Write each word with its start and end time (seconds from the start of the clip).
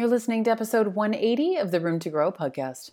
You're 0.00 0.08
listening 0.08 0.44
to 0.44 0.50
episode 0.50 0.94
180 0.94 1.56
of 1.56 1.72
the 1.72 1.78
Room 1.78 1.98
to 1.98 2.08
Grow 2.08 2.32
podcast. 2.32 2.92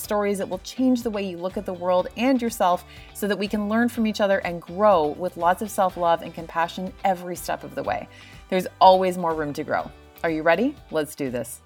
stories 0.01 0.39
that 0.39 0.49
will 0.49 0.59
change 0.59 1.03
the 1.03 1.09
way 1.09 1.23
you 1.23 1.37
look 1.37 1.57
at 1.57 1.65
the 1.65 1.73
world 1.73 2.07
and 2.17 2.41
yourself 2.41 2.83
so 3.13 3.27
that 3.27 3.37
we 3.37 3.47
can 3.47 3.69
learn 3.69 3.87
from 3.87 4.07
each 4.07 4.19
other 4.19 4.39
and 4.39 4.61
grow 4.61 5.07
with 5.07 5.37
lots 5.37 5.61
of 5.61 5.69
self 5.69 5.97
love 5.97 6.21
and 6.21 6.33
compassion 6.33 6.91
every 7.05 7.35
step 7.35 7.63
of 7.63 7.75
the 7.75 7.83
way. 7.83 8.07
There's 8.49 8.67
always 8.79 9.17
more 9.17 9.33
room 9.33 9.53
to 9.53 9.63
grow. 9.63 9.89
Are 10.23 10.29
you 10.29 10.43
ready? 10.43 10.75
Let's 10.91 11.15
do 11.15 11.29
this. 11.29 11.61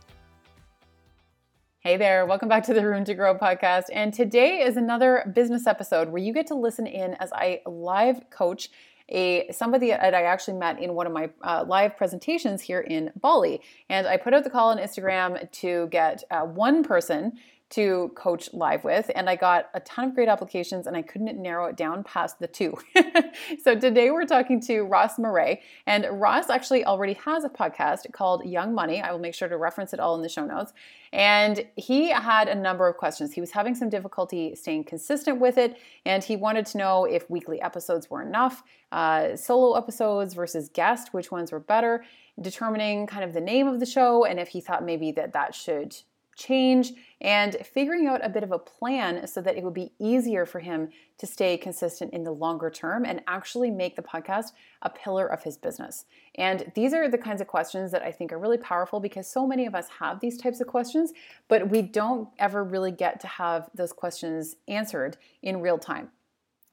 Hey 1.80 1.98
there, 1.98 2.26
welcome 2.26 2.50
back 2.50 2.64
to 2.64 2.74
the 2.74 2.84
Room 2.84 3.06
to 3.06 3.14
Grow 3.14 3.38
podcast. 3.38 3.84
And 3.94 4.12
today 4.12 4.62
is 4.62 4.76
another 4.76 5.32
business 5.36 5.68
episode 5.68 6.10
where 6.10 6.22
you 6.22 6.34
get 6.34 6.48
to 6.48 6.56
listen 6.56 6.88
in 6.88 7.14
as 7.16 7.32
I 7.32 7.62
live 7.68 8.30
coach 8.32 8.70
a 9.10 9.52
somebody 9.52 9.90
that 9.90 10.16
I 10.16 10.24
actually 10.24 10.58
met 10.58 10.80
in 10.80 10.96
one 10.96 11.06
of 11.06 11.14
my 11.14 11.30
uh, 11.44 11.64
live 11.68 11.96
presentations 11.96 12.62
here 12.62 12.80
in 12.80 13.12
Bali. 13.22 13.62
And 13.90 14.08
I 14.08 14.18
put 14.18 14.34
out 14.34 14.44
the 14.44 14.50
call 14.50 14.70
on 14.70 14.78
Instagram 14.78 15.52
to 15.52 15.88
get 15.92 16.24
uh, 16.32 16.42
one 16.42 16.84
person 16.84 17.34
to 17.71 18.12
coach 18.16 18.54
live 18.54 18.84
with 18.84 19.10
and 19.16 19.27
I 19.27 19.35
got 19.35 19.70
a 19.74 19.80
ton 19.80 20.05
of 20.05 20.16
great 20.16 20.27
applications 20.27 20.85
and 20.85 20.96
I 20.96 21.02
couldn't 21.02 21.41
narrow 21.41 21.66
it 21.66 21.76
down 21.76 22.04
past 22.04 22.40
the 22.40 22.48
two. 22.48 22.77
so 23.63 23.77
today 23.77 24.12
we're 24.12 24.26
talking 24.26 24.62
to 24.62 24.82
Ross 24.82 25.18
Murray 25.18 25.62
and 25.88 26.05
Ross 26.12 26.52
actually 26.52 26.86
already 26.86 27.13
has 27.13 27.43
a 27.43 27.49
podcast 27.49 28.12
called 28.12 28.46
Young 28.46 28.76
Money. 28.76 29.02
I 29.02 29.12
will 29.12 29.20
make 29.20 29.34
sure 29.34 29.48
to 29.48 29.58
reference 29.58 29.93
it 29.93 29.99
all 29.99 30.16
in 30.16 30.21
the 30.21 30.30
show 30.30 30.46
notes. 30.46 30.74
And 31.12 31.66
he 31.76 32.12
had 32.12 32.49
a 32.49 32.55
number 32.55 32.88
of 32.88 32.98
questions. 32.98 33.34
He 33.34 33.41
was 33.41 33.52
having 33.52 33.74
some 33.74 33.90
difficulty 33.90 34.54
staying 34.55 34.84
consistent 34.84 35.40
with 35.40 35.58
it 35.58 35.77
and 36.05 36.24
he 36.24 36.36
wanted 36.36 36.68
to 36.68 36.77
know 36.77 37.05
if 37.05 37.27
weekly 37.32 37.60
episodes 37.62 38.12
were 38.12 38.21
enough, 38.21 38.62
uh, 38.91 39.36
solo 39.36 39.76
episodes 39.76 40.36
versus 40.36 40.70
guest, 40.70 41.16
which 41.16 41.32
ones 41.32 41.52
were 41.52 41.60
better, 41.60 42.05
determining 42.40 43.08
kind 43.08 43.24
of 43.24 43.34
the 43.34 43.41
name 43.41 43.68
of 43.68 43.80
the 43.80 43.86
show 43.88 44.24
and 44.24 44.40
if 44.40 44.49
he 44.49 44.62
thought 44.62 44.86
maybe 44.86 45.12
that 45.12 45.34
that 45.34 45.55
should 45.55 45.96
change 46.36 46.94
and 47.22 47.55
figuring 47.64 48.08
out 48.08 48.24
a 48.24 48.30
bit 48.30 48.44
of 48.44 48.52
a 48.52 48.60
plan 48.60 49.26
so 49.26 49.41
that 49.41 49.58
it 49.58 49.64
would 49.64 49.74
be 49.74 49.94
easier 50.00 50.46
for 50.46 50.60
him 50.60 50.90
to 51.18 51.26
stay 51.26 51.58
consistent 51.58 52.14
in 52.14 52.24
the 52.24 52.32
longer 52.32 52.70
term 52.70 53.05
and 53.05 53.22
actually 53.27 53.72
make 53.72 53.96
the 53.96 54.02
podcast 54.02 54.52
a 54.82 54.90
pillar 54.90 55.26
of 55.26 55.42
his 55.44 55.58
business. 55.58 56.05
And 56.36 56.72
these 56.76 56.94
are 56.94 57.10
the 57.10 57.18
kinds 57.18 57.42
of 57.42 57.48
questions 57.48 57.92
that 57.92 58.04
I 58.04 58.12
think 58.12 58.34
are 58.34 58.38
really 58.38 58.58
powerful 58.58 59.00
because 59.00 59.27
so 59.27 59.48
many 59.48 59.66
of 59.66 59.74
us 59.74 59.88
have 60.00 60.20
these 60.20 60.38
types 60.38 60.60
of 60.60 60.68
questions, 60.68 61.14
but 61.48 61.70
we 61.70 61.82
don't 61.82 62.27
ever 62.38 62.64
really 62.64 62.92
get 62.92 63.20
to 63.22 63.27
have 63.27 63.70
those 63.74 63.94
questions 63.94 64.56
answered 64.68 65.18
in 65.42 65.62
real 65.62 65.78
time. 65.78 66.09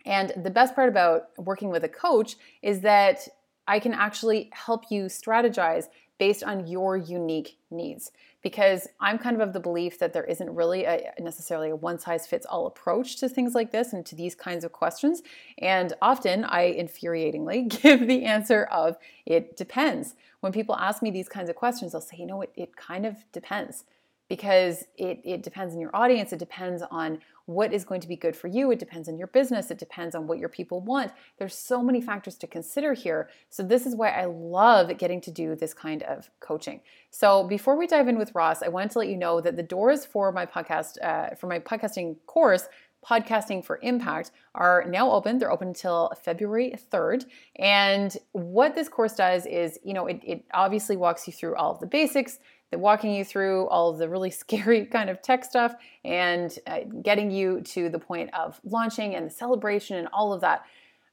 And 0.05 0.33
the 0.37 0.51
best 0.51 0.75
part 0.75 0.89
about 0.89 1.29
working 1.39 1.71
with 1.71 1.85
a 1.85 1.89
coach 1.89 2.37
is 2.63 2.81
that 2.81 3.29
I 3.69 3.79
can 3.79 3.95
actually 3.95 4.51
help 4.53 4.91
you 4.91 5.05
strategize 5.05 5.87
based 6.23 6.45
on 6.45 6.69
your 6.69 6.97
unique 6.97 7.59
needs. 7.73 8.13
Because 8.43 8.87
I'm 9.01 9.19
kind 9.19 9.35
of 9.35 9.43
of 9.43 9.53
the 9.53 9.59
belief 9.59 9.99
that 9.99 10.13
there 10.13 10.23
isn't 10.23 10.55
really 10.55 10.85
a, 10.85 11.13
necessarily 11.19 11.71
a 11.71 11.75
one 11.75 11.99
size 11.99 12.29
fits 12.29 12.47
all 12.47 12.69
approach 12.69 13.17
to 13.17 13.29
things 13.29 13.57
like 13.57 13.73
this 13.73 13.93
and 13.93 14.07
to 14.07 14.15
these 14.15 14.37
kinds 14.37 14.63
of 14.63 14.71
questions. 14.71 15.23
And 15.59 15.95
often 16.01 16.45
I 16.45 16.77
infuriatingly 16.79 17.69
give 17.83 18.07
the 18.07 18.25
answer 18.25 18.69
of 18.71 18.99
it 19.27 19.57
depends. 19.57 20.15
When 20.39 20.53
people 20.53 20.77
ask 20.77 21.03
me 21.03 21.11
these 21.11 21.29
kinds 21.29 21.51
of 21.51 21.57
questions, 21.57 21.93
I'll 21.93 22.01
say, 22.01 22.19
you 22.19 22.27
know, 22.27 22.43
it, 22.43 22.53
it 22.55 22.77
kind 22.77 23.05
of 23.05 23.17
depends 23.33 23.83
because 24.29 24.85
it, 24.97 25.21
it 25.25 25.43
depends 25.43 25.75
on 25.75 25.81
your 25.81 25.95
audience, 25.95 26.33
it 26.33 26.39
depends 26.39 26.85
on 26.89 27.19
what 27.47 27.73
is 27.73 27.85
going 27.85 28.01
to 28.01 28.09
be 28.09 28.17
good 28.17 28.37
for 28.37 28.49
you, 28.49 28.71
it 28.71 28.79
depends 28.79 29.09
on 29.09 29.19
your 29.19 29.27
business, 29.29 29.71
it 29.71 29.79
depends 29.79 30.15
on 30.15 30.27
what 30.27 30.39
your 30.39 30.49
people 30.49 30.81
want. 30.81 31.13
There's 31.39 31.55
so 31.55 31.83
many 31.83 32.01
factors 32.01 32.37
to 32.39 32.47
consider 32.47 32.95
here. 32.95 33.29
So, 33.51 33.63
this 33.63 33.87
is 33.87 33.95
why 33.95 34.11
I 34.11 34.27
love 34.27 34.97
getting 34.99 35.21
to 35.23 35.31
do 35.31 35.55
this 35.55 35.75
kind 35.75 36.03
of 36.05 36.31
coaching. 36.41 36.81
So, 37.11 37.45
before 37.45 37.77
we 37.77 37.87
dive 37.87 38.09
in 38.09 38.19
with 38.19 38.35
Ross, 38.35 38.63
I 38.63 38.69
wanted 38.69 38.91
to 38.93 38.99
let 39.01 39.09
you 39.09 39.17
know 39.17 39.41
that 39.41 39.57
the 39.57 39.63
doors 39.63 40.05
for 40.05 40.33
my 40.33 40.47
podcast, 40.47 41.03
uh, 41.03 41.35
for 41.35 41.47
my 41.47 41.59
podcasting 41.59 42.17
course, 42.27 42.69
Podcasting 43.05 43.65
for 43.65 43.81
Impact 43.83 44.31
are 44.55 44.85
now 44.89 45.11
open. 45.11 45.39
They're 45.39 45.51
open 45.51 45.69
until 45.69 46.13
February 46.23 46.75
3rd. 46.93 47.27
And 47.57 48.17
what 48.31 48.77
this 48.77 48.89
course 48.89 49.15
does 49.15 49.45
is, 49.45 49.79
you 49.83 49.93
know, 49.93 50.07
it, 50.07 50.21
it 50.23 50.45
obviously 50.55 50.97
walks 50.97 51.27
you 51.27 51.33
through 51.33 51.57
all 51.57 51.73
of 51.73 51.81
the 51.81 51.87
basics, 51.87 52.39
walking 52.75 53.15
you 53.15 53.25
through 53.25 53.69
all 53.69 53.91
of 53.91 53.99
the 53.99 54.09
really 54.09 54.31
scary 54.43 54.87
kind 54.87 55.11
of 55.11 55.23
tech 55.23 55.45
stuff 55.45 55.75
and 56.05 56.59
uh, 56.67 56.81
getting 57.03 57.31
you 57.31 57.61
to 57.63 57.89
the 57.89 57.99
point 57.99 58.33
of 58.35 58.61
launching 58.65 59.15
and 59.15 59.27
the 59.27 59.31
celebration 59.31 59.97
and 59.97 60.09
all 60.13 60.33
of 60.33 60.41
that. 60.41 60.65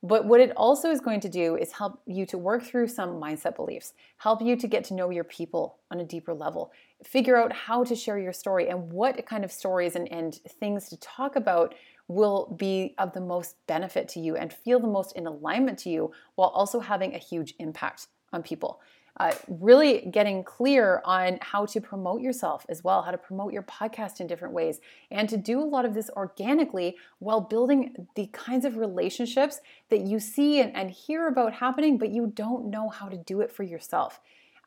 But 0.02 0.26
what 0.26 0.40
it 0.40 0.56
also 0.56 0.92
is 0.92 1.02
going 1.02 1.20
to 1.22 1.30
do 1.30 1.58
is 1.58 1.74
help 1.74 2.02
you 2.06 2.26
to 2.28 2.38
work 2.38 2.64
through 2.64 2.88
some 2.88 3.20
mindset 3.22 3.58
beliefs, 3.58 3.94
help 4.18 4.42
you 4.42 4.56
to 4.56 4.68
get 4.68 4.86
to 4.86 4.94
know 4.94 5.10
your 5.10 5.26
people 5.26 5.80
on 5.92 6.00
a 6.00 6.06
deeper 6.06 6.34
level, 6.34 6.72
figure 7.04 7.36
out 7.36 7.52
how 7.52 7.84
to 7.84 7.96
share 7.96 8.18
your 8.18 8.32
story 8.32 8.70
and 8.70 8.94
what 8.94 9.26
kind 9.26 9.44
of 9.44 9.52
stories 9.52 9.98
and, 9.98 10.10
and 10.10 10.36
things 10.36 10.88
to 10.90 10.98
talk 10.98 11.36
about 11.36 11.76
will 12.08 12.56
be 12.58 12.96
of 12.98 13.12
the 13.14 13.22
most 13.22 13.56
benefit 13.68 14.08
to 14.10 14.20
you 14.22 14.38
and 14.38 14.54
feel 14.54 14.80
the 14.80 14.88
most 14.88 15.16
in 15.18 15.28
alignment 15.28 15.78
to 15.80 15.90
you 15.90 16.12
while 16.36 16.50
also 16.50 16.80
having 16.80 17.14
a 17.14 17.20
huge 17.20 17.54
impact 17.60 18.08
on 18.32 18.42
people 18.42 18.80
uh, 19.18 19.34
really 19.48 20.10
getting 20.12 20.44
clear 20.44 21.02
on 21.06 21.40
how 21.42 21.66
to 21.66 21.82
promote 21.82 22.22
yourself 22.22 22.66
as 22.70 22.84
well, 22.84 23.02
how 23.02 23.12
to 23.12 23.18
promote 23.18 23.54
your 23.54 23.64
podcast 23.64 24.20
in 24.20 24.28
different 24.28 24.54
ways, 24.54 24.80
and 25.12 25.28
to 25.30 25.38
do 25.38 25.60
a 25.60 25.64
lot 25.64 25.86
of 25.86 25.94
this 25.94 26.10
organically 26.16 26.98
while 27.20 27.42
building 27.42 28.08
the 28.16 28.28
kinds 28.28 28.66
of 28.66 28.78
relationships 28.78 29.60
that 29.90 30.02
you 30.02 30.20
see 30.20 30.62
and, 30.62 30.76
and 30.76 30.92
hear 30.92 31.28
about 31.28 31.54
happening, 31.54 31.98
but 31.98 32.10
you 32.10 32.32
don't 32.36 32.70
know 32.70 32.90
how 32.90 33.08
to 33.08 33.18
do 33.18 33.42
it 33.42 33.52
for 33.52 33.64
yourself 33.64 34.20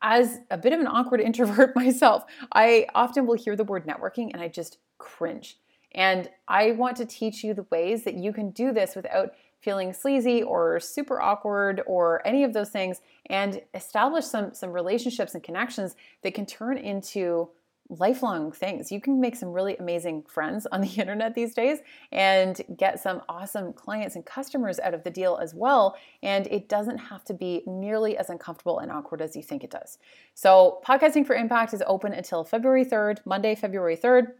as 0.03 0.39
a 0.51 0.57
bit 0.57 0.73
of 0.73 0.81
an 0.81 0.87
awkward 0.87 1.21
introvert 1.21 1.75
myself, 1.75 2.25
I 2.51 2.87
often 2.93 3.25
will 3.25 3.35
hear 3.35 3.55
the 3.55 3.63
word 3.63 3.87
networking 3.87 4.31
and 4.33 4.41
I 4.41 4.49
just 4.49 4.77
cringe. 4.97 5.57
And 5.95 6.29
I 6.47 6.71
want 6.71 6.97
to 6.97 7.05
teach 7.05 7.43
you 7.43 7.53
the 7.53 7.65
ways 7.71 8.03
that 8.03 8.15
you 8.15 8.33
can 8.33 8.49
do 8.49 8.73
this 8.73 8.95
without 8.95 9.33
feeling 9.63 9.93
sleazy 9.93 10.43
or 10.43 10.79
super 10.79 11.21
awkward 11.21 11.81
or 11.87 12.25
any 12.27 12.43
of 12.43 12.53
those 12.53 12.69
things 12.69 13.01
and 13.27 13.61
establish 13.73 14.25
some 14.25 14.53
some 14.53 14.71
relationships 14.71 15.33
and 15.33 15.43
connections 15.43 15.95
that 16.21 16.33
can 16.33 16.45
turn 16.45 16.77
into 16.77 17.49
lifelong 17.89 18.51
things. 18.51 18.91
You 18.91 19.01
can 19.01 19.19
make 19.19 19.35
some 19.35 19.51
really 19.51 19.75
amazing 19.77 20.23
friends 20.23 20.65
on 20.71 20.81
the 20.81 20.87
internet 20.97 21.35
these 21.35 21.53
days 21.53 21.79
and 22.11 22.59
get 22.77 22.99
some 22.99 23.21
awesome 23.29 23.73
clients 23.73 24.15
and 24.15 24.25
customers 24.25 24.79
out 24.79 24.93
of 24.93 25.03
the 25.03 25.09
deal 25.09 25.37
as 25.41 25.53
well. 25.53 25.97
And 26.21 26.47
it 26.47 26.69
doesn't 26.69 26.97
have 26.97 27.23
to 27.25 27.33
be 27.33 27.63
nearly 27.65 28.17
as 28.17 28.29
uncomfortable 28.29 28.79
and 28.79 28.91
awkward 28.91 29.21
as 29.21 29.35
you 29.35 29.43
think 29.43 29.63
it 29.63 29.71
does. 29.71 29.97
So, 30.33 30.81
Podcasting 30.85 31.25
for 31.25 31.35
Impact 31.35 31.73
is 31.73 31.83
open 31.85 32.13
until 32.13 32.43
February 32.43 32.85
3rd, 32.85 33.19
Monday, 33.25 33.55
February 33.55 33.97
3rd. 33.97 34.33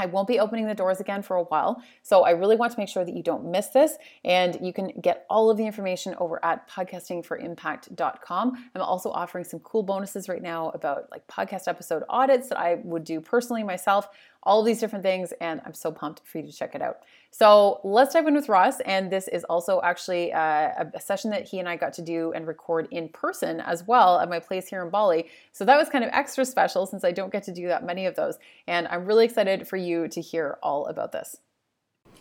I 0.00 0.06
won't 0.06 0.26
be 0.26 0.40
opening 0.40 0.66
the 0.66 0.74
doors 0.74 0.98
again 0.98 1.22
for 1.22 1.36
a 1.36 1.44
while. 1.44 1.82
So 2.02 2.22
I 2.22 2.30
really 2.30 2.56
want 2.56 2.72
to 2.72 2.78
make 2.78 2.88
sure 2.88 3.04
that 3.04 3.14
you 3.14 3.22
don't 3.22 3.50
miss 3.50 3.68
this. 3.68 3.98
And 4.24 4.58
you 4.62 4.72
can 4.72 4.88
get 5.00 5.26
all 5.28 5.50
of 5.50 5.58
the 5.58 5.66
information 5.66 6.14
over 6.18 6.42
at 6.44 6.68
podcastingforimpact.com. 6.70 8.70
I'm 8.74 8.82
also 8.82 9.10
offering 9.10 9.44
some 9.44 9.60
cool 9.60 9.82
bonuses 9.82 10.28
right 10.28 10.42
now 10.42 10.70
about 10.70 11.10
like 11.10 11.26
podcast 11.26 11.68
episode 11.68 12.02
audits 12.08 12.48
that 12.48 12.58
I 12.58 12.76
would 12.82 13.04
do 13.04 13.20
personally 13.20 13.62
myself 13.62 14.08
all 14.42 14.62
these 14.62 14.80
different 14.80 15.02
things, 15.02 15.32
and 15.40 15.60
I'm 15.64 15.74
so 15.74 15.92
pumped 15.92 16.22
for 16.24 16.38
you 16.38 16.46
to 16.46 16.52
check 16.52 16.74
it 16.74 16.82
out. 16.82 16.98
So 17.30 17.80
let's 17.84 18.14
dive 18.14 18.26
in 18.26 18.34
with 18.34 18.48
Ross, 18.48 18.80
and 18.80 19.10
this 19.10 19.28
is 19.28 19.44
also 19.44 19.80
actually 19.82 20.32
uh, 20.32 20.84
a 20.94 21.00
session 21.00 21.30
that 21.30 21.48
he 21.48 21.58
and 21.58 21.68
I 21.68 21.76
got 21.76 21.92
to 21.94 22.02
do 22.02 22.32
and 22.32 22.46
record 22.46 22.88
in 22.90 23.08
person 23.08 23.60
as 23.60 23.86
well 23.86 24.18
at 24.18 24.28
my 24.28 24.40
place 24.40 24.68
here 24.68 24.82
in 24.82 24.90
Bali. 24.90 25.26
So 25.52 25.64
that 25.64 25.76
was 25.76 25.88
kind 25.88 26.04
of 26.04 26.10
extra 26.12 26.44
special 26.44 26.86
since 26.86 27.04
I 27.04 27.12
don't 27.12 27.32
get 27.32 27.44
to 27.44 27.52
do 27.52 27.68
that 27.68 27.84
many 27.84 28.06
of 28.06 28.16
those, 28.16 28.38
and 28.66 28.88
I'm 28.88 29.04
really 29.04 29.24
excited 29.24 29.68
for 29.68 29.76
you 29.76 30.08
to 30.08 30.20
hear 30.20 30.58
all 30.62 30.86
about 30.86 31.12
this. 31.12 31.36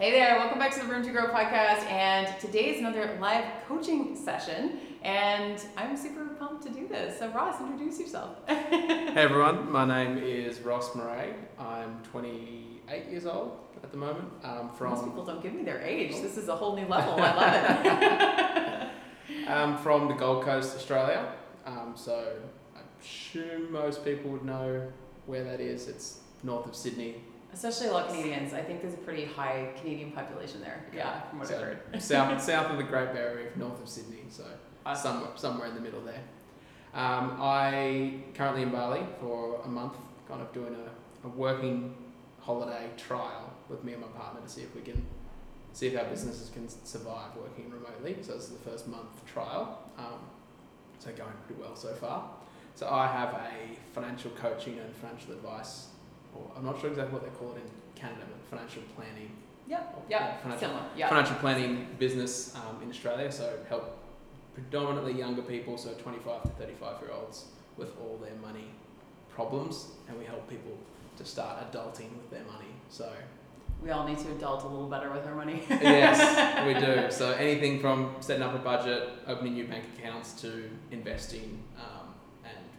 Hey 0.01 0.11
there, 0.11 0.37
welcome 0.37 0.59
back 0.59 0.73
to 0.75 0.79
the 0.79 0.85
Room 0.85 1.03
to 1.03 1.11
Grow 1.11 1.27
podcast. 1.27 1.83
And 1.91 2.39
today 2.39 2.69
is 2.69 2.79
another 2.79 3.17
live 3.19 3.43
coaching 3.67 4.15
session. 4.15 4.79
And 5.03 5.61
I'm 5.75 5.97
super 5.97 6.25
pumped 6.39 6.63
to 6.67 6.69
do 6.69 6.87
this. 6.87 7.19
So, 7.19 7.27
Ross, 7.31 7.59
introduce 7.59 7.99
yourself. 7.99 8.37
hey 8.47 9.11
everyone, 9.17 9.69
my 9.69 9.83
name 9.83 10.17
is 10.17 10.61
Ross 10.61 10.95
Murray. 10.95 11.33
I'm 11.59 12.01
28 12.03 13.09
years 13.09 13.25
old 13.25 13.59
at 13.83 13.91
the 13.91 13.97
moment. 13.97 14.29
Um, 14.41 14.69
from 14.69 14.91
Most 14.91 15.03
people 15.03 15.25
don't 15.25 15.43
give 15.43 15.53
me 15.53 15.63
their 15.63 15.81
age. 15.81 16.13
This 16.21 16.37
is 16.37 16.47
a 16.47 16.55
whole 16.55 16.77
new 16.77 16.85
level. 16.85 17.15
I 17.17 17.35
love 17.35 18.87
it. 19.35 19.49
I'm 19.49 19.77
from 19.79 20.07
the 20.07 20.13
Gold 20.13 20.45
Coast, 20.45 20.77
Australia. 20.77 21.29
Um, 21.65 21.91
so 21.95 22.37
I 22.73 22.79
assume 23.03 23.73
most 23.73 24.05
people 24.05 24.31
would 24.31 24.45
know 24.45 24.93
where 25.25 25.43
that 25.43 25.59
is. 25.59 25.89
It's 25.89 26.19
north 26.41 26.67
of 26.67 26.73
Sydney. 26.73 27.15
Especially 27.59 27.87
a 27.87 27.91
lot 27.91 28.05
of 28.05 28.13
Canadians. 28.13 28.53
I 28.53 28.61
think 28.61 28.81
there's 28.81 28.93
a 28.93 28.97
pretty 28.99 29.25
high 29.25 29.67
Canadian 29.77 30.11
population 30.13 30.61
there. 30.61 30.85
Yeah, 30.95 31.23
from 31.23 31.39
what 31.39 31.49
so 31.49 31.55
I've 31.55 31.61
heard. 31.61 31.79
south 32.01 32.41
south 32.41 32.71
of 32.71 32.77
the 32.77 32.83
Great 32.83 33.11
Barrier 33.13 33.35
Reef, 33.47 33.57
north 33.57 33.81
of 33.81 33.89
Sydney. 33.89 34.23
So 34.29 34.45
Awesome. 34.85 35.11
somewhere 35.11 35.29
somewhere 35.35 35.67
in 35.67 35.75
the 35.75 35.81
middle 35.81 35.99
there. 35.99 36.21
Um, 36.93 37.37
I 37.41 38.13
currently 38.33 38.61
in 38.61 38.69
Bali 38.69 39.01
for 39.19 39.59
a 39.65 39.67
month, 39.67 39.95
kind 40.29 40.41
of 40.41 40.53
doing 40.53 40.73
a, 40.73 41.27
a 41.27 41.29
working 41.29 41.93
holiday 42.39 42.87
trial 42.95 43.51
with 43.67 43.83
me 43.83 43.91
and 43.91 44.01
my 44.01 44.07
partner 44.07 44.39
to 44.39 44.47
see 44.49 44.61
if 44.61 44.73
we 44.73 44.81
can 44.81 45.05
see 45.73 45.87
if 45.87 45.99
our 45.99 46.05
businesses 46.05 46.49
can 46.49 46.69
survive 46.69 47.35
working 47.35 47.69
remotely. 47.69 48.15
So 48.21 48.35
this 48.35 48.43
is 48.45 48.51
the 48.51 48.69
first 48.69 48.87
month 48.87 49.25
trial. 49.25 49.83
Um, 49.97 50.19
so 50.99 51.11
going 51.11 51.33
pretty 51.45 51.61
well 51.61 51.75
so 51.75 51.93
far. 51.93 52.29
So 52.75 52.87
I 52.89 53.07
have 53.07 53.33
a 53.33 53.75
financial 53.93 54.31
coaching 54.31 54.79
and 54.79 54.95
financial 54.95 55.33
advice, 55.33 55.87
or 56.39 56.51
I'm 56.57 56.65
not 56.65 56.79
sure 56.79 56.89
exactly 56.89 57.13
what 57.13 57.23
they 57.23 57.29
call 57.37 57.51
it 57.53 57.57
in 57.57 57.69
Canada, 57.95 58.21
but 58.29 58.57
financial 58.57 58.83
planning. 58.95 59.31
Yep. 59.67 60.05
Yeah. 60.09 60.37
financial 60.37 60.67
Similar. 60.67 60.85
Yeah. 60.97 61.09
financial 61.09 61.35
planning 61.35 61.87
business 61.99 62.55
um, 62.55 62.81
in 62.81 62.89
Australia. 62.89 63.31
So 63.31 63.59
help 63.67 63.97
predominantly 64.53 65.13
younger 65.13 65.41
people, 65.43 65.77
so 65.77 65.91
25 65.93 66.43
to 66.43 66.49
35 66.49 67.01
year 67.01 67.11
olds, 67.11 67.45
with 67.77 67.91
all 68.01 68.17
their 68.17 68.35
money 68.41 68.69
problems, 69.29 69.87
and 70.07 70.17
we 70.17 70.25
help 70.25 70.49
people 70.49 70.77
to 71.17 71.25
start 71.25 71.71
adulting 71.71 72.09
with 72.17 72.29
their 72.31 72.43
money. 72.45 72.71
So 72.89 73.09
We 73.83 73.91
all 73.91 74.05
need 74.07 74.17
to 74.19 74.31
adult 74.31 74.63
a 74.63 74.67
little 74.67 74.87
better 74.89 75.09
with 75.11 75.25
our 75.27 75.35
money. 75.35 75.63
yes, 75.69 76.65
we 76.67 76.73
do. 76.73 77.09
So 77.11 77.31
anything 77.33 77.79
from 77.79 78.15
setting 78.19 78.43
up 78.43 78.53
a 78.55 78.57
budget, 78.57 79.09
opening 79.27 79.53
new 79.53 79.67
bank 79.67 79.85
accounts, 79.97 80.33
to 80.41 80.69
investing 80.91 81.59
um, 81.77 81.98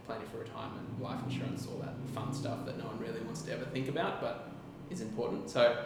planning 0.05 0.27
for 0.31 0.39
retirement, 0.39 1.01
life 1.01 1.19
insurance, 1.27 1.67
all 1.67 1.79
that 1.79 1.93
fun 2.13 2.33
stuff 2.33 2.65
that 2.65 2.77
no 2.77 2.85
one 2.85 2.99
really 2.99 3.21
wants 3.21 3.41
to 3.43 3.53
ever 3.53 3.65
think 3.65 3.87
about, 3.87 4.21
but 4.21 4.49
is 4.89 5.01
important. 5.01 5.49
So 5.49 5.83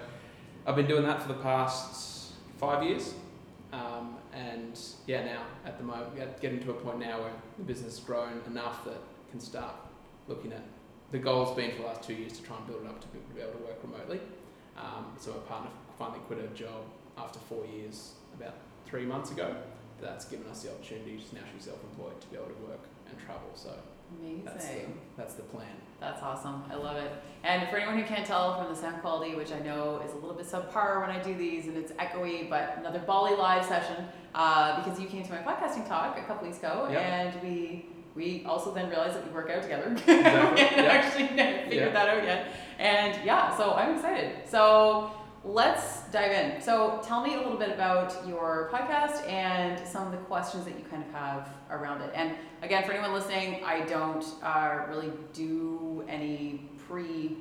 I've 0.65 0.75
been 0.75 0.87
doing 0.87 1.03
that 1.03 1.21
for 1.21 1.27
the 1.27 1.39
past 1.39 2.33
five 2.57 2.83
years. 2.83 3.13
Um, 3.71 4.15
and 4.33 4.79
yeah, 5.05 5.25
now 5.25 5.43
at 5.65 5.77
the 5.77 5.83
moment, 5.83 6.41
getting 6.41 6.59
to 6.63 6.71
a 6.71 6.73
point 6.73 6.99
now 6.99 7.21
where 7.21 7.31
the 7.57 7.63
business 7.63 7.97
has 7.97 8.05
grown 8.05 8.41
enough 8.47 8.83
that 8.85 8.97
can 9.31 9.39
start 9.39 9.75
looking 10.27 10.53
at 10.53 10.63
the 11.11 11.19
goal's 11.19 11.55
been 11.55 11.71
for 11.71 11.83
the 11.83 11.87
last 11.87 12.03
two 12.03 12.13
years 12.13 12.33
to 12.33 12.43
try 12.43 12.57
and 12.57 12.67
build 12.67 12.83
it 12.83 12.87
up 12.87 12.99
to 12.99 13.07
be, 13.07 13.41
able 13.41 13.53
to 13.53 13.57
work 13.59 13.79
remotely. 13.83 14.19
Um, 14.77 15.05
so 15.19 15.31
my 15.31 15.37
partner 15.47 15.71
finally 15.97 16.19
quit 16.27 16.39
her 16.39 16.47
job 16.47 16.83
after 17.17 17.39
four 17.39 17.65
years 17.65 18.13
about 18.37 18.55
three 18.85 19.05
months 19.05 19.31
ago. 19.31 19.55
That's 20.01 20.25
given 20.25 20.47
us 20.47 20.63
the 20.63 20.71
opportunity. 20.71 21.23
Now 21.33 21.41
she's 21.53 21.65
self-employed 21.65 22.19
to 22.19 22.27
be 22.27 22.35
able 22.35 22.47
to 22.47 22.67
work 22.67 22.81
and 23.09 23.17
travel. 23.25 23.49
So 23.53 23.71
that's 24.43 24.65
the, 24.65 24.71
Amazing. 24.73 24.99
that's 25.17 25.33
the 25.35 25.43
plan. 25.43 25.67
That's 25.99 26.21
awesome. 26.21 26.63
I 26.71 26.75
love 26.75 26.97
it. 26.97 27.11
And 27.43 27.67
for 27.69 27.77
anyone 27.77 27.97
who 27.97 28.03
can't 28.05 28.25
tell 28.25 28.57
from 28.61 28.73
the 28.73 28.79
sound 28.79 29.01
quality, 29.01 29.35
which 29.35 29.51
I 29.51 29.59
know 29.59 30.01
is 30.05 30.11
a 30.11 30.15
little 30.15 30.33
bit 30.33 30.45
subpar 30.45 31.01
when 31.01 31.09
I 31.09 31.21
do 31.21 31.33
these 31.35 31.67
and 31.67 31.77
it's 31.77 31.91
echoey, 31.93 32.49
but 32.49 32.75
another 32.79 32.99
Bali 32.99 33.35
live 33.35 33.65
session 33.65 34.05
uh, 34.35 34.83
because 34.83 34.99
you 34.99 35.07
came 35.07 35.23
to 35.23 35.31
my 35.31 35.37
podcasting 35.39 35.87
talk 35.87 36.17
a 36.19 36.23
couple 36.23 36.45
weeks 36.47 36.59
ago 36.59 36.87
Yep. 36.91 37.01
and 37.01 37.41
we 37.43 37.85
we 38.15 38.45
also 38.45 38.73
then 38.73 38.89
realized 38.89 39.15
that 39.15 39.25
we 39.27 39.31
work 39.33 39.49
out 39.49 39.61
together. 39.61 39.91
Exactly. 40.07 40.13
we 40.13 40.61
hadn't 40.61 40.85
Yeah. 40.85 40.91
actually 40.91 41.27
figured 41.27 41.71
Yeah. 41.71 41.89
that 41.89 42.09
out 42.09 42.23
yet. 42.23 42.47
And 42.79 43.25
yeah, 43.25 43.55
so 43.57 43.73
I'm 43.73 43.95
excited. 43.95 44.47
So 44.47 45.11
let's 45.45 46.01
dive 46.09 46.31
in. 46.31 46.61
So 46.61 46.99
tell 47.03 47.21
me 47.21 47.35
a 47.35 47.37
little 47.37 47.57
bit 47.57 47.69
about 47.69 48.27
your 48.27 48.69
podcast 48.73 49.27
and 49.29 49.85
some 49.87 50.05
of 50.07 50.11
the 50.11 50.17
questions 50.19 50.65
that 50.65 50.77
you 50.77 50.83
kind 50.89 51.03
of 51.03 51.11
have 51.13 51.49
around 51.69 52.01
it. 52.01 52.11
And 52.15 52.35
again, 52.61 52.83
for 52.83 52.91
anyone 52.93 53.13
listening, 53.13 53.63
I 53.63 53.81
don't 53.81 54.25
uh, 54.43 54.79
really 54.89 55.11
do 55.33 56.03
any 56.09 56.69
pre 56.87 57.37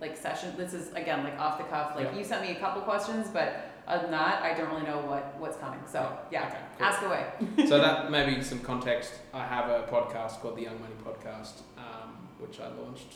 like 0.00 0.16
session. 0.16 0.54
This 0.56 0.74
is 0.74 0.92
again 0.92 1.24
like 1.24 1.38
off 1.38 1.58
the 1.58 1.64
cuff. 1.64 1.92
Like 1.96 2.06
Yeah. 2.12 2.18
you 2.18 2.24
sent 2.24 2.42
me 2.42 2.52
a 2.52 2.60
couple 2.60 2.82
questions, 2.82 3.28
but 3.32 3.64
other 3.86 4.02
than 4.02 4.10
that, 4.12 4.42
I 4.42 4.52
don't 4.54 4.68
really 4.70 4.84
know 4.86 4.98
what 5.00 5.34
what's 5.38 5.56
coming. 5.56 5.80
So 5.90 6.18
yeah, 6.30 6.46
Okay, 6.46 6.58
cool. 6.76 6.86
ask 6.86 7.02
away. 7.02 7.26
so 7.68 7.78
that 7.78 8.10
maybe 8.10 8.42
some 8.42 8.60
context. 8.60 9.14
I 9.32 9.44
have 9.46 9.70
a 9.70 9.84
podcast 9.90 10.40
called 10.40 10.56
the 10.56 10.62
Young 10.62 10.78
Money 10.80 10.94
Podcast, 11.04 11.62
um, 11.78 12.12
which 12.38 12.60
I 12.60 12.68
launched. 12.68 13.14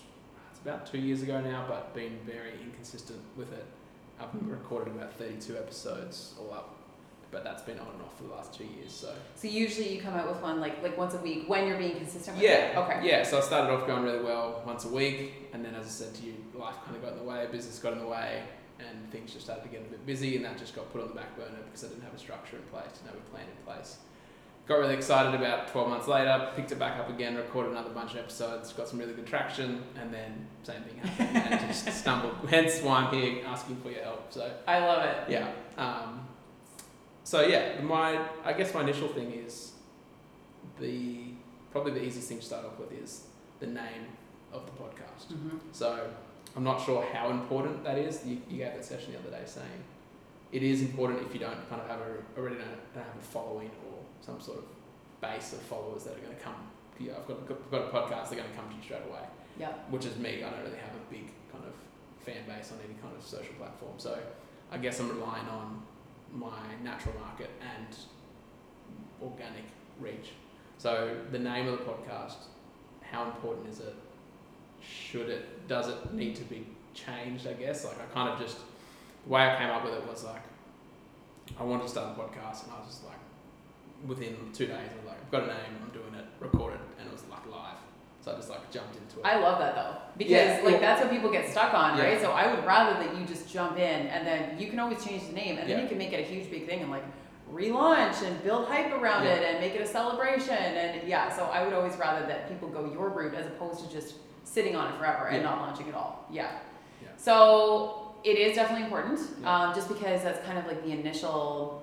It's 0.51 0.61
about 0.65 0.87
two 0.87 0.99
years 0.99 1.23
ago 1.23 1.41
now, 1.41 1.67
but 1.69 1.93
been 1.95 2.19
very 2.27 2.55
inconsistent 2.63 3.21
with 3.37 3.53
it. 3.53 3.67
I've 4.23 4.49
recorded 4.49 4.95
about 4.95 5.13
thirty-two 5.15 5.57
episodes 5.57 6.35
all 6.39 6.53
up, 6.55 6.77
but 7.31 7.43
that's 7.45 7.63
been 7.63 7.79
on 7.79 7.89
and 7.89 8.03
off 8.03 8.17
for 8.17 8.25
the 8.25 8.31
last 8.31 8.55
two 8.55 8.65
years. 8.65 8.93
So 8.93 9.13
So 9.35 9.49
usually 9.49 9.95
you 9.95 10.01
come 10.01 10.15
out 10.15 10.29
with 10.29 10.41
one 10.43 10.61
like 10.61 10.83
like 10.83 10.97
once 10.97 11.15
a 11.15 11.19
week 11.19 11.49
when 11.49 11.67
you're 11.67 11.79
being 11.79 11.97
consistent 11.97 12.37
with 12.37 12.45
yeah, 12.45 12.51
it. 12.51 12.77
Okay. 12.77 13.01
yeah. 13.03 13.23
So 13.25 13.39
I 13.39 13.41
started 13.41 13.73
off 13.73 13.87
going 13.87 14.05
really 14.05 14.23
well 14.23 14.63
once 14.65 14.85
a 14.85 14.89
week, 14.89 15.49
and 15.53 15.65
then 15.65 15.75
as 15.75 15.87
I 15.87 15.89
said 15.89 16.15
to 16.15 16.23
you, 16.25 16.35
life 16.55 16.77
kind 16.85 16.97
of 16.97 17.03
got 17.03 17.13
in 17.13 17.19
the 17.19 17.25
way, 17.25 17.47
business 17.51 17.79
got 17.79 17.93
in 17.95 17.99
the 17.99 18.07
way, 18.07 18.43
and 18.79 19.11
things 19.11 19.33
just 19.33 19.47
started 19.47 19.63
to 19.65 19.69
get 19.69 19.81
a 19.81 19.91
bit 19.91 20.05
busy, 20.07 20.37
and 20.37 20.45
that 20.45 20.59
just 20.59 20.75
got 20.77 20.93
put 20.93 21.03
on 21.03 21.09
the 21.09 21.15
back 21.15 21.37
burner 21.37 21.59
because 21.67 21.85
I 21.85 21.89
didn't 21.89 22.05
have 22.05 22.15
a 22.15 22.19
structure 22.19 22.57
in 22.57 22.63
place, 22.65 22.87
didn't 22.93 23.09
have 23.09 23.17
a 23.17 23.31
plan 23.31 23.45
in 23.45 23.65
place. 23.65 23.97
Got 24.69 24.79
really 24.79 24.95
excited 24.95 25.35
about 25.35 25.69
12 25.69 25.89
months 25.89 26.07
later, 26.07 26.51
picked 26.55 26.71
it 26.71 26.79
back 26.79 26.99
up 26.99 27.11
again, 27.11 27.35
recorded 27.35 27.73
another 27.73 27.91
bunch 27.91 28.13
of 28.13 28.19
episodes, 28.19 28.73
got 28.73 28.87
some 28.89 29.01
really 29.01 29.13
good 29.13 29.27
traction, 29.27 29.83
and 30.01 30.15
then 30.15 30.47
same 30.63 30.83
thing 30.83 30.99
happened, 30.99 31.37
and 31.53 31.61
just 31.61 31.89
stumbled. 31.89 32.37
Hence 32.49 32.81
why 32.81 33.01
I'm 33.03 33.13
here 33.13 33.45
asking 33.45 33.77
for 33.77 33.91
your 33.91 34.03
help. 34.05 34.33
So 34.33 34.49
I 34.69 34.79
love 34.79 35.05
it. 35.05 35.17
yeah. 35.29 35.51
Um, 35.77 36.29
so 37.25 37.43
yeah, 37.43 37.81
my 37.81 38.25
I 38.45 38.53
guess 38.53 38.73
my 38.73 38.83
initial 38.83 39.09
thing 39.09 39.33
is 39.33 39.73
the 40.79 41.25
probably 41.73 41.93
the 41.93 42.05
easiest 42.05 42.29
thing 42.29 42.39
to 42.39 42.45
start 42.45 42.65
off 42.65 42.79
with 42.79 42.93
is 42.93 43.25
the 43.59 43.67
name 43.67 44.07
of 44.53 44.65
the 44.67 44.73
podcast. 44.73 45.33
hmm 45.37 45.57
So 45.73 46.09
I'm 46.55 46.65
not 46.65 46.81
sure 46.85 47.05
how 47.13 47.31
important 47.31 47.83
that 47.85 47.99
is. 47.99 48.25
You, 48.25 48.39
you 48.49 48.59
gave 48.59 48.75
that 48.75 48.85
session 48.85 49.13
the 49.13 49.19
other 49.19 49.31
day 49.31 49.43
saying 49.47 49.67
it 50.53 50.63
is 50.63 50.83
important 50.83 51.23
if 51.27 51.33
you 51.35 51.41
don't 51.41 51.69
kind 51.69 51.81
of 51.81 51.89
have 51.89 52.01
a 52.01 52.39
already 52.39 52.57
don't, 52.57 52.95
don't 52.95 53.05
have 53.05 53.17
a 53.19 53.25
following 53.25 53.71
or 53.89 53.99
some 54.23 54.41
sort 54.41 54.59
of 54.59 54.65
base 55.21 55.53
of 55.53 55.61
followers 55.61 56.05
that 56.05 56.17
are 56.17 56.21
going 56.21 56.35
to 56.37 56.43
come. 56.43 56.55
to 56.99 57.05
you. 57.05 57.13
I've 57.13 57.27
got, 57.29 57.39
I've 57.41 57.71
got 57.71 57.83
a 57.83 57.91
podcast. 57.91 58.31
They're 58.31 58.39
going 58.39 58.51
to 58.51 58.57
come 58.57 58.69
to 58.71 58.77
you 58.77 58.83
straight 58.83 59.03
away 59.09 59.21
Yeah. 59.59 59.73
which 59.91 60.07
is 60.07 60.17
me. 60.17 60.43
I 60.43 60.49
don't 60.51 60.63
really 60.63 60.79
have 60.79 60.95
a 60.95 61.05
big 61.13 61.27
kind 61.53 61.65
of 61.65 61.75
fan 62.25 62.43
base 62.47 62.73
on 62.73 62.79
any 62.85 62.95
kind 63.03 63.15
of 63.17 63.23
social 63.25 63.55
platform. 63.55 63.93
So 63.99 64.19
I 64.71 64.79
guess 64.79 64.99
I'm 65.01 65.09
relying 65.09 65.47
on 65.49 65.83
my 66.33 66.61
natural 66.83 67.15
market 67.21 67.51
and 67.61 67.95
organic 69.23 69.65
reach. 70.01 70.31
So 70.79 71.17
the 71.31 71.39
name 71.39 71.69
of 71.69 71.79
the 71.79 71.85
podcast, 71.85 72.35
how 73.03 73.25
important 73.27 73.69
is 73.69 73.81
it? 73.81 73.95
Should 74.81 75.29
it, 75.29 75.69
does 75.69 75.89
it 75.89 76.13
need 76.13 76.35
to 76.37 76.45
be 76.45 76.67
changed, 76.95 77.47
I 77.47 77.53
guess? 77.53 77.85
Like 77.85 77.97
I 78.01 78.05
kind 78.13 78.29
of 78.31 78.39
just, 78.41 78.59
the 79.25 79.33
way 79.33 79.43
I 79.49 79.57
came 79.59 79.69
up 79.71 79.85
with 79.85 79.95
it 79.95 80.07
was 80.09 80.25
like, 80.25 80.43
I 81.59 81.63
wanted 81.65 81.83
to 81.85 81.89
start 81.89 82.17
a 82.17 82.21
podcast 82.21 82.65
and 82.65 82.73
I 82.73 82.81
was 82.81 82.89
just 82.89 83.05
like, 83.05 83.17
within 84.07 84.37
two 84.53 84.67
days, 84.67 84.89
I 84.93 84.97
was 84.97 85.07
like, 85.07 85.19
I've 85.21 85.31
got 85.31 85.43
a 85.45 85.47
name, 85.47 85.73
I'm 85.83 85.91
doing 85.91 86.15
it, 86.15 86.25
recorded, 86.41 86.81
and 86.99 87.07
it 87.09 87.13
was 87.13 87.23
like 87.31 87.47
live. 87.51 87.77
So 88.21 88.33
I 88.33 88.37
just 88.37 88.51
like 88.51 88.71
jumped 88.71 88.97
into 88.97 89.19
it. 89.19 89.25
I 89.25 89.39
love 89.41 89.59
that 89.59 89.75
though 89.75 89.97
because 90.17 90.31
Yeah, 90.31 90.61
like 90.63 90.73
well- 90.75 90.81
that's 90.81 91.01
what 91.03 91.11
people 91.11 91.31
get 91.31 91.49
stuck 91.49 91.75
on, 91.75 91.99
right? 91.99 92.21
So 92.21 92.31
I 92.33 92.55
would 92.55 92.65
rather 92.65 93.03
that 93.05 93.17
you 93.19 93.25
just 93.27 93.53
jump 93.53 93.77
in 93.79 94.07
and 94.07 94.25
then 94.27 94.59
you 94.61 94.69
can 94.71 94.79
always 94.79 95.05
change 95.05 95.27
the 95.27 95.33
name 95.33 95.59
and 95.59 95.69
then 95.69 95.79
Yeah. 95.79 95.83
you 95.83 95.89
can 95.89 95.99
make 95.99 96.13
it 96.13 96.21
a 96.21 96.23
huge 96.23 96.49
big 96.51 96.67
thing 96.67 96.83
and 96.83 96.91
like 96.91 97.03
relaunch 97.53 98.23
and 98.23 98.41
build 98.45 98.69
hype 98.69 98.93
around 98.93 99.25
Yeah. 99.25 99.35
it 99.35 99.43
and 99.51 99.61
make 99.61 99.75
it 99.75 99.81
a 99.81 99.87
celebration 99.87 100.55
and 100.55 101.07
yeah. 101.09 101.35
So 101.35 101.45
I 101.47 101.65
would 101.65 101.73
always 101.73 101.97
rather 101.97 102.25
that 102.27 102.49
people 102.49 102.69
go 102.69 102.85
your 102.93 103.09
route 103.09 103.35
as 103.35 103.47
opposed 103.47 103.81
to 103.85 103.91
just 103.93 104.15
sitting 104.45 104.77
on 104.77 104.93
it 104.93 104.99
forever 104.99 105.27
and 105.29 105.43
not 105.43 105.59
launching 105.61 105.89
at 105.89 105.95
all. 105.95 106.25
Yeah. 106.31 106.51
Yeah. 107.03 107.09
So 107.17 108.15
it 108.25 108.39
is 108.39 108.55
definitely 108.55 108.85
important, 108.85 109.19
Yeah. 109.41 109.53
um, 109.69 109.75
just 109.75 109.89
because 109.89 110.23
that's 110.23 110.45
kind 110.47 110.59
of 110.59 110.67
like 110.67 110.83
the 110.85 110.93
initial. 110.93 111.83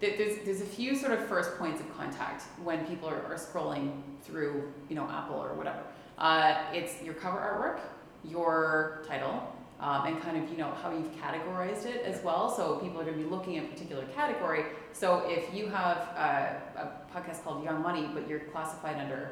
There- 0.00 0.16
There's 0.16 0.38
there's 0.44 0.60
a 0.60 0.66
few 0.66 0.94
sort 0.96 1.12
of 1.12 1.26
first 1.26 1.56
points 1.58 1.80
of 1.80 1.96
contact 1.96 2.42
when 2.62 2.84
people 2.86 3.08
are, 3.08 3.22
are 3.26 3.36
scrolling 3.36 4.00
through 4.22 4.72
you 4.88 4.96
know 4.96 5.08
Apple 5.08 5.36
or 5.36 5.54
whatever. 5.54 5.80
Uh, 6.18 6.54
it's 6.72 7.00
your 7.02 7.14
cover 7.14 7.38
artwork, 7.38 7.80
your 8.28 9.04
title, 9.06 9.54
um, 9.80 10.06
and 10.06 10.20
kind 10.20 10.36
of 10.42 10.50
you 10.50 10.56
know 10.56 10.70
how 10.82 10.90
you've 10.92 11.12
categorized 11.22 11.86
it 11.86 12.02
as 12.04 12.22
well. 12.24 12.50
So 12.50 12.76
people 12.76 13.00
are 13.00 13.04
going 13.04 13.16
to 13.18 13.22
be 13.24 13.28
looking 13.30 13.56
at 13.58 13.64
a 13.64 13.68
particular 13.68 14.04
category. 14.14 14.64
So 14.92 15.22
if 15.28 15.52
you 15.54 15.68
have 15.68 15.98
uh, 16.16 16.82
a 16.82 16.90
podcast 17.16 17.44
called 17.44 17.62
Young 17.64 17.80
Money, 17.82 18.08
but 18.12 18.28
you're 18.28 18.40
classified 18.40 18.96
under 18.98 19.30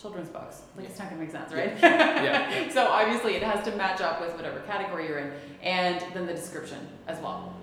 children's 0.00 0.28
books, 0.28 0.62
like 0.76 0.86
it's 0.88 0.98
not 0.98 1.08
going 1.10 1.20
to 1.20 1.24
make 1.26 1.32
sense, 1.32 1.52
right? 1.52 1.72
yeah. 1.80 2.68
so 2.76 2.86
obviously 2.86 3.36
it 3.36 3.42
has 3.42 3.64
to 3.66 3.76
match 3.76 4.00
up 4.00 4.20
with 4.20 4.34
whatever 4.34 4.60
category 4.60 5.06
you're 5.08 5.18
in, 5.18 5.32
and 5.62 6.02
then 6.14 6.26
the 6.26 6.32
description 6.34 6.78
as 7.06 7.18
well. 7.20 7.54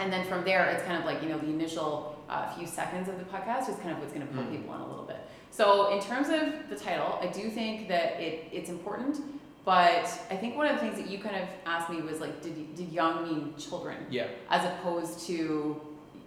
And 0.00 0.12
then 0.12 0.24
from 0.26 0.44
there, 0.44 0.64
it's 0.70 0.82
kind 0.84 0.98
of 0.98 1.04
like 1.04 1.22
you 1.22 1.28
know 1.28 1.38
the 1.38 1.48
initial 1.48 2.16
uh, 2.28 2.48
few 2.54 2.66
seconds 2.66 3.08
of 3.08 3.18
the 3.18 3.24
podcast 3.24 3.68
is 3.68 3.76
kind 3.76 3.90
of 3.92 3.98
what's 3.98 4.12
going 4.12 4.26
to 4.26 4.32
pull 4.32 4.44
Mm. 4.44 4.50
people 4.56 4.74
in 4.74 4.80
a 4.80 4.86
little 4.88 5.04
bit. 5.04 5.18
So 5.50 5.92
in 5.92 6.00
terms 6.00 6.28
of 6.28 6.68
the 6.70 6.76
title, 6.76 7.18
I 7.20 7.26
do 7.26 7.50
think 7.50 7.88
that 7.88 8.20
it, 8.20 8.48
it's 8.52 8.70
important, 8.70 9.18
but 9.64 10.04
I 10.30 10.36
think 10.36 10.56
one 10.56 10.66
of 10.68 10.74
the 10.76 10.80
things 10.80 10.96
that 10.96 11.08
you 11.10 11.18
kind 11.18 11.36
of 11.36 11.46
asked 11.66 11.90
me 11.90 12.00
was 12.00 12.20
like, 12.20 12.40
did, 12.40 12.74
did 12.76 12.90
young 12.92 13.24
mean 13.24 13.54
children, 13.58 13.96
Yeah. 14.10 14.28
as 14.48 14.64
opposed 14.64 15.26
to 15.26 15.80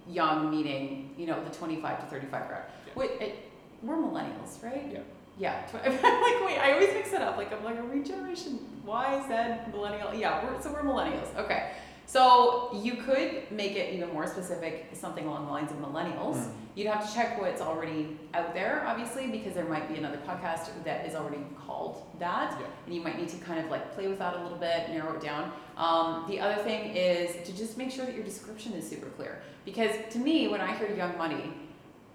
young 0.08 0.50
meaning 0.50 1.14
you 1.16 1.26
know 1.26 1.42
the 1.42 1.50
25 1.50 2.00
to 2.00 2.06
35 2.06 2.30
crowd, 2.48 2.62
Yeah. 2.86 2.92
which, 2.94 3.10
it, 3.20 3.50
we're 3.82 3.96
millennials, 3.96 4.62
right? 4.62 4.86
Yeah. 4.92 5.00
Yeah. 5.38 5.62
tw- 5.66 5.74
I'm 5.84 5.92
like, 5.92 6.46
wait, 6.46 6.58
I 6.58 6.72
always 6.74 6.92
mix 6.94 7.12
it 7.12 7.22
up. 7.22 7.36
Like, 7.38 7.52
I'm 7.52 7.64
like, 7.64 7.76
are 7.78 7.84
we 7.84 8.02
generation 8.02 8.58
Y, 8.84 9.24
Z, 9.26 9.72
millennial? 9.72 10.14
Yeah, 10.14 10.44
we're, 10.44 10.60
so 10.62 10.70
we're 10.70 10.82
millennials. 10.82 11.34
Okay. 11.36 11.72
So 12.06 12.70
you 12.82 12.94
could 12.94 13.50
make 13.50 13.72
it 13.76 13.94
even 13.94 14.12
more 14.12 14.26
specific, 14.26 14.90
something 14.92 15.26
along 15.26 15.46
the 15.46 15.52
lines 15.52 15.70
of 15.72 15.78
millennials. 15.78 16.36
Mm. 16.36 16.50
You'd 16.74 16.86
have 16.88 17.08
to 17.08 17.14
check 17.14 17.40
what's 17.40 17.60
already 17.62 18.18
out 18.34 18.52
there, 18.52 18.84
obviously, 18.86 19.28
because 19.28 19.54
there 19.54 19.64
might 19.64 19.88
be 19.88 19.96
another 19.96 20.18
podcast 20.28 20.68
that 20.84 21.06
is 21.06 21.14
already 21.14 21.38
called 21.66 22.02
that. 22.18 22.56
Yeah. 22.60 22.66
And 22.86 22.94
you 22.94 23.00
might 23.00 23.18
need 23.18 23.28
to 23.30 23.36
kind 23.38 23.64
of 23.64 23.70
like 23.70 23.94
play 23.94 24.08
with 24.08 24.18
that 24.18 24.36
a 24.36 24.42
little 24.42 24.58
bit, 24.58 24.90
narrow 24.90 25.14
it 25.14 25.22
down. 25.22 25.50
Um, 25.76 26.24
the 26.28 26.40
other 26.40 26.62
thing 26.62 26.94
is 26.94 27.46
to 27.46 27.56
just 27.56 27.78
make 27.78 27.90
sure 27.90 28.04
that 28.04 28.14
your 28.14 28.24
description 28.24 28.72
is 28.74 28.88
super 28.88 29.06
clear. 29.10 29.40
Because 29.64 29.92
to 30.10 30.18
me, 30.18 30.48
when 30.48 30.60
I 30.60 30.76
hear 30.76 30.94
young 30.94 31.16
money, 31.16 31.52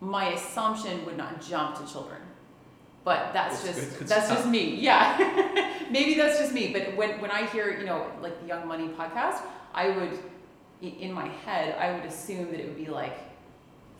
my 0.01 0.29
assumption 0.33 1.05
would 1.05 1.17
not 1.17 1.41
jump 1.41 1.77
to 1.79 1.91
children. 1.91 2.21
But 3.05 3.31
that's 3.33 3.65
It's 3.65 3.79
just 3.79 3.99
that's 4.07 4.25
stuff. 4.25 4.37
just 4.39 4.49
me. 4.49 4.75
Yeah. 4.75 5.17
Maybe 5.89 6.13
that's 6.15 6.37
just 6.37 6.53
me. 6.53 6.71
But 6.73 6.95
when, 6.95 7.19
when 7.21 7.31
I 7.31 7.45
hear, 7.47 7.77
you 7.79 7.85
know, 7.85 8.11
like 8.21 8.39
the 8.41 8.47
Young 8.47 8.67
Money 8.67 8.89
podcast, 8.89 9.41
I 9.73 9.89
would 9.89 10.19
in 10.81 11.11
my 11.11 11.27
head, 11.27 11.75
I 11.77 11.91
would 11.93 12.05
assume 12.05 12.51
that 12.51 12.59
it 12.61 12.65
would 12.67 12.77
be 12.77 12.85
like 12.89 13.17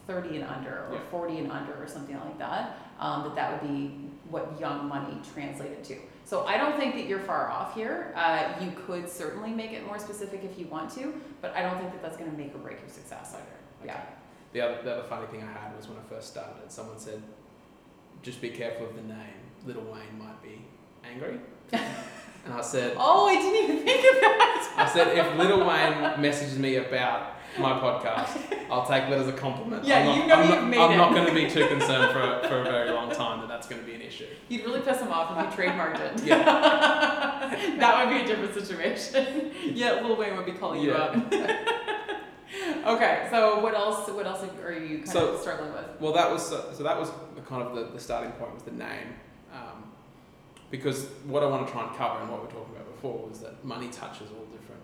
30 0.07 0.37
and 0.37 0.45
under 0.45 0.85
or 0.89 0.93
Yeah. 0.93 0.99
40 1.11 1.39
and 1.39 1.51
under 1.51 1.73
or 1.73 1.87
something 1.87 2.15
like 2.15 2.37
that. 2.39 2.77
Um, 2.99 3.23
that 3.23 3.35
that 3.35 3.51
would 3.61 3.69
be 3.69 3.89
what 4.29 4.59
young 4.59 4.87
money 4.87 5.19
translated 5.33 5.83
to. 5.85 5.97
So 6.25 6.45
I 6.45 6.57
don't 6.57 6.77
think 6.77 6.95
that 6.95 7.05
you're 7.05 7.19
far 7.19 7.49
off 7.49 7.73
here. 7.75 8.13
Uh, 8.15 8.53
you 8.61 8.71
could 8.85 9.09
certainly 9.09 9.51
make 9.51 9.71
it 9.71 9.85
more 9.85 9.99
specific 9.99 10.43
if 10.43 10.57
you 10.59 10.67
want 10.67 10.89
to, 10.91 11.13
but 11.41 11.55
I 11.55 11.61
don't 11.61 11.77
think 11.79 11.91
that 11.91 12.01
that's 12.01 12.17
going 12.17 12.29
to 12.31 12.37
make 12.37 12.53
or 12.55 12.59
break 12.59 12.79
your 12.79 12.89
success 12.89 13.33
either. 13.35 13.85
Yeah. 13.85 14.01
The 14.53 14.61
other, 14.61 14.81
the 14.83 14.93
other 14.93 15.03
funny 15.07 15.27
thing 15.27 15.43
I 15.43 15.51
had 15.51 15.75
was 15.75 15.87
when 15.87 15.97
I 15.97 16.01
first 16.09 16.29
started, 16.29 16.71
someone 16.71 16.97
said, 16.99 17.21
just 18.21 18.41
be 18.41 18.49
careful 18.49 18.87
of 18.87 18.95
the 18.95 19.01
name. 19.01 19.17
Lil 19.65 19.81
Wayne 19.81 20.17
might 20.17 20.41
be 20.41 20.61
angry. 21.03 21.39
and 22.49 22.57
I 22.57 22.61
said, 22.61 22.95
Oh, 22.97 23.27
I 23.27 23.35
didn't 23.35 23.63
even 23.63 23.85
think 23.85 23.99
of 23.99 24.21
that. 24.21 24.73
I 24.77 24.89
said, 24.91 25.17
if 25.17 25.37
Lil 25.37 25.65
Wayne 25.67 26.19
messages 26.21 26.57
me 26.57 26.75
about 26.77 27.33
my 27.57 27.71
podcast, 27.73 28.37
I'll 28.71 28.85
take 28.87 29.09
that 29.09 29.19
as 29.19 29.27
a 29.27 29.33
compliment. 29.33 29.83
Yeah, 29.83 29.99
I'm 29.99 30.05
not, 30.05 30.17
you 30.17 30.27
know 30.27 30.35
I'm 30.35 30.49
you've 30.49 30.69
made 30.69 30.79
I'm 30.79 30.91
it. 30.93 30.97
not 30.97 31.13
going 31.13 31.27
to 31.27 31.33
be 31.33 31.49
too 31.49 31.67
concerned 31.67 32.11
for, 32.13 32.47
for 32.47 32.61
a 32.61 32.63
very 32.63 32.91
long 32.91 33.11
time 33.11 33.39
that 33.41 33.47
that's 33.49 33.67
going 33.67 33.81
to 33.81 33.87
be 33.87 33.93
an 33.95 34.01
issue. 34.01 34.27
You'd 34.47 34.65
really 34.65 34.81
piss 34.81 34.99
him 35.01 35.11
off 35.11 35.31
if 35.51 35.57
you 35.57 35.63
trademarked 35.65 35.99
it. 35.99 36.23
Yeah. 36.25 36.43
that 37.79 38.05
would 38.05 38.13
be 38.17 38.23
a 38.23 38.27
different 38.27 38.53
situation. 38.53 39.51
yeah, 39.75 40.01
Lil 40.01 40.15
Wayne 40.15 40.35
would 40.37 40.45
be 40.45 40.53
calling 40.53 40.81
you 40.81 40.91
Yeah. 40.91 40.97
out. 40.97 41.33
okay, 42.95 43.27
so 43.29 43.59
what 43.59 43.73
else? 43.75 44.09
What 44.09 44.25
else 44.25 44.43
are 44.63 44.73
you 44.73 44.97
kind 44.99 45.09
So- 45.09 45.33
of 45.35 45.41
struggling 45.41 45.73
with? 45.73 45.85
Well, 45.99 46.13
that 46.13 46.31
was 46.31 46.47
so, 46.47 46.71
so 46.73 46.83
that 46.83 46.97
was 46.99 47.11
the 47.35 47.41
kind 47.41 47.61
of 47.61 47.75
the, 47.75 47.93
the 47.93 47.99
starting 47.99 48.31
point 48.33 48.53
was 48.53 48.63
the 48.63 48.71
name, 48.71 49.15
because 50.71 51.07
what 51.25 51.43
I 51.43 51.47
want 51.47 51.65
to 51.65 51.71
try 51.73 51.87
and 51.87 51.95
cover 51.95 52.19
and 52.21 52.29
what 52.29 52.41
we 52.41 52.47
were 52.47 52.53
talking 52.53 52.75
about 52.75 52.87
before 52.95 53.27
was 53.27 53.39
that 53.39 53.63
money 53.65 53.87
touches 53.87 54.29
all 54.31 54.45
different 54.51 54.81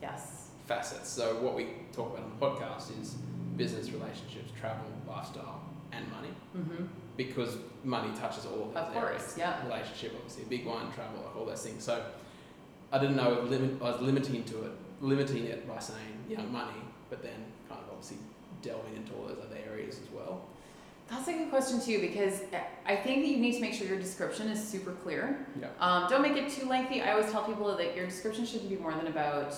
Yes. 0.00 0.48
facets. 0.66 1.08
So 1.08 1.36
what 1.42 1.54
we 1.54 1.66
talk 1.92 2.12
about 2.14 2.24
on 2.24 2.32
the 2.38 2.46
podcast 2.46 3.00
is 3.00 3.14
business, 3.56 3.90
relationships, 3.90 4.50
travel, 4.58 4.86
lifestyle, 5.06 5.60
and 5.92 6.10
money, 6.10 6.28
Mm-hmm. 6.56 6.84
because 7.16 7.56
money 7.84 8.10
touches 8.18 8.46
all 8.46 8.68
of 8.68 8.74
those 8.74 8.82
Of 8.88 8.96
areas. 8.96 9.22
course. 9.22 9.38
Yeah. 9.38 9.64
Relationship, 9.66 10.12
obviously, 10.16 10.44
a 10.44 10.46
big 10.46 10.66
one, 10.66 10.90
travel, 10.92 11.22
like 11.24 11.36
all 11.36 11.44
those 11.46 11.62
things. 11.62 11.84
So 11.84 12.02
I 12.92 12.98
didn't 12.98 13.16
know 13.16 13.42
if 13.42 13.50
limit, 13.50 13.80
I 13.82 13.90
was 13.92 14.00
limiting 14.00 14.44
to 14.44 14.64
it, 14.64 14.72
limiting 15.00 15.44
it 15.46 15.66
by 15.68 15.78
saying 15.78 16.24
young 16.28 16.50
money, 16.52 16.80
but 17.10 17.22
then 17.22 17.44
kind 17.68 17.80
of 17.80 17.88
obviously 17.90 18.18
delving 18.62 18.96
into 18.96 19.12
all 19.14 19.26
those 19.26 19.38
other 19.44 19.58
areas 19.70 19.98
as 20.02 20.10
well. 20.12 20.42
That's 21.12 21.28
a 21.28 21.32
good 21.34 21.50
question 21.50 21.78
too, 21.80 22.00
because 22.00 22.40
I 22.86 22.96
think 22.96 23.22
that 23.22 23.28
you 23.28 23.36
need 23.36 23.52
to 23.52 23.60
make 23.60 23.74
sure 23.74 23.86
your 23.86 23.98
description 23.98 24.48
is 24.48 24.66
super 24.66 24.92
clear. 24.92 25.46
Yeah. 25.60 25.68
Um, 25.78 26.08
don't 26.08 26.22
make 26.22 26.36
it 26.36 26.50
too 26.50 26.66
lengthy. 26.66 27.02
I 27.02 27.12
always 27.12 27.30
tell 27.30 27.44
people 27.44 27.76
that 27.76 27.94
your 27.94 28.06
description 28.06 28.46
shouldn't 28.46 28.70
be 28.70 28.76
more 28.76 28.94
than 28.94 29.06
about 29.08 29.54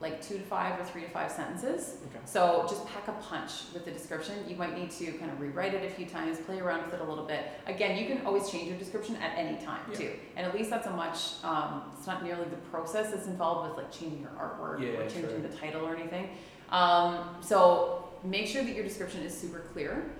like 0.00 0.20
two 0.20 0.34
to 0.38 0.42
five 0.42 0.80
or 0.80 0.84
three 0.84 1.02
to 1.02 1.08
five 1.10 1.30
sentences. 1.30 1.98
Okay. 2.08 2.18
So 2.24 2.64
just 2.68 2.84
pack 2.88 3.06
a 3.08 3.12
punch 3.12 3.52
with 3.74 3.84
the 3.84 3.90
description. 3.92 4.34
You 4.48 4.56
might 4.56 4.76
need 4.76 4.90
to 4.92 5.12
kind 5.12 5.30
of 5.30 5.38
rewrite 5.38 5.74
it 5.74 5.84
a 5.84 5.94
few 5.94 6.06
times, 6.06 6.38
play 6.40 6.58
around 6.58 6.86
with 6.86 6.94
it 6.94 7.00
a 7.00 7.04
little 7.04 7.24
bit. 7.26 7.44
Again, 7.66 7.96
you 7.96 8.06
can 8.06 8.26
always 8.26 8.50
change 8.50 8.68
your 8.68 8.78
description 8.78 9.14
at 9.16 9.38
any 9.38 9.58
time 9.64 9.82
Yeah. 9.92 9.98
too, 9.98 10.10
and 10.36 10.46
at 10.46 10.54
least 10.54 10.70
that's 10.70 10.86
a 10.88 10.90
much. 10.90 11.44
Um, 11.44 11.92
it's 11.96 12.06
not 12.06 12.24
nearly 12.24 12.46
the 12.46 12.56
process 12.72 13.10
that's 13.12 13.26
involved 13.26 13.68
with 13.68 13.78
like 13.84 13.92
changing 13.92 14.22
your 14.22 14.30
artwork 14.30 14.80
Yeah, 14.80 14.98
or 14.98 15.08
changing 15.08 15.40
true. 15.40 15.48
the 15.48 15.56
title 15.56 15.86
or 15.86 15.94
anything. 15.94 16.30
Um, 16.70 17.36
so 17.40 18.08
make 18.24 18.46
sure 18.48 18.64
that 18.64 18.74
your 18.74 18.82
description 18.84 19.22
is 19.22 19.36
super 19.38 19.60
clear, 19.72 20.10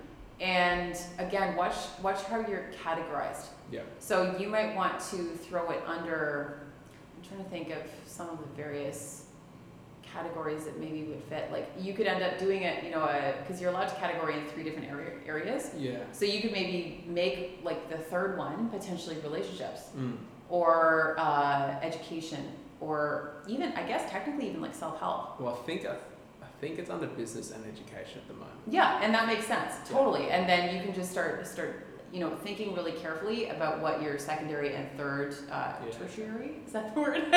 and 0.41 0.97
again, 1.19 1.55
watch 1.55 1.75
watch 2.01 2.21
how 2.23 2.39
you're 2.47 2.65
categorized. 2.83 3.47
Yeah. 3.71 3.81
So 3.99 4.35
you 4.37 4.47
might 4.49 4.75
want 4.75 4.99
to 5.11 5.17
throw 5.35 5.69
it 5.71 5.81
under. 5.87 6.59
I'm 7.15 7.27
trying 7.29 7.43
to 7.43 7.49
think 7.49 7.69
of 7.71 7.83
some 8.05 8.29
of 8.29 8.39
the 8.39 8.47
various 8.55 9.25
categories 10.03 10.65
that 10.65 10.79
maybe 10.79 11.03
would 11.05 11.23
fit. 11.23 11.51
Like 11.51 11.71
you 11.79 11.93
could 11.93 12.05
end 12.05 12.21
up 12.23 12.37
doing 12.37 12.63
it, 12.63 12.83
you 12.83 12.91
know, 12.91 13.07
because 13.39 13.59
you're 13.61 13.71
allowed 13.71 13.87
to 13.87 13.95
category 13.95 14.37
in 14.37 14.45
three 14.47 14.63
different 14.63 14.89
area, 14.89 15.11
areas. 15.25 15.71
Yeah. 15.77 15.97
So 16.11 16.25
you 16.25 16.41
could 16.41 16.51
maybe 16.51 17.03
make 17.07 17.61
like 17.63 17.89
the 17.89 17.97
third 17.97 18.37
one 18.37 18.69
potentially 18.69 19.17
relationships 19.23 19.81
Mm. 19.97 20.17
or 20.49 21.15
uh, 21.17 21.79
education 21.81 22.45
or 22.79 23.35
even 23.47 23.71
I 23.73 23.83
guess 23.87 24.09
technically 24.11 24.49
even 24.49 24.61
like 24.61 24.75
self 24.75 24.99
help. 24.99 25.39
Well, 25.39 25.57
I 25.61 25.65
think 25.65 25.85
I, 25.85 25.93
I 25.93 26.47
think 26.61 26.77
it's 26.79 26.89
under 26.91 27.07
business 27.07 27.49
and 27.51 27.63
education 27.65 28.19
at 28.21 28.27
the 28.27 28.33
moment. 28.35 28.52
Yeah, 28.69 28.99
and 29.01 29.13
that 29.13 29.27
makes 29.27 29.45
sense 29.45 29.73
totally. 29.89 30.29
And 30.29 30.47
then 30.47 30.75
you 30.75 30.81
can 30.81 30.93
just 30.93 31.11
start 31.11 31.45
start 31.47 31.85
you 32.13 32.19
know 32.19 32.35
thinking 32.37 32.75
really 32.75 32.91
carefully 32.93 33.49
about 33.49 33.81
what 33.81 34.01
your 34.01 34.19
secondary 34.19 34.75
and 34.75 34.87
third 34.97 35.35
uh, 35.51 35.73
Yeah. 35.85 35.97
tertiary 35.97 36.51
is 36.65 36.71
that 36.73 36.93
the 36.93 37.01
word 37.01 37.23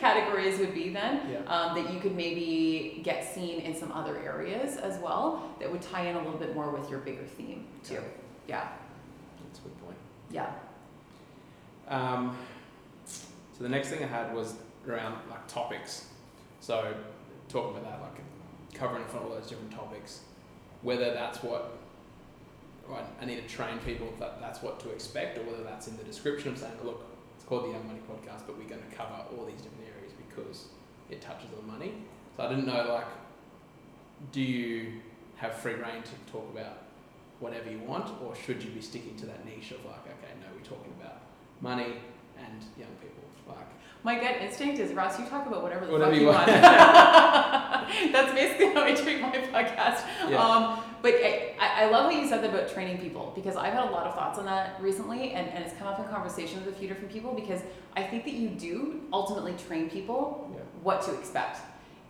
categories 0.00 0.58
would 0.58 0.74
be 0.74 0.90
then. 0.90 1.20
Yeah. 1.30 1.38
Um, 1.52 1.74
that 1.82 1.92
you 1.92 2.00
could 2.00 2.14
maybe 2.14 3.00
get 3.02 3.24
seen 3.24 3.60
in 3.60 3.74
some 3.74 3.90
other 3.92 4.18
areas 4.18 4.76
as 4.76 4.98
well 4.98 5.50
that 5.58 5.70
would 5.72 5.82
tie 5.82 6.06
in 6.06 6.16
a 6.16 6.18
little 6.22 6.38
bit 6.38 6.54
more 6.54 6.70
with 6.70 6.90
your 6.90 7.00
bigger 7.00 7.24
theme 7.24 7.66
too. 7.82 7.96
Okay. 7.96 8.06
Yeah, 8.46 8.68
That's 9.46 9.58
a 9.60 9.62
good 9.62 9.78
point. 9.84 9.96
yeah. 10.30 10.50
Um, 11.88 12.36
so 13.04 13.62
the 13.64 13.68
next 13.68 13.88
thing 13.88 14.02
I 14.02 14.06
had 14.06 14.34
was 14.34 14.54
around 14.88 15.16
like 15.30 15.46
topics. 15.48 16.06
So 16.60 16.94
talking 17.48 17.76
about 17.76 17.84
that, 17.90 18.00
like 18.02 18.20
covering 18.74 19.04
for 19.06 19.18
all 19.18 19.30
those 19.30 19.48
different 19.48 19.72
topics, 19.72 20.20
whether 20.82 21.12
that's 21.12 21.42
what 21.42 21.76
right, 22.88 23.04
I 23.20 23.24
need 23.24 23.36
to 23.36 23.46
train 23.54 23.78
people 23.78 24.12
that 24.18 24.40
that's 24.40 24.62
what 24.62 24.80
to 24.80 24.90
expect, 24.90 25.38
or 25.38 25.42
whether 25.42 25.62
that's 25.62 25.88
in 25.88 25.96
the 25.96 26.04
description 26.04 26.52
of 26.52 26.58
saying, 26.58 26.72
look, 26.84 27.04
it's 27.36 27.44
called 27.44 27.64
the 27.64 27.68
Young 27.68 27.86
Money 27.86 28.00
Podcast, 28.10 28.42
but 28.46 28.58
we're 28.58 28.68
going 28.68 28.82
to 28.82 28.96
cover 28.96 29.14
all 29.36 29.46
these 29.46 29.60
different 29.60 29.86
areas 29.96 30.12
because 30.28 30.66
it 31.08 31.20
touches 31.20 31.48
on 31.58 31.66
money. 31.66 31.92
So 32.36 32.44
I 32.44 32.48
didn't 32.48 32.66
know 32.66 32.86
like, 32.92 33.06
do 34.32 34.40
you 34.40 34.94
have 35.36 35.54
free 35.54 35.74
reign 35.74 36.02
to 36.02 36.32
talk 36.32 36.50
about 36.52 36.82
whatever 37.38 37.70
you 37.70 37.78
want, 37.78 38.10
or 38.22 38.34
should 38.34 38.62
you 38.62 38.70
be 38.70 38.80
sticking 38.80 39.16
to 39.16 39.26
that 39.26 39.44
niche 39.46 39.70
of 39.70 39.84
like, 39.84 40.04
okay, 40.04 40.32
no, 40.40 40.46
we're 40.54 40.68
talking 40.68 40.92
about 41.00 41.20
money 41.60 41.94
and 42.38 42.64
young 42.76 42.94
people, 43.00 43.24
like. 43.48 43.66
My 44.02 44.14
gut 44.18 44.36
instinct 44.40 44.78
is 44.78 44.92
Ross, 44.94 45.18
you 45.18 45.26
talk 45.26 45.46
about 45.46 45.62
whatever 45.62 45.84
the 45.86 45.92
Whatever 45.92 46.12
fuck 46.12 46.20
you 46.20 46.26
want. 46.28 46.46
want. 46.48 46.62
That's 48.12 48.32
basically 48.32 48.72
how 48.72 48.82
I 48.84 48.94
treat 48.94 49.20
my 49.20 49.30
podcast. 49.30 50.04
Yeah. 50.28 50.38
Um, 50.42 50.82
but 51.02 51.14
I, 51.14 51.54
I 51.60 51.90
love 51.90 52.06
what 52.06 52.14
you 52.14 52.26
said 52.28 52.42
about 52.44 52.70
training 52.72 52.98
people 52.98 53.32
because 53.34 53.56
I've 53.56 53.72
had 53.74 53.88
a 53.88 53.90
lot 53.90 54.06
of 54.06 54.14
thoughts 54.14 54.38
on 54.38 54.46
that 54.46 54.80
recently 54.80 55.32
and, 55.32 55.48
and 55.50 55.64
it's 55.64 55.74
come 55.76 55.86
up 55.88 55.98
in 55.98 56.06
conversation 56.06 56.64
with 56.64 56.74
a 56.74 56.78
few 56.78 56.88
different 56.88 57.12
people 57.12 57.34
because 57.34 57.60
I 57.96 58.02
think 58.02 58.24
that 58.24 58.32
you 58.34 58.48
do 58.48 59.00
ultimately 59.12 59.54
train 59.66 59.90
people 59.90 60.50
Yeah. 60.54 60.60
what 60.82 61.02
to 61.02 61.14
expect. 61.18 61.58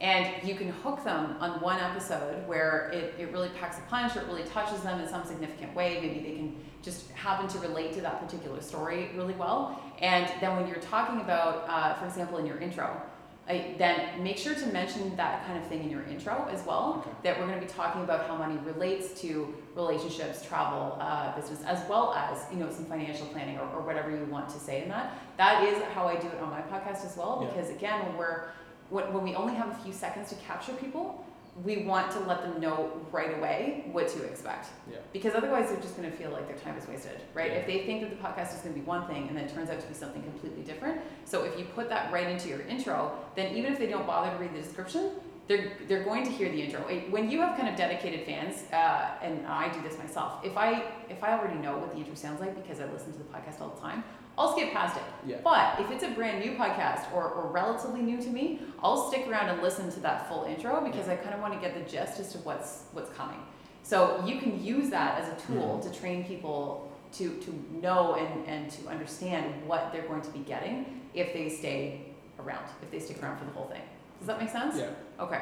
And 0.00 0.46
you 0.48 0.54
can 0.54 0.70
hook 0.70 1.04
them 1.04 1.36
on 1.40 1.60
one 1.60 1.78
episode 1.78 2.46
where 2.48 2.90
it, 2.94 3.14
it 3.18 3.32
really 3.32 3.50
packs 3.50 3.76
a 3.78 3.82
punch, 3.82 4.16
or 4.16 4.20
it 4.20 4.26
really 4.28 4.44
touches 4.44 4.80
them 4.80 4.98
in 4.98 5.06
some 5.06 5.24
significant 5.26 5.74
way. 5.74 5.98
Maybe 6.00 6.20
they 6.20 6.36
can 6.36 6.56
just 6.82 7.10
happen 7.10 7.48
to 7.48 7.58
relate 7.58 7.92
to 7.94 8.00
that 8.00 8.20
particular 8.20 8.60
story 8.60 9.10
really 9.14 9.34
well. 9.34 9.80
And 10.00 10.30
then 10.40 10.56
when 10.56 10.66
you're 10.66 10.78
talking 10.78 11.20
about, 11.20 11.64
uh, 11.68 11.94
for 11.94 12.06
example, 12.06 12.38
in 12.38 12.46
your 12.46 12.58
intro, 12.58 13.00
I, 13.48 13.74
then 13.78 14.22
make 14.22 14.38
sure 14.38 14.54
to 14.54 14.66
mention 14.66 15.16
that 15.16 15.44
kind 15.44 15.58
of 15.58 15.66
thing 15.66 15.82
in 15.82 15.90
your 15.90 16.04
intro 16.04 16.46
as 16.52 16.64
well. 16.64 16.98
Okay. 17.00 17.10
That 17.24 17.40
we're 17.40 17.46
going 17.46 17.58
to 17.58 17.66
be 17.66 17.72
talking 17.72 18.02
about 18.02 18.26
how 18.26 18.36
money 18.36 18.56
relates 18.64 19.20
to 19.22 19.52
relationships, 19.74 20.44
travel, 20.46 20.96
uh, 21.00 21.34
business, 21.34 21.60
as 21.64 21.86
well 21.88 22.14
as 22.14 22.44
you 22.52 22.58
know 22.58 22.70
some 22.70 22.84
financial 22.84 23.26
planning 23.26 23.58
or, 23.58 23.68
or 23.70 23.80
whatever 23.82 24.10
you 24.10 24.24
want 24.26 24.48
to 24.50 24.58
say 24.58 24.82
in 24.84 24.88
that. 24.90 25.18
That 25.36 25.64
is 25.64 25.82
how 25.94 26.06
I 26.06 26.14
do 26.16 26.28
it 26.28 26.40
on 26.40 26.50
my 26.50 26.60
podcast 26.60 27.04
as 27.04 27.16
well. 27.16 27.40
Yeah. 27.42 27.48
Because 27.48 27.70
again, 27.70 28.06
when 28.06 28.16
we're 28.16 28.50
when, 28.88 29.12
when 29.12 29.24
we 29.24 29.34
only 29.34 29.54
have 29.54 29.68
a 29.68 29.82
few 29.82 29.92
seconds 29.92 30.28
to 30.28 30.36
capture 30.36 30.72
people, 30.74 31.24
we 31.64 31.78
want 31.84 32.10
to 32.12 32.20
let 32.20 32.42
them 32.42 32.60
know 32.60 32.90
right 33.10 33.36
away 33.36 33.84
what 33.92 34.08
to 34.08 34.22
expect. 34.22 34.68
Yeah. 34.90 34.98
Because 35.12 35.34
otherwise, 35.34 35.70
they're 35.70 35.80
just 35.80 35.96
going 35.96 36.10
to 36.10 36.16
feel 36.16 36.30
like 36.30 36.46
their 36.46 36.56
time 36.56 36.76
is 36.76 36.86
wasted, 36.86 37.20
right? 37.34 37.50
Yeah. 37.50 37.58
If 37.58 37.66
they 37.66 37.84
think 37.84 38.02
that 38.02 38.10
the 38.10 38.16
podcast 38.16 38.54
is 38.54 38.60
going 38.60 38.74
to 38.74 38.80
be 38.80 38.86
one 38.86 39.06
thing 39.06 39.28
and 39.28 39.36
then 39.36 39.44
it 39.44 39.54
turns 39.54 39.70
out 39.70 39.80
to 39.80 39.86
be 39.86 39.94
something 39.94 40.22
completely 40.22 40.62
different. 40.62 41.00
So 41.24 41.44
if 41.44 41.58
you 41.58 41.64
put 41.64 41.88
that 41.88 42.12
right 42.12 42.28
into 42.28 42.48
your 42.48 42.60
intro, 42.62 43.12
then 43.34 43.54
even 43.56 43.72
if 43.72 43.78
they 43.78 43.86
don't 43.86 44.06
bother 44.06 44.30
to 44.36 44.42
read 44.42 44.54
the 44.54 44.62
description, 44.62 45.10
they're 45.48 45.72
they're 45.88 46.04
going 46.04 46.22
to 46.24 46.30
hear 46.30 46.48
the 46.48 46.62
intro. 46.62 46.80
When 47.10 47.28
you 47.28 47.40
have 47.40 47.56
kind 47.56 47.68
of 47.68 47.74
dedicated 47.74 48.24
fans, 48.24 48.62
uh, 48.72 49.16
and 49.20 49.44
I 49.48 49.68
do 49.72 49.82
this 49.82 49.98
myself, 49.98 50.44
if 50.44 50.56
I 50.56 50.84
if 51.08 51.24
I 51.24 51.36
already 51.36 51.58
know 51.58 51.76
what 51.76 51.90
the 51.90 51.98
intro 51.98 52.14
sounds 52.14 52.40
like 52.40 52.54
because 52.54 52.80
I 52.80 52.86
listen 52.86 53.12
to 53.12 53.18
the 53.18 53.24
podcast 53.24 53.60
all 53.60 53.70
the 53.70 53.80
time, 53.80 54.04
I'll 54.38 54.52
skip 54.56 54.72
past 54.72 54.96
it. 54.96 55.02
Yeah. 55.26 55.36
But 55.44 55.78
if 55.80 55.90
it's 55.90 56.02
a 56.02 56.08
brand 56.10 56.42
new 56.44 56.52
podcast 56.56 57.12
or, 57.12 57.24
or 57.28 57.50
relatively 57.52 58.00
new 58.00 58.20
to 58.22 58.28
me, 58.30 58.60
I'll 58.82 59.08
stick 59.10 59.26
around 59.28 59.48
and 59.50 59.62
listen 59.62 59.90
to 59.92 60.00
that 60.00 60.28
full 60.28 60.44
intro 60.44 60.80
because 60.82 61.08
I 61.08 61.16
kind 61.16 61.34
of 61.34 61.40
want 61.40 61.52
to 61.54 61.60
get 61.60 61.74
the 61.74 61.88
gist 61.90 62.18
as 62.20 62.32
to 62.32 62.38
what's 62.38 62.84
what's 62.92 63.10
coming. 63.10 63.38
So 63.82 64.22
you 64.26 64.38
can 64.40 64.62
use 64.62 64.88
that 64.90 65.20
as 65.20 65.28
a 65.28 65.46
tool 65.46 65.80
Mhm. 65.82 65.92
to 65.92 65.98
train 66.00 66.24
people 66.24 66.90
to, 67.12 67.28
to 67.40 67.64
know 67.82 68.14
and, 68.14 68.46
and 68.46 68.70
to 68.70 68.88
understand 68.88 69.66
what 69.66 69.90
they're 69.92 70.06
going 70.06 70.22
to 70.22 70.30
be 70.30 70.38
getting 70.40 71.00
if 71.12 71.32
they 71.32 71.48
stay 71.48 72.02
around, 72.38 72.64
if 72.82 72.90
they 72.90 73.00
stick 73.00 73.20
around 73.22 73.36
for 73.38 73.44
the 73.46 73.50
whole 73.50 73.66
thing. 73.66 73.82
Does 74.18 74.28
that 74.28 74.38
make 74.38 74.48
sense? 74.50 74.76
Yeah. 74.78 74.90
Okay. 75.18 75.40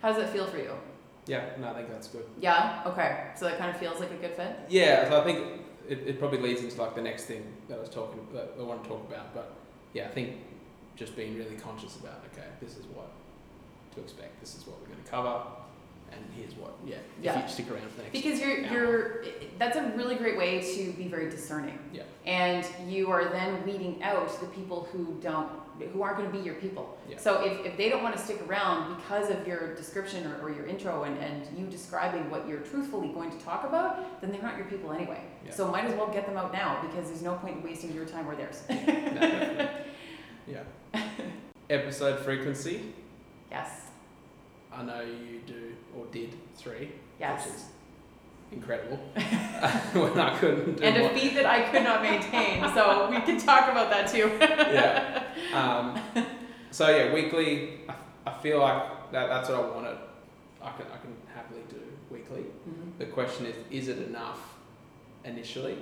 How 0.00 0.12
does 0.12 0.22
it 0.22 0.28
feel 0.30 0.46
for 0.46 0.58
you? 0.58 0.72
Yeah. 1.26 1.46
No, 1.58 1.70
I 1.70 1.74
think 1.74 1.90
that's 1.90 2.08
good. 2.08 2.24
Yeah? 2.38 2.82
Okay. 2.86 3.28
So 3.36 3.46
that 3.46 3.58
kind 3.58 3.70
of 3.70 3.76
feels 3.76 3.98
like 3.98 4.10
a 4.12 4.16
good 4.16 4.34
fit? 4.34 4.56
Yeah. 4.68 5.08
So 5.08 5.20
I 5.20 5.24
think 5.24 5.62
it, 5.90 5.98
it 6.06 6.18
probably 6.18 6.38
leads 6.38 6.62
into 6.62 6.80
like 6.80 6.94
the 6.94 7.02
next 7.02 7.24
thing 7.24 7.44
that 7.68 7.76
I 7.76 7.80
was 7.80 7.90
talking 7.90 8.20
that 8.32 8.54
I 8.58 8.62
want 8.62 8.82
to 8.84 8.88
talk 8.88 9.06
about. 9.10 9.34
But 9.34 9.52
yeah, 9.92 10.04
I 10.06 10.08
think 10.08 10.36
just 10.96 11.16
being 11.16 11.36
really 11.36 11.56
conscious 11.56 11.96
about 11.96 12.22
okay, 12.32 12.46
this 12.60 12.76
is 12.76 12.86
what 12.86 13.10
to 13.94 14.00
expect. 14.00 14.40
This 14.40 14.56
is 14.56 14.66
what 14.66 14.80
we're 14.80 14.86
going 14.86 15.02
to 15.02 15.10
cover, 15.10 15.42
and 16.12 16.20
here's 16.36 16.54
what. 16.54 16.74
Yeah. 16.86 16.96
If 17.18 17.24
Yeah. 17.24 17.42
you 17.42 17.48
stick 17.48 17.70
around 17.70 17.90
for 17.90 17.96
the 17.96 18.02
next. 18.04 18.12
Because 18.12 18.40
you're, 18.40 18.64
hour. 18.66 18.72
you're, 18.72 19.24
that's 19.58 19.76
a 19.76 19.92
really 19.96 20.14
great 20.14 20.38
way 20.38 20.60
to 20.76 20.92
be 20.92 21.08
very 21.08 21.28
discerning. 21.28 21.78
Yeah. 21.92 22.02
And 22.24 22.64
you 22.86 23.10
are 23.10 23.28
then 23.30 23.64
weeding 23.64 24.00
out 24.02 24.28
the 24.40 24.46
people 24.46 24.88
who 24.92 25.18
don't, 25.20 25.50
who 25.88 26.02
aren't 26.02 26.18
going 26.18 26.30
to 26.30 26.36
be 26.36 26.42
your 26.44 26.54
people. 26.54 26.98
Yeah. 27.08 27.18
So 27.18 27.42
if, 27.44 27.64
if 27.66 27.76
they 27.76 27.88
don't 27.88 28.02
want 28.02 28.16
to 28.16 28.22
stick 28.22 28.40
around 28.46 28.96
because 28.96 29.30
of 29.30 29.46
your 29.46 29.74
description 29.74 30.26
or, 30.26 30.40
or 30.42 30.50
your 30.52 30.66
intro 30.66 31.04
and, 31.04 31.16
and 31.18 31.46
you 31.58 31.66
describing 31.66 32.30
what 32.30 32.46
you're 32.48 32.60
truthfully 32.60 33.08
going 33.08 33.30
to 33.30 33.38
talk 33.44 33.64
about, 33.64 34.20
then 34.20 34.32
they're 34.32 34.42
not 34.42 34.56
your 34.56 34.66
people 34.66 34.92
anyway. 34.92 35.20
Yeah. 35.44 35.52
So 35.52 35.68
might 35.68 35.84
as 35.84 35.94
well 35.94 36.08
get 36.08 36.26
them 36.26 36.36
out 36.36 36.52
now 36.52 36.80
because 36.82 37.08
there's 37.08 37.22
no 37.22 37.34
point 37.34 37.56
in 37.56 37.62
wasting 37.62 37.92
your 37.92 38.04
time 38.04 38.28
or 38.28 38.36
theirs. 38.36 38.62
No, 38.68 39.68
yeah. 40.46 41.02
Episode 41.68 42.18
frequency. 42.20 42.92
yes. 43.50 43.86
I 44.72 44.82
know 44.84 45.00
you 45.00 45.40
do 45.46 45.74
or 45.96 46.06
did 46.12 46.34
three. 46.56 46.92
Yes. 47.18 47.66
Incredible. 48.52 48.96
when 49.92 50.18
I 50.18 50.36
couldn't 50.38 50.76
do 50.78 50.82
And 50.82 50.96
a 51.04 51.08
feat 51.10 51.34
that 51.34 51.46
I 51.46 51.62
could 51.70 51.84
not 51.84 52.02
maintain. 52.02 52.62
So 52.74 53.08
we 53.10 53.20
can 53.20 53.38
talk 53.38 53.70
about 53.70 53.90
that 53.90 54.08
too. 54.08 54.30
yeah. 54.40 55.22
Um, 55.54 55.98
so 56.70 56.88
yeah, 56.88 57.12
weekly. 57.12 57.80
I, 57.88 57.94
I 58.26 58.32
feel 58.42 58.58
like 58.60 59.12
that, 59.12 59.28
that's 59.28 59.48
what 59.48 59.58
I 59.58 59.68
wanted. 59.70 59.96
I 60.62 60.70
can 60.72 60.86
I 60.92 60.96
can 60.98 61.16
happily 61.34 61.62
do 61.70 61.80
weekly. 62.10 62.44
Mhm. 62.68 62.98
The 62.98 63.06
question 63.06 63.46
is, 63.46 63.54
is 63.70 63.88
it 63.88 63.98
enough 64.08 64.56
initially? 65.24 65.78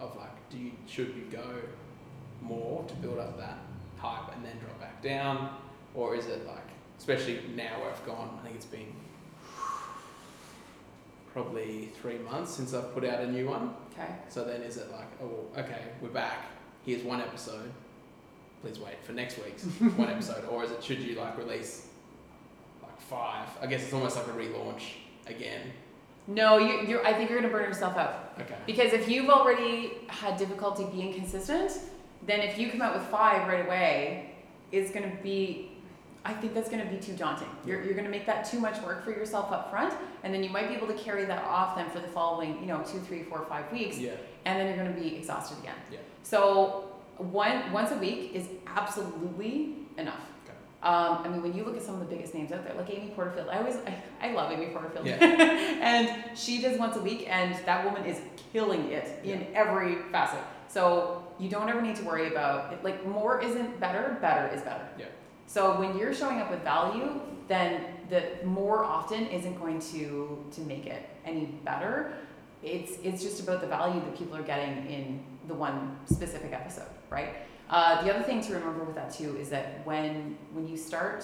Of 0.00 0.16
like, 0.16 0.48
do 0.50 0.58
you 0.58 0.72
should 0.86 1.08
you 1.14 1.24
go 1.30 1.44
more 2.40 2.84
to 2.84 2.94
build 2.94 3.18
up 3.18 3.38
that 3.38 3.58
hype 3.98 4.34
and 4.34 4.44
then 4.44 4.58
drop 4.58 4.80
back 4.80 5.02
down, 5.02 5.50
or 5.94 6.16
is 6.16 6.26
it 6.26 6.46
like, 6.46 6.68
especially 6.98 7.40
now 7.54 7.78
where 7.80 7.90
I've 7.90 8.04
gone, 8.06 8.36
I 8.40 8.42
think 8.44 8.56
it's 8.56 8.64
been 8.66 8.92
probably 11.32 11.90
three 12.00 12.18
months 12.18 12.52
since 12.52 12.74
I've 12.74 12.92
put 12.94 13.04
out 13.04 13.20
a 13.20 13.30
new 13.30 13.48
one. 13.48 13.74
Okay. 13.92 14.10
So 14.28 14.44
then 14.44 14.62
is 14.62 14.76
it 14.76 14.90
like, 14.92 15.08
oh, 15.22 15.46
okay, 15.58 15.82
we're 16.00 16.08
back. 16.08 16.46
Here's 16.84 17.02
one 17.02 17.20
episode. 17.20 17.70
Please 18.60 18.78
wait 18.78 19.02
for 19.02 19.12
next 19.12 19.38
week's 19.38 19.64
one 19.96 20.08
episode, 20.08 20.44
or 20.48 20.64
is 20.64 20.70
it 20.70 20.82
should 20.84 21.00
you 21.00 21.16
like 21.16 21.36
release 21.36 21.88
like 22.82 23.00
five? 23.00 23.48
I 23.60 23.66
guess 23.66 23.82
it's 23.82 23.92
almost 23.92 24.16
like 24.16 24.26
a 24.26 24.30
relaunch 24.30 24.82
again. 25.26 25.72
No, 26.28 26.58
you, 26.58 26.86
you're, 26.86 27.04
I 27.04 27.12
think 27.12 27.30
you're 27.30 27.40
going 27.40 27.50
to 27.50 27.56
burn 27.56 27.68
yourself 27.68 27.96
out. 27.96 28.34
Okay. 28.40 28.54
Because 28.66 28.92
if 28.92 29.08
you've 29.08 29.28
already 29.28 29.94
had 30.06 30.36
difficulty 30.36 30.84
being 30.84 31.12
consistent, 31.12 31.72
then 32.24 32.40
if 32.40 32.58
you 32.58 32.70
come 32.70 32.80
out 32.80 32.94
with 32.94 33.04
five 33.08 33.48
right 33.48 33.66
away, 33.66 34.30
it's 34.70 34.92
going 34.92 35.10
to 35.10 35.22
be, 35.22 35.71
I 36.24 36.32
think 36.32 36.54
that's 36.54 36.68
going 36.68 36.84
to 36.84 36.88
be 36.88 36.98
too 37.00 37.14
daunting. 37.14 37.48
You're, 37.66 37.82
you're 37.82 37.94
going 37.94 38.04
to 38.04 38.10
make 38.10 38.26
that 38.26 38.44
too 38.44 38.60
much 38.60 38.80
work 38.82 39.04
for 39.04 39.10
yourself 39.10 39.50
up 39.50 39.70
front, 39.70 39.92
and 40.22 40.32
then 40.32 40.44
you 40.44 40.50
might 40.50 40.68
be 40.68 40.74
able 40.74 40.86
to 40.86 40.94
carry 40.94 41.24
that 41.24 41.42
off 41.44 41.74
then 41.76 41.90
for 41.90 41.98
the 41.98 42.06
following, 42.08 42.60
you 42.60 42.66
know, 42.66 42.80
two, 42.82 43.00
three, 43.00 43.24
four, 43.24 43.44
five 43.48 43.70
weeks, 43.72 43.98
Yeah. 43.98 44.12
and 44.44 44.58
then 44.60 44.68
you're 44.68 44.76
going 44.84 44.94
to 44.94 45.00
be 45.00 45.16
exhausted 45.16 45.58
again. 45.58 45.74
Yeah. 45.90 45.98
So 46.22 46.84
one 47.18 47.72
once 47.72 47.90
a 47.90 47.96
week 47.98 48.32
is 48.34 48.46
absolutely 48.68 49.74
enough. 49.98 50.20
Okay. 50.44 50.54
Um, 50.82 51.18
I 51.24 51.28
mean, 51.28 51.42
when 51.42 51.54
you 51.54 51.64
look 51.64 51.76
at 51.76 51.82
some 51.82 51.94
of 51.96 52.00
the 52.00 52.06
biggest 52.14 52.34
names 52.34 52.52
out 52.52 52.64
there, 52.64 52.74
like 52.74 52.90
Amy 52.90 53.10
Porterfield, 53.14 53.48
I 53.48 53.58
always, 53.58 53.76
I, 53.86 53.96
I 54.20 54.32
love 54.32 54.52
Amy 54.52 54.66
Porterfield, 54.66 55.06
Yeah. 55.06 55.16
and 55.20 56.38
she 56.38 56.60
does 56.62 56.78
once 56.78 56.96
a 56.96 57.00
week, 57.00 57.26
and 57.28 57.54
that 57.66 57.84
woman 57.84 58.04
is 58.04 58.20
killing 58.52 58.90
it 58.92 59.20
in 59.24 59.46
every 59.54 59.96
facet. 60.12 60.40
So 60.68 61.24
you 61.38 61.48
don't 61.50 61.68
ever 61.68 61.82
need 61.82 61.96
to 61.96 62.04
worry 62.04 62.28
about 62.28 62.72
it. 62.72 62.82
Like 62.84 63.06
more 63.06 63.40
isn't 63.42 63.78
better, 63.80 64.16
better 64.20 64.54
is 64.54 64.62
better. 64.62 64.86
Yeah. 64.98 65.06
So 65.52 65.78
when 65.78 65.98
you're 65.98 66.14
showing 66.14 66.40
up 66.40 66.50
with 66.50 66.62
value, 66.62 67.20
then 67.46 67.84
the 68.08 68.22
more 68.42 68.84
often 68.86 69.26
isn't 69.26 69.60
going 69.60 69.80
to 69.92 70.42
to 70.50 70.60
make 70.62 70.86
it 70.86 71.02
any 71.26 71.44
better. 71.70 72.14
It's 72.62 72.92
it's 73.02 73.22
just 73.22 73.38
about 73.42 73.60
the 73.60 73.66
value 73.66 74.00
that 74.00 74.16
people 74.16 74.34
are 74.34 74.42
getting 74.52 74.74
in 74.86 75.22
the 75.48 75.54
one 75.54 75.98
specific 76.06 76.52
episode, 76.54 76.88
right? 77.10 77.30
Uh, 77.68 78.02
the 78.02 78.14
other 78.14 78.24
thing 78.24 78.40
to 78.46 78.54
remember 78.54 78.82
with 78.84 78.94
that 78.94 79.12
too 79.12 79.36
is 79.36 79.50
that 79.50 79.84
when 79.84 80.38
when 80.54 80.66
you 80.66 80.78
start 80.78 81.22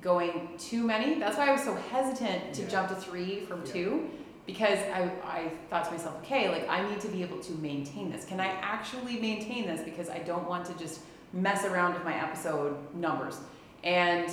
going 0.00 0.48
too 0.58 0.82
many, 0.82 1.20
that's 1.20 1.36
why 1.38 1.48
I 1.48 1.52
was 1.52 1.62
so 1.62 1.74
hesitant 1.92 2.54
to 2.54 2.62
Yeah. 2.62 2.68
jump 2.74 2.88
to 2.88 2.96
three 2.96 3.44
from 3.46 3.60
Yeah. 3.64 3.72
two, 3.72 4.10
because 4.46 4.80
I, 4.92 5.00
I 5.24 5.52
thought 5.70 5.84
to 5.84 5.92
myself, 5.92 6.16
okay, 6.24 6.48
like 6.50 6.68
I 6.68 6.78
need 6.88 7.00
to 7.02 7.08
be 7.16 7.22
able 7.22 7.38
to 7.38 7.52
maintain 7.52 8.10
this. 8.10 8.24
Can 8.24 8.40
I 8.40 8.48
actually 8.74 9.20
maintain 9.20 9.68
this? 9.68 9.80
Because 9.82 10.08
I 10.10 10.18
don't 10.18 10.48
want 10.48 10.64
to 10.66 10.74
just 10.74 10.98
mess 11.32 11.64
around 11.64 11.94
with 11.94 12.04
my 12.04 12.14
episode 12.14 12.76
numbers. 12.94 13.38
And 13.84 14.32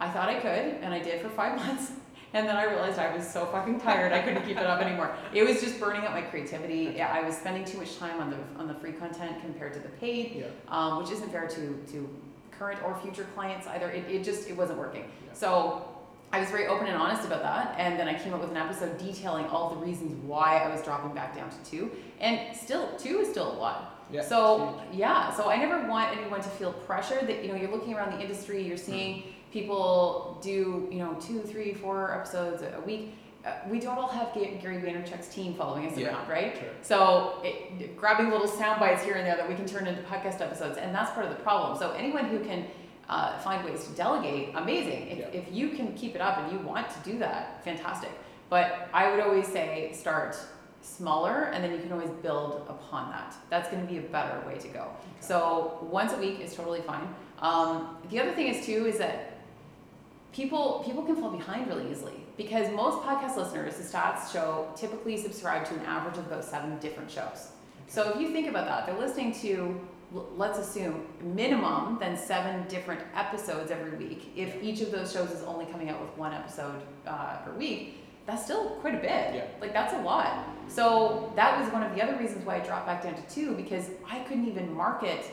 I 0.00 0.08
thought 0.10 0.28
I 0.28 0.40
could, 0.40 0.74
and 0.82 0.92
I 0.94 0.98
did 1.00 1.20
for 1.20 1.28
five 1.28 1.56
months. 1.66 1.92
And 2.34 2.46
then 2.46 2.56
I 2.56 2.64
realized 2.64 2.98
I 2.98 3.14
was 3.14 3.26
so 3.26 3.46
fucking 3.46 3.80
tired 3.80 4.12
I 4.12 4.20
couldn't 4.20 4.42
keep 4.44 4.58
it 4.58 4.66
up 4.66 4.80
anymore. 4.80 5.14
It 5.32 5.44
was 5.44 5.60
just 5.60 5.80
burning 5.80 6.02
up 6.02 6.12
my 6.12 6.20
creativity. 6.22 6.92
Yeah, 6.96 7.10
I 7.10 7.22
was 7.22 7.34
spending 7.36 7.64
too 7.64 7.78
much 7.78 7.96
time 7.98 8.20
on 8.20 8.30
the 8.30 8.36
on 8.58 8.66
the 8.66 8.74
free 8.74 8.92
content 8.92 9.40
compared 9.40 9.72
to 9.74 9.78
the 9.78 9.88
paid, 9.88 10.34
Yeah. 10.36 10.46
um, 10.68 10.98
which 10.98 11.10
isn't 11.12 11.30
fair 11.30 11.46
to 11.46 11.82
to 11.92 12.08
current 12.50 12.82
or 12.82 12.98
future 13.00 13.26
clients 13.34 13.66
either. 13.68 13.88
It, 13.90 14.04
it 14.10 14.24
just 14.24 14.50
it 14.50 14.56
wasn't 14.56 14.78
working. 14.78 15.02
Yeah. 15.26 15.32
So 15.32 15.88
I 16.32 16.40
was 16.40 16.50
very 16.50 16.66
open 16.66 16.88
and 16.88 16.96
honest 16.96 17.24
about 17.26 17.42
that, 17.42 17.74
and 17.78 17.98
then 17.98 18.06
I 18.08 18.14
came 18.18 18.34
up 18.34 18.40
with 18.40 18.50
an 18.50 18.56
episode 18.58 18.98
detailing 18.98 19.46
all 19.46 19.70
the 19.70 19.76
reasons 19.76 20.12
why 20.26 20.58
I 20.58 20.68
was 20.68 20.82
dropping 20.82 21.14
back 21.14 21.34
down 21.34 21.48
to 21.48 21.56
two. 21.70 21.90
And 22.20 22.54
still, 22.54 22.88
two 22.98 23.20
is 23.20 23.30
still 23.30 23.50
a 23.50 23.54
lot. 23.56 23.95
Yeah. 24.10 24.22
So 24.22 24.80
yeah, 24.92 25.32
so 25.34 25.48
I 25.50 25.56
never 25.56 25.86
want 25.88 26.16
anyone 26.16 26.40
to 26.40 26.48
feel 26.50 26.72
pressure 26.72 27.20
that 27.26 27.42
you 27.42 27.48
know 27.48 27.56
you're 27.56 27.70
looking 27.70 27.94
around 27.94 28.12
the 28.16 28.20
industry, 28.20 28.62
you're 28.62 28.76
seeing 28.76 29.24
people 29.52 30.38
do 30.42 30.88
you 30.90 30.98
know 30.98 31.14
two, 31.20 31.40
three, 31.40 31.74
four 31.74 32.14
episodes 32.14 32.62
a 32.62 32.80
week. 32.82 33.14
Uh, 33.44 33.50
we 33.70 33.78
don't 33.78 33.96
all 33.96 34.08
have 34.08 34.34
Gary 34.34 34.78
Vaynerchuk's 34.78 35.28
team 35.28 35.54
following 35.54 35.86
us 35.86 35.96
Yeah. 35.96 36.08
around, 36.08 36.28
right? 36.28 36.56
True. 36.58 36.68
So 36.82 37.40
it, 37.44 37.96
grabbing 37.96 38.28
little 38.30 38.48
sound 38.48 38.80
bites 38.80 39.04
here 39.04 39.14
and 39.14 39.24
there 39.26 39.36
that 39.36 39.48
we 39.48 39.54
can 39.54 39.66
turn 39.66 39.86
into 39.86 40.02
podcast 40.02 40.40
episodes, 40.40 40.78
and 40.78 40.92
that's 40.94 41.12
part 41.12 41.26
of 41.26 41.30
the 41.36 41.40
problem. 41.42 41.78
So 41.78 41.92
anyone 41.92 42.24
who 42.26 42.40
can 42.40 42.66
uh, 43.08 43.38
find 43.38 43.64
ways 43.64 43.84
to 43.86 43.92
delegate, 43.94 44.50
amazing. 44.56 45.08
If, 45.08 45.18
Yeah. 45.18 45.26
if 45.40 45.52
you 45.52 45.68
can 45.70 45.94
keep 45.94 46.16
it 46.16 46.20
up 46.20 46.38
and 46.38 46.50
you 46.52 46.58
want 46.66 46.90
to 46.90 46.98
do 47.08 47.18
that, 47.20 47.62
fantastic. 47.64 48.10
But 48.50 48.88
I 48.92 49.10
would 49.12 49.20
always 49.20 49.46
say 49.46 49.92
start 49.94 50.36
smaller, 50.86 51.50
and 51.52 51.62
then 51.62 51.72
you 51.72 51.78
can 51.78 51.92
always 51.92 52.10
build 52.22 52.64
upon 52.68 53.10
that. 53.10 53.34
That's 53.50 53.68
going 53.68 53.84
to 53.86 53.92
be 53.92 53.98
a 53.98 54.02
better 54.02 54.46
way 54.46 54.58
to 54.58 54.68
go. 54.68 54.88
So 55.20 55.86
once 55.90 56.12
a 56.12 56.18
week 56.18 56.40
is 56.40 56.54
totally 56.54 56.80
fine. 56.80 57.08
Um, 57.40 57.96
the 58.10 58.20
other 58.20 58.32
thing 58.32 58.46
is 58.46 58.64
too 58.64 58.86
is 58.86 58.98
that 58.98 59.38
people 60.32 60.82
people 60.86 61.02
can 61.02 61.16
fall 61.16 61.30
behind 61.30 61.66
really 61.66 61.90
easily 61.90 62.24
because 62.36 62.70
most 62.72 63.02
podcast 63.02 63.36
listeners, 63.36 63.76
the 63.76 63.82
stats 63.82 64.32
show, 64.32 64.68
typically 64.76 65.16
subscribe 65.16 65.66
to 65.66 65.74
an 65.74 65.80
average 65.80 66.18
of 66.18 66.26
about 66.26 66.44
seven 66.44 66.78
different 66.78 67.10
shows. 67.10 67.50
So 67.88 68.10
if 68.10 68.20
you 68.20 68.30
think 68.32 68.48
about 68.48 68.66
that, 68.66 68.86
they're 68.86 68.98
listening 68.98 69.32
to 69.40 69.80
let's 70.12 70.58
assume 70.58 71.04
minimum 71.20 71.98
then 71.98 72.16
seven 72.16 72.66
different 72.68 73.00
episodes 73.14 73.70
every 73.70 73.96
week. 73.96 74.32
If 74.36 74.62
each 74.62 74.80
of 74.80 74.90
those 74.92 75.12
shows 75.12 75.30
is 75.30 75.42
only 75.42 75.66
coming 75.66 75.90
out 75.90 76.00
with 76.00 76.16
one 76.16 76.32
episode 76.32 76.80
uh, 77.06 77.38
per 77.38 77.52
week, 77.52 78.05
that's 78.26 78.44
still 78.44 78.70
quite 78.80 78.94
a 78.94 78.98
bit. 78.98 79.34
Yeah. 79.34 79.44
Like 79.60 79.72
that's 79.72 79.94
a 79.94 80.02
lot. 80.02 80.48
So 80.68 81.32
that 81.36 81.60
was 81.60 81.72
one 81.72 81.82
of 81.82 81.94
the 81.94 82.02
other 82.02 82.16
reasons 82.16 82.44
why 82.44 82.56
I 82.56 82.60
dropped 82.60 82.86
back 82.86 83.02
down 83.02 83.14
to 83.14 83.22
two 83.34 83.54
because 83.54 83.90
I 84.08 84.18
couldn't 84.20 84.48
even 84.48 84.74
market 84.74 85.24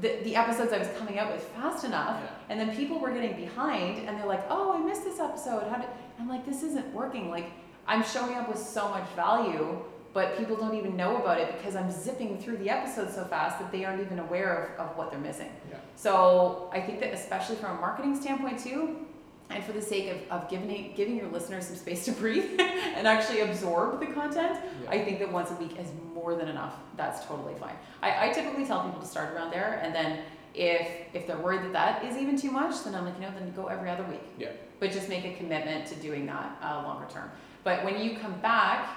the, 0.00 0.18
the 0.24 0.36
episodes 0.36 0.72
I 0.72 0.78
was 0.78 0.88
coming 0.98 1.18
out 1.18 1.32
with 1.32 1.42
fast 1.42 1.84
enough. 1.84 2.20
Yeah. 2.22 2.30
And 2.50 2.60
then 2.60 2.76
people 2.76 3.00
were 3.00 3.10
getting 3.10 3.34
behind 3.36 4.06
and 4.06 4.18
they're 4.18 4.26
like, 4.26 4.44
oh, 4.50 4.72
I 4.72 4.78
missed 4.86 5.04
this 5.04 5.18
episode. 5.18 5.68
How 5.70 5.78
did 5.78 5.88
I'm 6.18 6.28
like, 6.28 6.46
this 6.46 6.62
isn't 6.62 6.92
working. 6.92 7.30
Like 7.30 7.50
I'm 7.86 8.04
showing 8.04 8.34
up 8.36 8.48
with 8.48 8.58
so 8.58 8.88
much 8.88 9.08
value, 9.10 9.78
but 10.12 10.36
people 10.38 10.56
don't 10.56 10.74
even 10.74 10.96
know 10.96 11.16
about 11.16 11.38
it 11.38 11.56
because 11.56 11.76
I'm 11.76 11.90
zipping 11.90 12.38
through 12.38 12.58
the 12.58 12.70
episodes 12.70 13.14
so 13.14 13.24
fast 13.24 13.58
that 13.58 13.70
they 13.72 13.84
aren't 13.84 14.00
even 14.00 14.18
aware 14.18 14.74
of, 14.78 14.90
of 14.90 14.96
what 14.96 15.10
they're 15.10 15.20
missing. 15.20 15.50
Yeah. 15.70 15.76
So 15.94 16.70
I 16.72 16.80
think 16.80 17.00
that 17.00 17.12
especially 17.12 17.56
from 17.56 17.78
a 17.78 17.80
marketing 17.80 18.20
standpoint 18.20 18.58
too, 18.58 19.06
and 19.50 19.62
for 19.64 19.72
the 19.72 19.82
sake 19.82 20.10
of, 20.10 20.18
of 20.30 20.50
giving 20.50 20.92
giving 20.96 21.16
your 21.16 21.28
listeners 21.28 21.66
some 21.66 21.76
space 21.76 22.04
to 22.06 22.12
breathe 22.12 22.58
and 22.60 23.06
actually 23.06 23.40
absorb 23.40 24.00
the 24.00 24.06
content, 24.06 24.58
Yeah. 24.82 24.90
I 24.90 25.04
think 25.04 25.18
that 25.20 25.30
once 25.32 25.50
a 25.50 25.54
week 25.54 25.78
is 25.78 25.88
more 26.14 26.34
than 26.34 26.48
enough. 26.48 26.74
That's 26.96 27.24
totally 27.26 27.54
fine. 27.54 27.76
I, 28.02 28.28
I 28.28 28.32
typically 28.32 28.64
tell 28.66 28.82
people 28.84 29.00
to 29.00 29.06
start 29.06 29.32
around 29.34 29.50
there, 29.52 29.80
and 29.82 29.94
then 29.94 30.20
if 30.54 30.88
if 31.14 31.26
they're 31.26 31.38
worried 31.38 31.62
that 31.62 31.72
that 31.72 32.04
is 32.04 32.16
even 32.16 32.36
too 32.36 32.50
much, 32.50 32.82
then 32.84 32.94
I'm 32.94 33.04
like, 33.04 33.14
you 33.14 33.20
know, 33.22 33.30
then 33.38 33.52
go 33.54 33.66
every 33.66 33.88
other 33.90 34.04
week. 34.04 34.22
Yeah. 34.38 34.50
But 34.80 34.90
just 34.92 35.08
make 35.08 35.24
a 35.24 35.34
commitment 35.34 35.86
to 35.88 35.94
doing 35.96 36.26
that 36.26 36.58
uh, 36.62 36.82
longer 36.82 37.06
term. 37.12 37.30
But 37.64 37.84
when 37.84 38.00
you 38.00 38.18
come 38.18 38.38
back, 38.40 38.88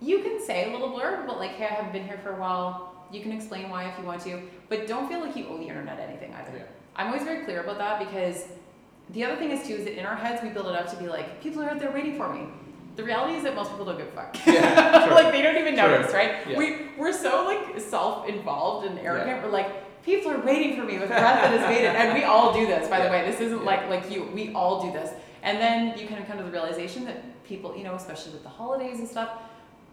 you 0.00 0.20
can 0.20 0.40
say 0.40 0.68
a 0.68 0.72
little 0.72 0.90
blurb, 0.90 1.26
but 1.26 1.38
like, 1.38 1.52
hey, 1.52 1.64
I 1.64 1.74
haven't 1.74 1.92
been 1.92 2.06
here 2.06 2.18
for 2.18 2.30
a 2.36 2.40
while. 2.40 3.06
You 3.10 3.22
can 3.22 3.32
explain 3.32 3.70
why 3.70 3.88
if 3.88 3.98
you 3.98 4.04
want 4.04 4.20
to, 4.22 4.42
but 4.68 4.86
don't 4.86 5.08
feel 5.08 5.20
like 5.20 5.36
you 5.36 5.46
owe 5.48 5.56
the 5.58 5.68
internet 5.68 5.98
anything 6.00 6.34
either. 6.34 6.56
Yeah. 6.58 6.64
I'm 6.96 7.06
always 7.08 7.22
very 7.22 7.44
clear 7.44 7.60
about 7.62 7.78
that 7.78 7.98
because 8.00 8.44
the 9.10 9.24
other 9.24 9.36
thing 9.36 9.50
is 9.50 9.66
too 9.66 9.74
is 9.74 9.84
that 9.84 9.98
in 9.98 10.04
our 10.06 10.16
heads 10.16 10.42
we 10.42 10.48
build 10.50 10.66
it 10.66 10.74
up 10.74 10.90
to 10.90 10.96
be 10.96 11.06
like 11.08 11.40
people 11.42 11.62
are 11.62 11.70
out 11.70 11.78
there 11.78 11.92
waiting 11.92 12.16
for 12.16 12.32
me. 12.32 12.46
The 12.96 13.04
reality 13.04 13.34
is 13.36 13.44
that 13.44 13.54
most 13.54 13.70
people 13.70 13.84
don't 13.84 13.98
give 13.98 14.08
a 14.08 14.10
fuck. 14.12 14.36
Yeah, 14.46 15.08
like 15.12 15.30
they 15.32 15.42
don't 15.42 15.58
even 15.58 15.74
notice, 15.76 16.12
right? 16.14 16.46
Yeah. 16.48 16.56
We 16.58 16.88
we're 16.98 17.12
so 17.12 17.44
like 17.44 17.78
self-involved 17.80 18.86
and 18.86 18.98
arrogant. 18.98 19.42
We're 19.42 19.50
like 19.50 20.02
people 20.02 20.30
are 20.32 20.40
waiting 20.40 20.76
for 20.76 20.84
me 20.84 20.98
with 20.98 21.08
breath 21.08 21.42
that 21.42 21.52
is 21.54 21.60
bated, 21.66 21.94
and 21.94 22.14
we 22.14 22.24
all 22.24 22.52
do 22.54 22.66
this. 22.66 22.88
By 22.88 23.02
the 23.04 23.10
way, 23.10 23.28
this 23.30 23.40
isn't 23.40 23.58
Yeah. 23.58 23.64
like 23.64 23.88
like 23.90 24.10
you. 24.10 24.28
We 24.34 24.52
all 24.54 24.82
do 24.82 24.92
this, 24.92 25.10
and 25.42 25.58
then 25.58 25.98
you 25.98 26.06
kind 26.08 26.20
of 26.20 26.26
come 26.26 26.38
to 26.38 26.44
the 26.44 26.50
realization 26.50 27.04
that 27.04 27.44
people, 27.44 27.76
you 27.76 27.84
know, 27.84 27.94
especially 27.94 28.32
with 28.32 28.42
the 28.42 28.48
holidays 28.48 28.98
and 28.98 29.08
stuff. 29.08 29.30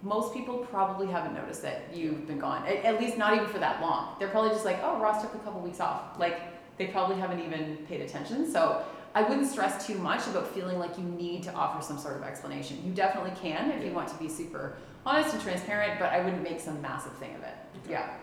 Most 0.01 0.33
people 0.33 0.57
probably 0.57 1.07
haven't 1.07 1.33
noticed 1.33 1.61
that 1.61 1.87
you've 1.93 2.27
been 2.27 2.37
gone, 2.39 2.67
at, 2.67 2.83
at 2.83 2.99
least 2.99 3.17
not 3.17 3.35
even 3.35 3.47
for 3.47 3.59
that 3.59 3.79
long. 3.79 4.15
They're 4.19 4.27
probably 4.27 4.49
just 4.49 4.65
like, 4.65 4.79
oh, 4.83 4.99
Ross 4.99 5.21
took 5.21 5.33
a 5.33 5.37
couple 5.39 5.61
weeks 5.61 5.79
off. 5.79 6.19
Like, 6.19 6.41
they 6.77 6.87
probably 6.87 7.15
haven't 7.15 7.39
even 7.39 7.77
paid 7.87 8.01
attention. 8.01 8.51
So 8.51 8.83
I 9.15 9.21
wouldn't 9.23 9.47
stress 9.47 9.85
too 9.85 9.97
much 9.99 10.25
about 10.27 10.47
feeling 10.47 10.79
like 10.79 10.97
you 10.97 11.03
need 11.03 11.43
to 11.43 11.53
offer 11.53 11.81
some 11.83 11.99
sort 11.99 12.17
of 12.17 12.23
explanation. 12.23 12.81
You 12.83 12.91
definitely 12.93 13.31
can 13.39 13.69
if 13.71 13.83
you 13.85 13.91
want 13.93 14.07
to 14.09 14.15
be 14.15 14.27
super 14.27 14.75
honest 15.05 15.33
and 15.33 15.43
transparent, 15.43 15.99
but 15.99 16.11
I 16.11 16.23
wouldn't 16.23 16.41
make 16.43 16.59
some 16.59 16.81
massive 16.81 17.13
thing 17.17 17.35
of 17.35 17.43
it. 17.43 17.53
Okay. 17.83 17.91
Yeah. 17.91 18.13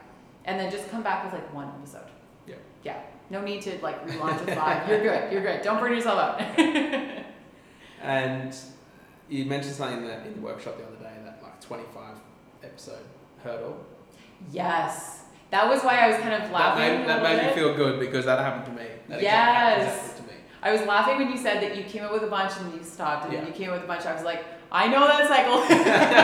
And 0.47 0.59
then 0.59 0.71
just 0.71 0.91
come 0.91 1.03
back 1.03 1.25
with 1.25 1.33
like 1.35 1.55
one 1.55 1.69
episode. 1.69 2.07
Yeah. 2.47 2.57
Yeah. 2.83 3.01
No 3.31 3.41
need 3.43 3.63
to 3.63 3.79
like 3.83 4.05
relaunch 4.09 4.45
with 4.45 4.55
five. 4.57 4.89
You're 4.89 5.03
good. 5.03 5.33
You're 5.33 5.43
good. 5.43 5.63
Don't 5.63 5.79
burn 5.79 5.93
yourself 5.93 6.19
out. 6.19 6.59
And 8.03 8.57
you 9.29 9.45
mentioned 9.45 9.75
something 9.75 9.99
in 9.99 10.05
the, 10.05 10.27
in 10.27 10.35
the 10.35 10.41
workshop 10.41 10.79
the 10.79 10.85
other 10.85 10.97
day 10.97 11.13
that 11.25 11.41
like 11.43 11.61
25 11.61 12.17
episode 12.63 13.05
hurdle. 13.43 13.85
yes. 14.51 15.19
That 15.51 15.69
was 15.69 15.83
why 15.83 15.99
I 15.99 16.09
was 16.09 16.17
kind 16.19 16.33
of 16.33 16.43
That 16.43 16.53
laughing. 16.53 16.99
made, 17.01 17.05
a 17.05 17.07
that 17.09 17.23
made 17.23 17.47
me 17.49 17.53
feel 17.55 17.75
good 17.75 17.99
because 17.99 18.25
that 18.25 18.39
happened 18.39 18.65
to 18.77 18.83
me. 18.83 18.89
That 19.09 19.21
Yes. 19.21 19.77
Exactly, 19.77 19.85
exactly 19.85 20.23
to 20.23 20.30
me. 20.30 20.30
I 20.63 20.73
was 20.73 20.83
laughing 20.83 21.19
when 21.19 21.31
you 21.31 21.39
said 21.39 21.63
that 21.63 21.77
you 21.77 21.85
came 21.85 22.03
up 22.05 22.13
with 22.13 22.23
a 22.23 22.27
bunch 22.27 22.53
and 22.61 22.75
you 22.75 22.83
stopped, 22.85 23.25
and 23.27 23.35
then 23.35 23.47
you 23.47 23.53
came 23.53 23.69
up 23.71 23.77
with 23.77 23.85
a 23.85 23.87
bunch. 23.87 24.05
I 24.07 24.15
was 24.15 24.25
like, 24.25 24.45
I 24.71 24.89
know 24.89 25.07
that 25.07 25.27
cycle. 25.29 25.65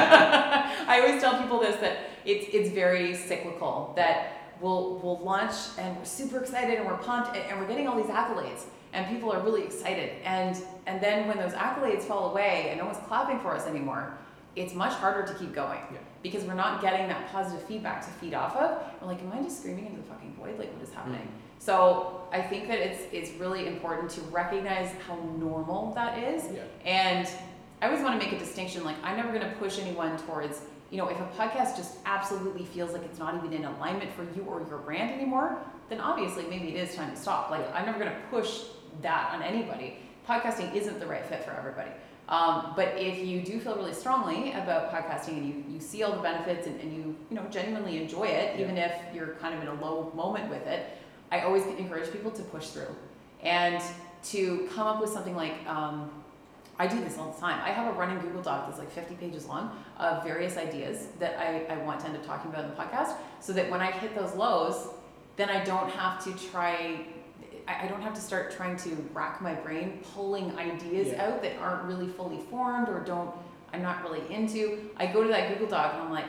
I 0.88 1.00
always 1.00 1.20
tell 1.22 1.40
people 1.40 1.60
this 1.60 1.76
that 1.80 1.98
it's 2.24 2.46
it's 2.52 2.70
very 2.70 3.14
cyclical. 3.14 3.92
That 3.96 4.32
we'll 4.60 4.98
we'll 5.02 5.18
launch 5.18 5.52
and 5.78 5.96
we're 5.96 6.04
super 6.04 6.38
excited 6.40 6.78
and 6.78 6.86
we're 6.86 6.96
pumped 6.98 7.36
and, 7.36 7.44
and 7.50 7.60
we're 7.60 7.66
getting 7.66 7.86
all 7.88 7.96
these 7.96 8.10
accolades 8.10 8.64
and 8.92 9.06
people 9.08 9.30
are 9.30 9.40
really 9.40 9.62
excited 9.62 10.12
and 10.24 10.56
and 10.86 11.00
then 11.02 11.28
when 11.28 11.36
those 11.36 11.52
accolades 11.52 12.02
fall 12.04 12.30
away 12.30 12.68
and 12.70 12.78
no 12.78 12.86
one's 12.86 12.98
clapping 13.06 13.38
for 13.40 13.54
us 13.54 13.66
anymore, 13.66 14.16
it's 14.54 14.74
much 14.74 14.92
harder 14.94 15.26
to 15.30 15.34
keep 15.38 15.52
going 15.54 15.80
Yeah. 15.92 15.98
because 16.22 16.44
we're 16.44 16.54
not 16.54 16.80
getting 16.80 17.08
that 17.08 17.30
positive 17.32 17.66
feedback 17.66 18.02
to 18.06 18.10
feed 18.12 18.32
off 18.34 18.54
of. 18.56 18.82
We're 19.00 19.08
like, 19.08 19.20
am 19.20 19.32
I 19.32 19.42
just 19.42 19.58
screaming 19.60 19.86
into 19.86 19.98
the 19.98 20.04
fucking 20.06 20.34
void? 20.38 20.58
Like, 20.58 20.72
what 20.72 20.82
is 20.82 20.92
happening? 20.94 21.20
Mm-hmm. 21.20 21.45
So 21.58 22.28
I 22.32 22.40
think 22.42 22.68
that 22.68 22.78
it's 22.78 23.02
it's 23.12 23.30
really 23.40 23.66
important 23.66 24.10
to 24.12 24.20
recognize 24.22 24.90
how 25.06 25.16
normal 25.38 25.92
that 25.94 26.18
is. 26.18 26.44
Yeah. 26.52 26.62
And 26.84 27.28
I 27.82 27.86
always 27.88 28.02
want 28.02 28.20
to 28.20 28.24
make 28.26 28.34
a 28.34 28.38
distinction. 28.38 28.84
Like 28.84 28.96
I'm 29.02 29.16
never 29.16 29.28
going 29.28 29.48
to 29.48 29.56
push 29.56 29.78
anyone 29.78 30.16
towards 30.18 30.60
you 30.90 30.98
know 30.98 31.08
if 31.08 31.18
a 31.18 31.28
podcast 31.36 31.76
just 31.76 31.96
absolutely 32.04 32.64
feels 32.64 32.92
like 32.92 33.02
it's 33.02 33.18
not 33.18 33.34
even 33.36 33.52
in 33.52 33.64
alignment 33.64 34.12
for 34.12 34.22
you 34.36 34.44
or 34.48 34.64
your 34.68 34.78
brand 34.78 35.10
anymore, 35.10 35.58
then 35.88 36.00
obviously 36.00 36.44
maybe 36.48 36.68
it 36.68 36.76
is 36.88 36.94
time 36.94 37.10
to 37.10 37.16
stop. 37.16 37.50
Like 37.50 37.66
I'm 37.74 37.86
never 37.86 37.98
going 37.98 38.10
to 38.10 38.18
push 38.30 38.62
that 39.02 39.32
on 39.34 39.42
anybody. 39.42 39.96
Podcasting 40.28 40.74
isn't 40.74 40.98
the 41.00 41.06
right 41.06 41.24
fit 41.26 41.44
for 41.44 41.52
everybody. 41.52 41.90
Um, 42.28 42.72
but 42.74 42.88
if 42.96 43.24
you 43.24 43.40
do 43.40 43.60
feel 43.60 43.76
really 43.76 43.94
strongly 43.94 44.50
about 44.52 44.90
podcasting 44.92 45.36
and 45.38 45.46
you, 45.48 45.64
you 45.70 45.78
see 45.80 46.02
all 46.02 46.10
the 46.10 46.22
benefits 46.22 46.66
and, 46.66 46.80
and 46.80 46.92
you 46.92 47.14
you 47.30 47.36
know 47.36 47.44
genuinely 47.50 48.02
enjoy 48.02 48.24
it, 48.24 48.56
Yeah. 48.58 48.64
even 48.64 48.76
if 48.78 48.92
you're 49.14 49.34
kind 49.36 49.54
of 49.54 49.62
in 49.62 49.68
a 49.68 49.74
low 49.80 50.12
moment 50.14 50.50
with 50.50 50.66
it, 50.66 50.86
I 51.30 51.40
always 51.40 51.64
encourage 51.66 52.10
people 52.12 52.30
to 52.32 52.42
push 52.42 52.68
through 52.68 52.94
and 53.42 53.82
to 54.24 54.68
come 54.74 54.86
up 54.86 55.00
with 55.00 55.10
something 55.10 55.36
like 55.36 55.54
um, 55.68 56.10
I 56.78 56.86
do 56.86 56.98
this 57.00 57.16
all 57.18 57.30
the 57.32 57.40
time. 57.40 57.60
I 57.64 57.70
have 57.70 57.94
a 57.94 57.98
running 57.98 58.18
Google 58.20 58.42
Doc 58.42 58.66
that's 58.66 58.78
like 58.78 58.90
50 58.90 59.14
pages 59.16 59.46
long 59.46 59.70
of 59.98 60.22
various 60.24 60.56
ideas 60.56 61.08
that 61.18 61.38
I, 61.38 61.72
I 61.72 61.78
want 61.84 62.00
to 62.00 62.06
end 62.06 62.16
up 62.16 62.26
talking 62.26 62.50
about 62.50 62.64
in 62.64 62.70
the 62.70 62.76
podcast 62.76 63.14
so 63.40 63.52
that 63.54 63.70
when 63.70 63.80
I 63.80 63.90
hit 63.90 64.14
those 64.14 64.34
lows, 64.34 64.88
then 65.36 65.48
I 65.50 65.64
don't 65.64 65.90
have 65.90 66.22
to 66.24 66.32
try, 66.50 67.06
I, 67.68 67.84
I 67.84 67.88
don't 67.88 68.02
have 68.02 68.14
to 68.14 68.20
start 68.20 68.50
trying 68.56 68.76
to 68.78 68.90
rack 69.14 69.40
my 69.40 69.54
brain 69.54 70.00
pulling 70.14 70.56
ideas 70.58 71.08
Yeah. 71.08 71.26
out 71.26 71.42
that 71.42 71.56
aren't 71.58 71.84
really 71.84 72.08
fully 72.08 72.40
formed 72.50 72.88
or 72.88 73.00
don't, 73.00 73.30
I'm 73.72 73.82
not 73.82 74.02
really 74.02 74.22
into. 74.32 74.90
I 74.96 75.06
go 75.06 75.22
to 75.22 75.28
that 75.28 75.48
Google 75.52 75.68
Doc 75.68 75.94
and 75.94 76.02
I'm 76.02 76.12
like, 76.12 76.28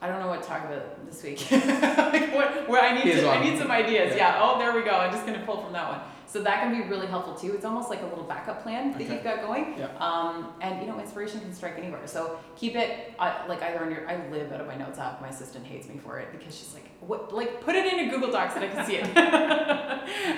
I 0.00 0.08
don't 0.08 0.20
know 0.20 0.28
what 0.28 0.42
to 0.42 0.48
talk 0.48 0.64
about 0.64 1.06
this 1.06 1.22
week. 1.22 1.50
like 1.50 2.34
what, 2.34 2.68
where 2.68 2.82
I 2.82 2.94
need 2.94 3.04
Here's 3.04 3.20
to, 3.20 3.30
I 3.30 3.42
need 3.42 3.58
some 3.58 3.70
ideas. 3.70 4.10
Yeah. 4.14 4.36
Yeah. 4.36 4.40
Oh, 4.42 4.58
there 4.58 4.74
we 4.74 4.82
go. 4.82 4.90
I'm 4.90 5.10
just 5.10 5.24
gonna 5.24 5.42
pull 5.44 5.62
from 5.62 5.72
that 5.72 5.88
one. 5.88 6.00
So 6.26 6.42
that 6.42 6.60
can 6.60 6.72
be 6.72 6.86
really 6.88 7.06
helpful 7.06 7.34
too. 7.34 7.54
It's 7.54 7.64
almost 7.64 7.88
like 7.88 8.02
a 8.02 8.06
little 8.06 8.24
backup 8.24 8.62
plan 8.62 8.92
that 8.92 9.00
Okay. 9.00 9.14
you've 9.14 9.24
got 9.24 9.40
going. 9.42 9.74
Yeah. 9.78 9.86
Um, 9.98 10.52
and 10.60 10.80
you 10.82 10.86
know, 10.86 10.98
inspiration 11.00 11.40
can 11.40 11.54
strike 11.54 11.78
anywhere. 11.78 12.06
So 12.06 12.38
keep 12.56 12.74
it 12.76 13.14
uh, 13.18 13.44
like 13.48 13.62
either 13.62 13.82
on 13.82 13.90
your. 13.90 14.06
I 14.08 14.28
live 14.28 14.52
out 14.52 14.60
of 14.60 14.66
my 14.66 14.76
notes 14.76 14.98
app. 14.98 15.22
My 15.22 15.28
assistant 15.28 15.64
hates 15.64 15.88
me 15.88 15.98
for 15.98 16.18
it 16.18 16.28
because 16.32 16.54
she's 16.54 16.74
like, 16.74 16.84
"What? 17.00 17.32
Like, 17.32 17.62
put 17.62 17.74
it 17.74 17.90
in 17.90 18.08
a 18.08 18.10
Google 18.10 18.30
Docs 18.30 18.54
that 18.54 18.64
I 18.64 18.68
can 18.68 18.84
see 18.84 18.96
it." 18.96 19.16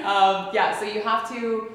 um, 0.05 0.51
yeah. 0.53 0.79
So 0.79 0.85
you 0.85 1.01
have 1.01 1.29
to. 1.31 1.73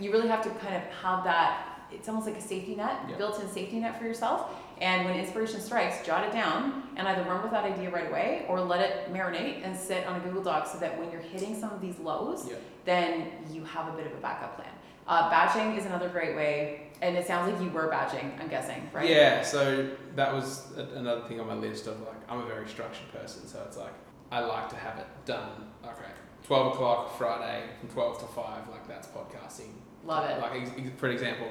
You 0.00 0.10
really 0.10 0.26
have 0.26 0.42
to 0.42 0.50
kind 0.50 0.74
of 0.74 0.82
have 1.02 1.22
that. 1.24 1.73
It's 1.92 2.08
almost 2.08 2.26
like 2.26 2.36
a 2.36 2.40
safety 2.40 2.74
net, 2.74 2.96
Yeah. 3.08 3.16
built-in 3.16 3.48
safety 3.48 3.78
net 3.78 3.98
for 3.98 4.04
yourself. 4.04 4.50
And 4.80 5.04
when 5.04 5.14
inspiration 5.16 5.60
strikes, 5.60 6.04
jot 6.04 6.24
it 6.24 6.32
down 6.32 6.82
and 6.96 7.06
either 7.06 7.22
run 7.22 7.42
with 7.42 7.52
that 7.52 7.64
idea 7.64 7.90
right 7.90 8.08
away 8.08 8.44
or 8.48 8.60
let 8.60 8.80
it 8.80 9.12
marinate 9.12 9.64
and 9.64 9.76
sit 9.76 10.06
on 10.06 10.16
a 10.16 10.20
Google 10.20 10.42
Doc 10.42 10.66
so 10.66 10.78
that 10.78 10.98
when 10.98 11.10
you're 11.12 11.20
hitting 11.20 11.58
some 11.58 11.70
of 11.70 11.80
these 11.80 11.98
lows, 12.00 12.48
Yeah. 12.48 12.56
then 12.84 13.30
you 13.50 13.64
have 13.64 13.88
a 13.88 13.96
bit 13.96 14.06
of 14.06 14.12
a 14.12 14.16
backup 14.20 14.56
plan. 14.56 14.68
Uh, 15.06 15.28
batching 15.30 15.76
is 15.76 15.84
another 15.86 16.08
great 16.08 16.34
way, 16.34 16.90
and 17.02 17.16
it 17.16 17.26
sounds 17.26 17.52
like 17.52 17.60
you 17.62 17.70
were 17.70 17.88
batching. 17.88 18.36
I'm 18.40 18.48
guessing, 18.48 18.88
right? 18.92 19.08
Yeah, 19.08 19.42
so 19.42 19.88
that 20.16 20.32
was 20.32 20.72
a- 20.76 20.96
another 20.98 21.20
thing 21.28 21.38
on 21.40 21.46
my 21.46 21.54
list 21.54 21.86
of 21.86 22.00
like, 22.00 22.16
I'm 22.28 22.40
a 22.40 22.46
very 22.46 22.66
structured 22.66 23.12
person, 23.12 23.46
so 23.46 23.62
it's 23.66 23.76
like, 23.76 23.92
I 24.32 24.40
like 24.40 24.68
to 24.70 24.76
have 24.76 24.98
it 24.98 25.06
done. 25.26 25.70
Okay, 25.84 26.10
12 26.46 26.72
o'clock 26.74 27.16
Friday 27.18 27.64
from 27.80 27.90
12 27.90 28.18
to 28.20 28.24
5, 28.26 28.68
like 28.70 28.88
that's 28.88 29.06
podcasting. 29.08 29.72
Love 30.06 30.28
it. 30.28 30.40
Like, 30.40 30.98
for 30.98 31.08
example. 31.08 31.46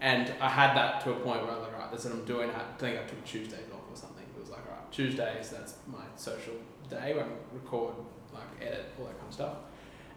And 0.00 0.32
I 0.40 0.48
had 0.48 0.76
that 0.76 1.02
to 1.04 1.10
a 1.10 1.14
point 1.14 1.42
where 1.42 1.50
I 1.50 1.58
was 1.58 1.64
like, 1.66 1.74
all 1.74 1.80
right, 1.80 1.92
this 1.92 2.04
is 2.04 2.10
what 2.10 2.20
I'm 2.20 2.24
doing. 2.24 2.50
I 2.50 2.62
think 2.78 2.98
I 2.98 3.02
took 3.02 3.24
Tuesdays 3.24 3.66
off 3.72 3.80
or 3.90 3.96
something. 3.96 4.24
It 4.36 4.40
was 4.40 4.50
like, 4.50 4.60
all 4.66 4.76
right, 4.76 4.92
Tuesdays, 4.92 5.50
that's 5.50 5.74
my 5.86 6.04
social 6.16 6.54
day 6.88 7.14
where 7.14 7.24
I 7.24 7.28
record, 7.52 7.94
like 8.32 8.44
edit, 8.60 8.92
all 8.98 9.06
that 9.06 9.18
kind 9.18 9.28
of 9.28 9.34
stuff. 9.34 9.54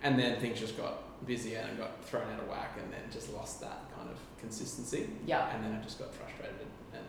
And 0.03 0.17
then 0.19 0.39
things 0.39 0.59
just 0.59 0.77
got 0.77 1.25
busier 1.25 1.59
and 1.59 1.71
I 1.71 1.75
got 1.75 2.03
thrown 2.05 2.31
out 2.31 2.39
of 2.39 2.47
whack 2.47 2.77
and 2.81 2.91
then 2.91 3.01
just 3.11 3.33
lost 3.33 3.61
that 3.61 3.89
kind 3.95 4.09
of 4.09 4.17
consistency. 4.39 5.09
Yeah, 5.25 5.53
And 5.55 5.63
then 5.63 5.73
I 5.73 5.83
just 5.83 5.99
got 5.99 6.13
frustrated 6.13 6.67
and 6.93 7.05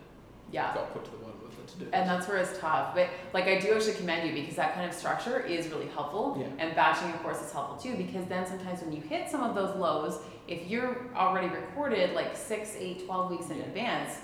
yeah. 0.50 0.74
got 0.74 0.92
put 0.92 1.04
to 1.06 1.10
the 1.10 1.16
bottom 1.18 1.40
to 1.72 1.78
do. 1.78 1.86
And 1.92 2.08
that's 2.08 2.28
where 2.28 2.38
it's 2.38 2.58
tough. 2.58 2.94
But 2.94 3.08
like 3.32 3.44
I 3.44 3.58
do 3.58 3.74
actually 3.74 3.94
commend 3.94 4.28
you 4.28 4.34
because 4.34 4.56
that 4.56 4.74
kind 4.74 4.88
of 4.88 4.94
structure 4.94 5.40
is 5.40 5.68
really 5.68 5.88
helpful. 5.88 6.36
Yeah. 6.38 6.46
And 6.64 6.74
batching 6.74 7.10
of 7.12 7.22
course 7.22 7.40
is 7.42 7.52
helpful 7.52 7.76
too 7.76 7.96
because 7.96 8.26
then 8.26 8.46
sometimes 8.46 8.80
when 8.82 8.92
you 8.92 9.02
hit 9.02 9.28
some 9.28 9.42
of 9.42 9.54
those 9.54 9.76
lows, 9.76 10.20
if 10.48 10.66
you're 10.68 11.10
already 11.14 11.48
recorded 11.48 12.14
like 12.14 12.36
six, 12.36 12.74
eight, 12.78 13.04
12 13.06 13.30
weeks 13.30 13.50
in 13.50 13.58
Yeah. 13.58 13.64
advance, 13.64 14.18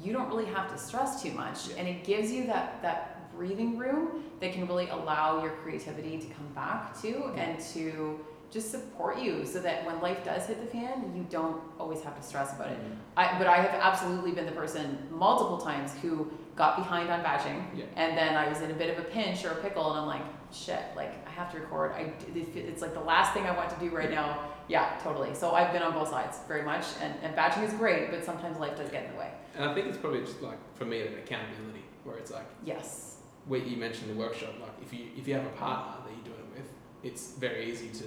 you 0.00 0.12
don't 0.12 0.28
really 0.28 0.46
have 0.46 0.70
to 0.72 0.78
stress 0.78 1.22
too 1.22 1.32
much. 1.32 1.68
Yeah. 1.68 1.76
And 1.78 1.88
it 1.88 2.04
gives 2.04 2.32
you 2.32 2.46
that 2.46 2.82
that 2.82 3.32
breathing 3.36 3.76
room 3.76 4.22
that 4.40 4.52
can 4.52 4.66
really 4.66 4.88
allow 4.88 5.42
your 5.42 5.52
creativity 5.62 6.18
to 6.18 6.26
come 6.26 6.46
back 6.54 7.00
to 7.02 7.32
and 7.36 7.58
to 7.58 8.20
just 8.50 8.70
support 8.70 9.18
you 9.18 9.44
so 9.44 9.58
that 9.60 9.84
when 9.84 10.00
life 10.00 10.24
does 10.24 10.46
hit 10.46 10.60
the 10.60 10.66
fan, 10.66 11.12
you 11.16 11.26
don't 11.28 11.60
always 11.80 12.00
have 12.02 12.16
to 12.16 12.22
stress 12.22 12.54
about 12.54 12.68
it. 12.68 12.78
Mm. 12.78 12.96
I, 13.16 13.36
but 13.36 13.48
I 13.48 13.56
have 13.56 13.74
absolutely 13.80 14.30
been 14.30 14.46
the 14.46 14.52
person 14.52 14.96
multiple 15.10 15.58
times 15.58 15.90
who 16.00 16.30
got 16.56 16.76
behind 16.76 17.10
on 17.10 17.22
batching, 17.22 17.66
Yeah. 17.74 17.84
and 17.96 18.16
then 18.16 18.36
I 18.36 18.48
was 18.48 18.60
in 18.60 18.70
a 18.70 18.74
bit 18.74 18.90
of 18.96 19.04
a 19.04 19.08
pinch 19.08 19.44
or 19.44 19.50
a 19.50 19.56
pickle, 19.56 19.90
and 19.90 20.00
I'm 20.00 20.06
like, 20.06 20.22
shit, 20.52 20.80
like 20.94 21.12
I 21.26 21.30
have 21.30 21.50
to 21.52 21.58
record. 21.58 21.92
I 21.92 22.12
it's 22.34 22.80
like 22.82 22.94
the 22.94 23.00
last 23.00 23.32
thing 23.34 23.44
I 23.44 23.56
want 23.56 23.70
to 23.70 23.76
do 23.80 23.90
right 23.94 24.10
now. 24.10 24.50
Yeah, 24.68 24.98
totally. 25.02 25.34
So 25.34 25.50
I've 25.52 25.72
been 25.72 25.82
on 25.82 25.92
both 25.92 26.08
sides 26.08 26.38
very 26.48 26.62
much, 26.62 26.84
and, 27.02 27.12
and 27.22 27.34
batching 27.36 27.64
is 27.64 27.72
great, 27.74 28.10
but 28.10 28.24
sometimes 28.24 28.58
life 28.58 28.76
does 28.76 28.88
get 28.90 29.04
in 29.06 29.12
the 29.12 29.18
way. 29.18 29.30
And 29.56 29.64
I 29.68 29.74
think 29.74 29.86
it's 29.88 29.98
probably 29.98 30.20
just 30.20 30.40
like 30.42 30.58
for 30.76 30.84
me 30.84 31.00
an 31.02 31.14
accountability 31.14 31.82
where 32.04 32.16
it's 32.16 32.30
like 32.30 32.46
Yes. 32.64 33.16
where 33.46 33.60
you 33.60 33.76
mentioned 33.76 34.10
the 34.10 34.14
workshop, 34.18 34.54
like 34.60 34.72
if 34.82 34.92
you 34.92 35.06
if 35.16 35.26
you 35.28 35.34
have 35.34 35.44
a 35.46 35.48
partner 35.50 35.94
that 36.04 36.12
you're 36.14 36.34
doing 36.34 36.46
it 36.54 36.58
with, 36.60 36.70
it's 37.02 37.32
very 37.34 37.70
easy 37.70 37.88
to 37.88 38.04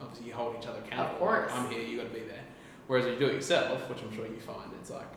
obviously 0.00 0.28
you 0.28 0.34
hold 0.34 0.56
each 0.58 0.66
other 0.68 0.78
accountable. 0.78 1.14
Of 1.14 1.18
course. 1.18 1.50
I'm 1.52 1.68
here, 1.70 1.82
you 1.82 1.96
got 1.98 2.04
to 2.04 2.14
be 2.14 2.20
there. 2.26 2.44
Whereas 2.86 3.04
if 3.06 3.14
you 3.14 3.18
do 3.18 3.26
it 3.26 3.34
yourself, 3.34 3.88
which 3.90 3.98
I'm 4.02 4.14
sure 4.14 4.26
you 4.26 4.40
find, 4.40 4.70
it's 4.80 4.90
like, 4.90 5.08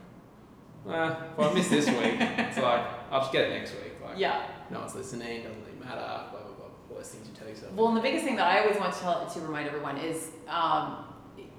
well, 0.85 1.11
if 1.37 1.39
I 1.39 1.53
miss 1.53 1.67
this 1.69 1.87
week, 1.87 2.17
it's 2.19 2.57
like 2.57 2.85
I'll 3.11 3.21
just 3.21 3.31
get 3.31 3.45
it 3.45 3.49
next 3.51 3.71
week. 3.73 3.93
Like, 4.03 4.17
Yeah. 4.17 4.43
no 4.69 4.79
one's 4.79 4.95
listening, 4.95 5.43
doesn't 5.43 5.59
really 5.65 5.79
matter. 5.79 6.01
Blah 6.31 6.41
blah 6.41 6.41
blah. 6.41 6.97
Those 6.97 7.09
things 7.09 7.27
you 7.27 7.33
tell 7.33 7.47
yourself. 7.47 7.73
Well, 7.73 7.87
and 7.89 7.97
the 7.97 8.01
biggest 8.01 8.25
thing 8.25 8.35
that 8.37 8.47
I 8.47 8.61
always 8.61 8.77
want 8.77 8.93
to 8.93 8.99
tell 8.99 9.25
to 9.25 9.39
remind 9.41 9.67
everyone 9.67 9.97
is 9.97 10.29
um, 10.47 11.05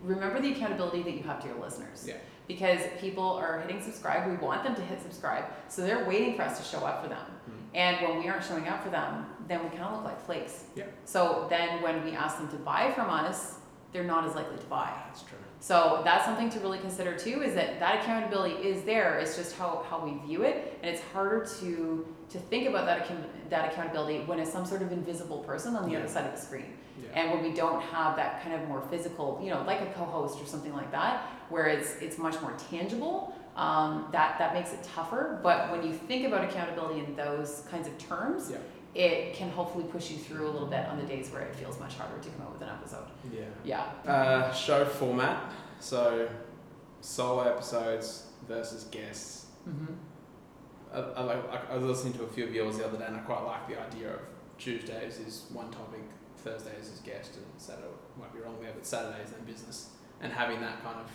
remember 0.02 0.40
the 0.40 0.52
accountability 0.52 1.02
that 1.02 1.12
you 1.12 1.22
have 1.22 1.40
to 1.42 1.48
your 1.48 1.58
listeners. 1.58 2.04
Yeah. 2.06 2.14
Because 2.48 2.80
people 3.00 3.24
are 3.24 3.60
hitting 3.60 3.80
subscribe, 3.80 4.28
we 4.28 4.36
want 4.36 4.64
them 4.64 4.74
to 4.74 4.82
hit 4.82 5.00
subscribe, 5.00 5.44
so 5.68 5.82
they're 5.82 6.04
waiting 6.04 6.34
for 6.36 6.42
us 6.42 6.58
to 6.58 6.64
show 6.64 6.84
up 6.84 7.02
for 7.02 7.08
them. 7.08 7.24
Mm. 7.48 7.52
And 7.74 8.08
when 8.08 8.18
we 8.18 8.28
aren't 8.28 8.44
showing 8.44 8.66
up 8.66 8.82
for 8.82 8.90
them, 8.90 9.26
then 9.48 9.62
we 9.62 9.70
kind 9.70 9.82
of 9.84 9.92
look 9.94 10.04
like 10.04 10.20
flakes. 10.26 10.64
Yeah. 10.74 10.84
So 11.04 11.46
then 11.48 11.80
when 11.82 12.04
we 12.04 12.12
ask 12.12 12.38
them 12.38 12.48
to 12.48 12.56
buy 12.56 12.92
from 12.92 13.08
us, 13.10 13.58
they're 13.92 14.04
not 14.04 14.24
as 14.24 14.34
likely 14.34 14.58
to 14.58 14.66
buy. 14.66 14.92
That's 15.06 15.22
true. 15.22 15.38
So 15.62 16.00
that's 16.04 16.24
something 16.24 16.50
to 16.50 16.58
really 16.58 16.80
consider 16.80 17.16
too. 17.16 17.40
Is 17.40 17.54
that 17.54 17.78
that 17.78 18.02
accountability 18.02 18.56
is 18.68 18.82
there. 18.82 19.20
It's 19.20 19.36
just 19.36 19.56
how, 19.56 19.84
how 19.88 20.04
we 20.04 20.18
view 20.26 20.42
it, 20.42 20.76
and 20.82 20.90
it's 20.92 21.00
harder 21.12 21.46
to 21.60 22.04
to 22.30 22.38
think 22.38 22.66
about 22.68 22.84
that 22.86 23.02
account, 23.02 23.24
that 23.50 23.70
accountability 23.72 24.20
when 24.24 24.40
it's 24.40 24.50
some 24.50 24.64
sort 24.66 24.82
of 24.82 24.90
invisible 24.90 25.38
person 25.50 25.76
on 25.76 25.84
the 25.84 25.92
Yeah. 25.92 25.98
other 25.98 26.08
side 26.08 26.24
of 26.26 26.32
the 26.34 26.40
screen, 26.40 26.72
Yeah. 27.00 27.10
and 27.14 27.30
when 27.30 27.42
we 27.44 27.52
don't 27.52 27.80
have 27.80 28.16
that 28.16 28.42
kind 28.42 28.54
of 28.60 28.66
more 28.68 28.80
physical, 28.90 29.38
you 29.40 29.50
know, 29.50 29.62
like 29.64 29.82
a 29.82 29.86
co-host 29.98 30.42
or 30.42 30.46
something 30.46 30.72
like 30.74 30.90
that, 30.90 31.14
where 31.48 31.66
it's 31.66 31.94
it's 32.00 32.18
much 32.18 32.40
more 32.42 32.54
tangible. 32.70 33.32
Um, 33.54 34.08
that 34.12 34.38
that 34.40 34.54
makes 34.54 34.72
it 34.72 34.82
tougher. 34.82 35.38
But 35.44 35.70
when 35.70 35.82
you 35.86 35.92
think 35.92 36.26
about 36.26 36.42
accountability 36.42 37.00
in 37.04 37.14
those 37.14 37.64
kinds 37.70 37.86
of 37.86 37.96
terms, 37.98 38.50
Yeah. 38.50 38.56
It 38.94 39.34
can 39.34 39.50
hopefully 39.50 39.84
push 39.84 40.10
you 40.10 40.18
through 40.18 40.48
a 40.48 40.52
little 40.52 40.68
bit 40.68 40.86
on 40.86 40.98
the 40.98 41.04
days 41.04 41.30
where 41.30 41.42
it 41.42 41.54
feels 41.54 41.78
much 41.80 41.94
harder 41.96 42.18
to 42.22 42.28
come 42.30 42.42
up 42.42 42.52
with 42.52 42.62
an 42.62 42.68
episode. 42.68 43.06
Yeah. 43.32 43.44
Yeah. 44.04 44.10
Uh, 44.12 44.52
show 44.52 44.84
format. 44.84 45.50
So, 45.80 46.28
solo 47.00 47.42
episodes 47.42 48.26
versus 48.46 48.84
guests. 48.84 49.46
Mm-hmm. 49.68 49.94
I, 50.92 50.98
I, 50.98 51.22
like- 51.22 51.70
I 51.70 51.76
was 51.76 51.84
listening 51.84 52.12
to 52.14 52.24
a 52.24 52.28
few 52.28 52.44
of 52.44 52.54
yours 52.54 52.78
the 52.78 52.86
other 52.86 52.98
day, 52.98 53.06
and 53.06 53.16
I 53.16 53.20
quite 53.20 53.42
like 53.44 53.66
the 53.68 53.80
idea 53.80 54.12
of 54.14 54.20
Tuesdays 54.58 55.18
is 55.18 55.46
one 55.52 55.70
topic, 55.70 56.02
Thursdays 56.36 56.88
is 56.88 57.00
guest, 57.00 57.36
and 57.36 57.44
Saturday 57.56 57.86
might 58.20 58.32
be 58.34 58.40
wrong 58.40 58.56
there, 58.60 58.72
but 58.74 58.84
Saturdays 58.84 59.30
then 59.30 59.44
business, 59.44 59.90
and 60.20 60.32
having 60.32 60.60
that 60.60 60.82
kind 60.84 60.98
of 61.00 61.10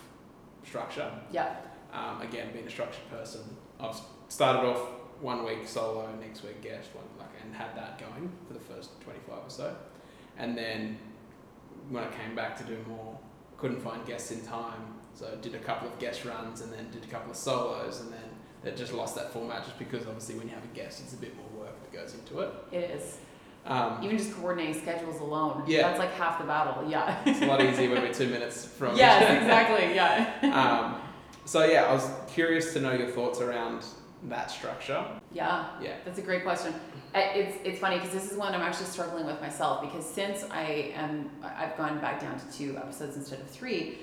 structure. 0.68 1.12
Yeah. 1.32 1.56
Um, 1.94 2.22
again, 2.22 2.52
being 2.52 2.66
a 2.66 2.70
structured 2.70 3.10
person, 3.10 3.42
I've 3.80 4.00
started 4.30 4.68
off 4.68 4.80
one 5.22 5.46
week 5.46 5.66
solo, 5.68 6.10
next 6.20 6.44
week 6.44 6.62
guest, 6.62 6.90
one 6.94 7.06
like, 7.17 7.17
and 7.48 7.56
had 7.56 7.76
that 7.76 8.00
going 8.00 8.30
for 8.48 8.54
the 8.54 8.60
first 8.60 9.00
twenty 9.02 9.20
five 9.28 9.40
or 9.46 9.50
so, 9.50 9.76
and 10.38 10.58
then 10.58 10.98
when 11.90 12.04
I 12.04 12.08
came 12.08 12.36
back 12.36 12.58
to 12.58 12.64
do 12.64 12.78
more, 12.88 13.18
couldn't 13.58 13.82
find 13.82 14.06
guests 14.06 14.32
in 14.32 14.42
time, 14.42 14.96
so 15.14 15.28
I 15.32 15.42
did 15.42 15.56
a 15.56 15.60
couple 15.60 15.88
of 15.88 15.98
guest 16.00 16.26
runs, 16.26 16.62
and 16.62 16.72
then 16.72 16.90
did 16.92 17.04
a 17.04 17.08
couple 17.08 17.32
of 17.32 17.38
solos, 17.38 18.02
and 18.02 18.12
then 18.12 18.20
it 18.66 18.76
just 18.76 18.94
lost 18.94 19.16
that 19.16 19.32
format 19.32 19.64
just 19.64 19.80
because 19.80 20.06
obviously 20.06 20.36
when 20.36 20.48
you 20.50 20.54
have 20.54 20.64
a 20.64 20.76
guest, 20.76 21.02
it's 21.04 21.14
a 21.14 21.18
bit 21.18 21.36
more 21.38 21.66
work 21.66 21.82
that 21.82 21.94
goes 21.94 22.14
into 22.14 22.40
it. 22.42 22.52
It 22.72 22.92
is. 22.92 23.18
Um, 23.66 24.00
Even 24.02 24.18
just 24.18 24.34
coordinating 24.34 24.82
schedules 24.82 25.20
alone. 25.20 25.64
Yeah. 25.68 25.84
That's 25.84 26.00
like 26.00 26.14
half 26.14 26.40
the 26.40 26.46
battle. 26.46 26.90
Yeah. 26.90 27.18
it's 27.26 27.42
a 27.42 27.46
lot 27.46 27.62
easier 27.62 27.90
when 27.90 28.02
we're 28.02 28.14
two 28.14 28.28
minutes 28.38 28.66
from. 28.66 28.96
yes, 28.96 29.22
exactly. 29.42 29.94
Yeah. 29.94 30.54
um, 30.54 31.02
so 31.46 31.66
yeah, 31.66 31.84
I 31.86 31.94
was 31.94 32.10
curious 32.30 32.74
to 32.74 32.82
know 32.82 32.94
your 32.94 33.10
thoughts 33.10 33.40
around 33.42 33.84
that 34.24 34.52
structure. 34.52 35.06
Yeah. 35.32 35.68
Yeah. 35.82 35.96
That's 36.06 36.20
a 36.20 36.22
great 36.22 36.44
question. 36.44 36.74
It's 37.16 37.58
it's 37.64 37.80
funny 37.80 37.98
because 37.98 38.12
this 38.12 38.32
is 38.32 38.38
one 38.38 38.54
I'm 38.54 38.62
actually 38.62 38.88
struggling 38.88 39.26
with 39.26 39.40
myself 39.42 39.82
because 39.82 40.06
since 40.06 40.44
I 40.52 40.92
am 40.96 41.30
I've 41.44 41.78
gone 41.78 42.00
back 42.00 42.20
down 42.20 42.40
to 42.40 42.52
two 42.52 42.78
episodes 42.78 43.16
instead 43.16 43.40
of 43.40 43.50
three. 43.50 44.00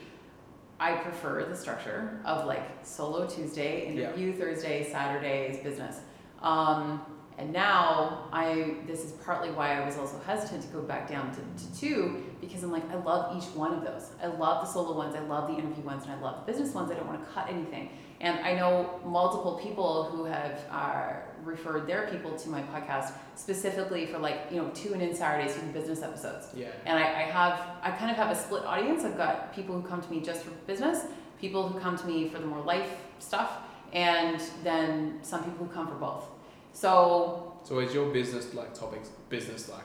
I 0.81 0.96
prefer 0.96 1.44
the 1.44 1.57
structure 1.57 2.20
of 2.24 2.46
like 2.46 2.68
solo 2.83 3.29
Tuesday, 3.29 3.87
interview 3.87 4.37
Thursday, 4.37 4.90
Saturday 4.90 5.48
is 5.48 5.62
business. 5.62 6.00
Um, 6.42 7.00
and 7.38 7.53
now 7.53 8.29
I 8.33 8.77
this 8.87 9.05
is 9.05 9.12
partly 9.24 9.50
why 9.50 9.81
I 9.81 9.85
was 9.85 9.96
also 9.96 10.20
hesitant 10.27 10.62
to 10.62 10.68
go 10.68 10.83
back 10.83 11.09
down 11.09 11.33
to, 11.33 11.64
to 11.64 11.81
two 11.81 12.24
because 12.40 12.62
I'm 12.62 12.70
like 12.70 12.88
I 12.90 12.96
love 12.96 13.37
each 13.37 13.48
one 13.55 13.72
of 13.72 13.83
those. 13.83 14.11
I 14.22 14.27
love 14.27 14.66
the 14.66 14.72
solo 14.72 14.96
ones, 14.96 15.14
I 15.14 15.20
love 15.20 15.48
the 15.48 15.55
interview 15.55 15.83
ones, 15.85 16.05
and 16.05 16.12
I 16.12 16.20
love 16.20 16.44
the 16.44 16.53
business 16.53 16.74
ones. 16.74 16.90
I 16.90 16.94
don't 16.94 17.07
want 17.07 17.24
to 17.24 17.31
cut 17.31 17.48
anything. 17.48 17.90
And 18.20 18.38
I 18.40 18.55
know 18.55 19.00
multiple 19.05 19.59
people 19.62 20.05
who 20.05 20.24
have 20.24 20.61
uh, 20.70 21.12
referred 21.42 21.87
their 21.87 22.09
people 22.09 22.33
to 22.37 22.48
my 22.48 22.62
podcast 22.62 23.12
specifically 23.35 24.07
for 24.07 24.18
like 24.18 24.38
you 24.50 24.57
know 24.57 24.68
tune 24.70 25.00
in 25.00 25.14
Saturdays 25.14 25.55
for 25.55 25.64
the 25.66 25.72
business 25.72 26.03
episodes. 26.03 26.48
Yeah. 26.55 26.68
And 26.87 26.98
I, 26.98 27.03
I 27.03 27.22
have, 27.24 27.61
I 27.83 27.90
kind 27.90 28.11
of 28.11 28.16
have 28.16 28.31
a 28.31 28.37
split 28.37 28.64
audience. 28.64 29.05
I've 29.05 29.16
got 29.16 29.55
people 29.55 29.79
who 29.79 29.87
come 29.87 30.00
to 30.00 30.11
me 30.11 30.20
just 30.20 30.42
for 30.42 30.50
business, 30.66 31.05
people 31.40 31.68
who 31.68 31.79
come 31.81 31.96
to 31.98 32.07
me 32.07 32.29
for 32.29 32.38
the 32.38 32.46
more 32.46 32.62
life 32.62 32.90
stuff, 33.18 33.59
and 33.92 34.40
then 34.62 35.18
some 35.22 35.44
people 35.44 35.66
who 35.66 35.72
come 35.72 35.88
for 35.88 35.94
both. 35.96 36.24
So, 36.72 37.53
So 37.62 37.79
is 37.79 37.94
your 37.94 38.11
business 38.12 38.53
like 38.55 38.74
topics, 38.74 39.11
business 39.29 39.68
like 39.68 39.85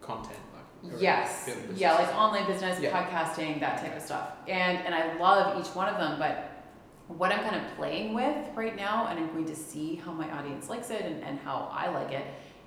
content, 0.00 0.38
like 0.54 1.00
yes, 1.00 1.50
yeah, 1.74 1.94
like 1.94 2.14
online 2.14 2.46
business, 2.46 2.80
Yeah. 2.80 2.92
podcasting, 2.92 3.60
that 3.60 3.80
type 3.80 3.96
of 3.96 4.02
stuff. 4.02 4.32
And, 4.46 4.78
and 4.78 4.94
I 4.94 5.16
love 5.18 5.58
each 5.60 5.74
one 5.74 5.88
of 5.88 5.98
them, 5.98 6.18
but 6.18 6.47
what 7.08 7.32
I'm 7.32 7.40
kind 7.40 7.56
of 7.56 7.76
playing 7.76 8.14
with 8.14 8.36
right 8.54 8.76
now, 8.76 9.06
and 9.08 9.18
I'm 9.18 9.28
going 9.32 9.46
to 9.46 9.56
see 9.56 9.96
how 10.04 10.12
my 10.12 10.30
audience 10.30 10.68
likes 10.68 10.90
it 10.90 11.02
and, 11.02 11.22
and 11.24 11.38
how 11.40 11.68
I 11.72 11.88
like 11.88 12.12
it, 12.12 12.24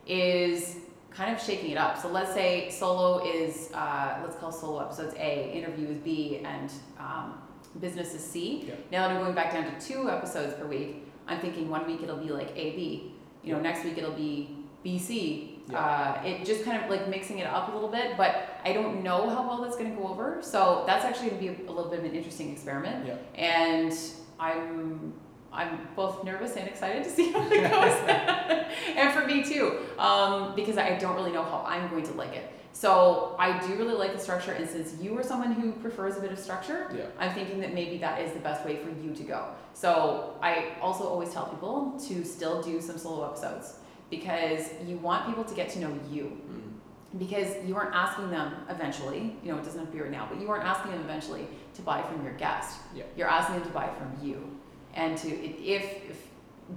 is 0.07 0.77
kind 1.11 1.33
of 1.35 1.41
shaking 1.41 1.71
it 1.71 1.77
up. 1.77 1.97
So 2.01 2.07
let's 2.09 2.33
say 2.33 2.69
solo 2.69 3.23
is, 3.25 3.69
uh, 3.73 4.19
let's 4.23 4.35
call 4.37 4.51
solo 4.51 4.79
episodes 4.79 5.13
A, 5.17 5.51
interview 5.53 5.89
is 5.89 5.97
B, 5.97 6.41
and 6.43 6.71
um, 6.99 7.35
business 7.79 8.13
is 8.13 8.23
C. 8.23 8.65
Yeah. 8.67 8.75
Now 8.91 9.07
that 9.07 9.15
I'm 9.15 9.21
going 9.21 9.35
back 9.35 9.53
down 9.53 9.65
to 9.65 9.79
two 9.85 10.09
episodes 10.09 10.53
per 10.55 10.65
week, 10.65 11.07
I'm 11.27 11.39
thinking 11.39 11.69
one 11.69 11.85
week 11.85 12.01
it'll 12.01 12.17
be 12.17 12.29
like 12.31 12.49
A, 12.55 12.71
B. 12.75 13.13
You 13.43 13.51
know, 13.53 13.57
Yeah. 13.57 13.63
next 13.63 13.83
week 13.83 13.97
it'll 13.97 14.11
be 14.11 14.57
B, 14.83 14.97
C. 14.97 15.59
Yeah. 15.69 15.77
Uh, 15.79 16.25
it 16.25 16.45
just 16.45 16.65
kind 16.65 16.83
of 16.83 16.89
like 16.89 17.07
mixing 17.07 17.37
it 17.39 17.45
up 17.47 17.69
a 17.71 17.73
little 17.73 17.89
bit, 17.89 18.17
but 18.17 18.59
I 18.65 18.73
don't 18.73 19.03
know 19.03 19.29
how 19.29 19.47
well 19.47 19.61
that's 19.61 19.77
going 19.77 19.91
to 19.95 20.01
go 20.01 20.07
over. 20.07 20.39
So 20.41 20.83
that's 20.87 21.05
actually 21.05 21.29
going 21.29 21.41
to 21.41 21.53
be 21.53 21.63
a, 21.65 21.69
a 21.69 21.71
little 21.71 21.89
bit 21.91 21.99
of 21.99 22.05
an 22.05 22.15
interesting 22.15 22.51
experiment. 22.51 23.05
And 23.35 23.93
I'm 24.41 25.13
I'm 25.53 25.87
both 25.97 26.23
nervous 26.23 26.55
and 26.55 26.67
excited 26.67 27.03
to 27.03 27.09
see 27.09 27.31
how 27.33 27.41
it 27.45 27.69
goes, 27.69 28.65
and 28.95 29.13
for 29.13 29.25
me 29.27 29.43
too, 29.43 29.79
um, 29.99 30.55
because 30.55 30.77
I 30.77 30.97
don't 30.97 31.15
really 31.15 31.33
know 31.33 31.43
how 31.43 31.63
I'm 31.67 31.89
going 31.89 32.03
to 32.05 32.13
like 32.13 32.33
it. 32.33 32.49
So 32.73 33.35
I 33.37 33.59
do 33.67 33.75
really 33.75 33.93
like 33.95 34.13
the 34.13 34.19
structure, 34.19 34.53
and 34.53 34.67
since 34.67 34.95
you 35.01 35.17
are 35.19 35.23
someone 35.23 35.51
who 35.51 35.73
prefers 35.73 36.15
a 36.15 36.21
bit 36.21 36.31
of 36.31 36.39
structure, 36.39 36.89
Yeah. 36.97 37.07
I'm 37.19 37.33
thinking 37.33 37.59
that 37.59 37.73
maybe 37.73 37.97
that 37.97 38.21
is 38.21 38.31
the 38.31 38.39
best 38.39 38.65
way 38.65 38.77
for 38.77 38.89
you 38.89 39.13
to 39.13 39.23
go. 39.23 39.49
So 39.73 40.37
I 40.41 40.69
also 40.81 41.03
always 41.03 41.33
tell 41.33 41.47
people 41.47 41.99
to 42.07 42.23
still 42.23 42.61
do 42.61 42.79
some 42.79 42.97
solo 42.97 43.27
episodes 43.29 43.75
because 44.09 44.69
you 44.87 44.97
want 44.99 45.27
people 45.27 45.43
to 45.43 45.53
get 45.53 45.69
to 45.71 45.79
know 45.79 45.93
you 46.09 46.41
Mm. 46.49 46.70
Because 47.17 47.47
you 47.65 47.75
aren't 47.75 47.93
asking 47.93 48.29
them 48.29 48.53
eventually, 48.69 49.35
you 49.43 49.51
know, 49.51 49.57
it 49.57 49.63
doesn't 49.63 49.79
have 49.79 49.89
to 49.89 49.93
be 49.95 50.01
right 50.01 50.11
now, 50.11 50.27
but 50.31 50.39
you 50.39 50.49
aren't 50.49 50.63
asking 50.63 50.91
them 50.91 51.01
eventually 51.01 51.47
to 51.73 51.81
buy 51.81 52.01
from 52.03 52.23
your 52.23 52.33
guest. 52.33 52.79
Yeah. 52.95 53.03
You're 53.17 53.27
asking 53.27 53.55
them 53.55 53.65
to 53.65 53.71
buy 53.73 53.89
from 53.97 54.25
you. 54.25 54.57
And 54.93 55.17
to, 55.17 55.27
if, 55.29 56.09
if 56.09 56.27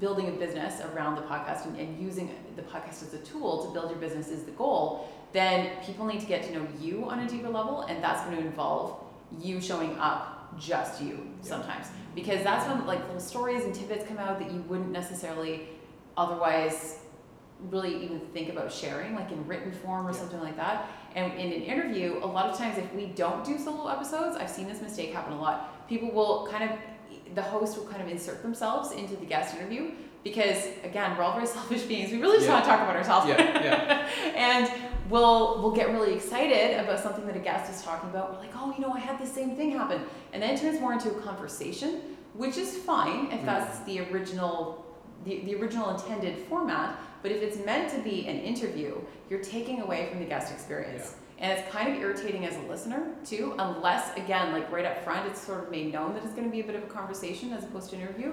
building 0.00 0.28
a 0.28 0.32
business 0.32 0.80
around 0.80 1.14
the 1.16 1.22
podcast 1.22 1.66
and, 1.66 1.78
and 1.78 2.00
using 2.02 2.34
the 2.56 2.62
podcast 2.62 3.02
as 3.02 3.14
a 3.14 3.18
tool 3.18 3.64
to 3.66 3.72
build 3.72 3.90
your 3.90 3.98
business 4.00 4.28
is 4.28 4.42
the 4.44 4.50
goal, 4.52 5.08
then 5.32 5.70
people 5.84 6.04
need 6.04 6.20
to 6.20 6.26
get 6.26 6.42
to 6.44 6.52
know 6.52 6.66
you 6.80 7.08
on 7.08 7.20
a 7.20 7.28
deeper 7.28 7.48
level, 7.48 7.82
and 7.82 8.02
that's 8.02 8.22
going 8.24 8.36
to 8.36 8.42
involve 8.42 9.00
you 9.40 9.60
showing 9.60 9.96
up 9.98 10.56
just 10.58 11.02
you 11.02 11.28
Yeah. 11.42 11.48
sometimes. 11.48 11.86
Because 12.14 12.42
that's 12.44 12.68
when 12.68 12.86
like 12.86 13.00
little 13.06 13.20
stories 13.20 13.64
and 13.64 13.74
tidbits 13.74 14.06
come 14.06 14.18
out 14.18 14.38
that 14.38 14.50
you 14.52 14.60
wouldn't 14.68 14.90
necessarily 14.90 15.68
otherwise 16.16 16.98
really 17.70 18.04
even 18.04 18.20
think 18.32 18.48
about 18.50 18.72
sharing, 18.72 19.14
like 19.14 19.30
in 19.30 19.46
written 19.46 19.72
form 19.72 20.06
or 20.06 20.10
Yeah. 20.10 20.18
something 20.18 20.40
like 20.40 20.56
that. 20.56 20.86
And 21.14 21.32
in 21.34 21.52
an 21.52 21.62
interview, 21.62 22.18
a 22.22 22.26
lot 22.26 22.46
of 22.46 22.58
times 22.58 22.76
if 22.78 22.92
we 22.94 23.06
don't 23.06 23.44
do 23.44 23.56
solo 23.58 23.88
episodes, 23.88 24.36
I've 24.36 24.50
seen 24.50 24.66
this 24.68 24.80
mistake 24.82 25.12
happen 25.12 25.32
a 25.32 25.40
lot. 25.40 25.86
People 25.88 26.10
will 26.10 26.46
kind 26.50 26.68
of, 26.70 26.76
the 27.34 27.42
host 27.42 27.76
will 27.78 27.86
kind 27.86 28.02
of 28.02 28.08
insert 28.08 28.42
themselves 28.42 28.92
into 28.92 29.16
the 29.16 29.24
guest 29.24 29.54
interview 29.56 29.92
because 30.24 30.66
again, 30.82 31.16
we're 31.16 31.22
all 31.24 31.34
very 31.34 31.46
selfish 31.58 31.82
beings. 31.82 32.10
We 32.10 32.20
really 32.20 32.36
just 32.38 32.48
Yeah. 32.48 32.54
want 32.54 32.64
to 32.64 32.70
talk 32.70 32.80
about 32.82 32.96
ourselves. 32.96 33.28
Yeah, 33.28 33.62
yeah. 33.62 34.08
and 34.36 34.70
we'll 35.08 35.62
we'll 35.62 35.70
get 35.72 35.90
really 35.90 36.14
excited 36.14 36.80
about 36.80 36.98
something 37.00 37.26
that 37.26 37.36
a 37.36 37.40
guest 37.40 37.70
is 37.72 37.82
talking 37.82 38.10
about. 38.10 38.32
We're 38.32 38.38
like, 38.40 38.52
oh, 38.56 38.74
you 38.76 38.80
know, 38.82 38.92
I 38.92 38.98
had 38.98 39.18
the 39.20 39.26
same 39.26 39.54
thing 39.56 39.70
happen, 39.70 40.02
and 40.32 40.42
then 40.42 40.50
it 40.54 40.60
turns 40.60 40.80
more 40.80 40.92
into 40.92 41.10
a 41.10 41.20
conversation, 41.20 42.00
which 42.34 42.56
is 42.58 42.76
fine 42.78 43.26
if 43.30 43.40
Mm. 43.40 43.46
that's 43.46 43.78
the 43.80 44.00
original 44.10 44.84
the, 45.24 45.40
the 45.44 45.54
original 45.54 45.88
intended 45.90 46.36
format. 46.48 46.98
But 47.24 47.32
if 47.32 47.40
it's 47.42 47.56
meant 47.64 47.90
to 47.92 47.98
be 48.00 48.26
an 48.28 48.38
interview, 48.38 49.00
you're 49.30 49.40
taking 49.42 49.80
away 49.80 50.08
from 50.10 50.18
the 50.18 50.26
guest 50.26 50.52
experience. 50.52 51.14
And 51.38 51.50
it's 51.58 51.66
kind 51.72 51.88
of 51.90 51.98
irritating 51.98 52.44
as 52.44 52.54
a 52.56 52.60
listener 52.70 53.14
too, 53.24 53.54
unless 53.58 54.14
again, 54.18 54.52
like 54.52 54.70
right 54.70 54.84
up 54.84 55.02
front, 55.02 55.26
it's 55.26 55.40
sort 55.40 55.64
of 55.64 55.70
made 55.70 55.90
known 55.90 56.12
that 56.12 56.22
it's 56.22 56.34
going 56.34 56.44
to 56.44 56.50
be 56.52 56.60
a 56.60 56.64
bit 56.64 56.74
of 56.74 56.82
a 56.82 56.87
conversation 56.87 57.54
as 57.54 57.64
opposed 57.64 57.88
to 57.90 57.96
an 57.96 58.02
interview 58.02 58.32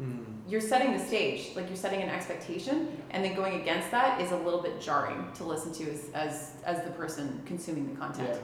Mm. 0.00 0.24
you're 0.46 0.60
setting 0.60 0.92
the 0.96 1.04
stage, 1.04 1.50
like 1.56 1.66
you're 1.66 1.74
setting 1.76 2.00
an 2.02 2.08
expectation, 2.08 3.02
and 3.10 3.24
then 3.24 3.34
going 3.34 3.60
against 3.60 3.90
that 3.90 4.20
is 4.20 4.30
a 4.30 4.36
little 4.36 4.62
bit 4.62 4.80
jarring 4.80 5.26
to 5.34 5.42
listen 5.42 5.72
to 5.72 5.90
as 5.90 6.08
as, 6.14 6.52
as 6.64 6.84
the 6.84 6.90
person 6.92 7.42
consuming 7.44 7.92
the 7.92 7.98
content. 8.00 8.40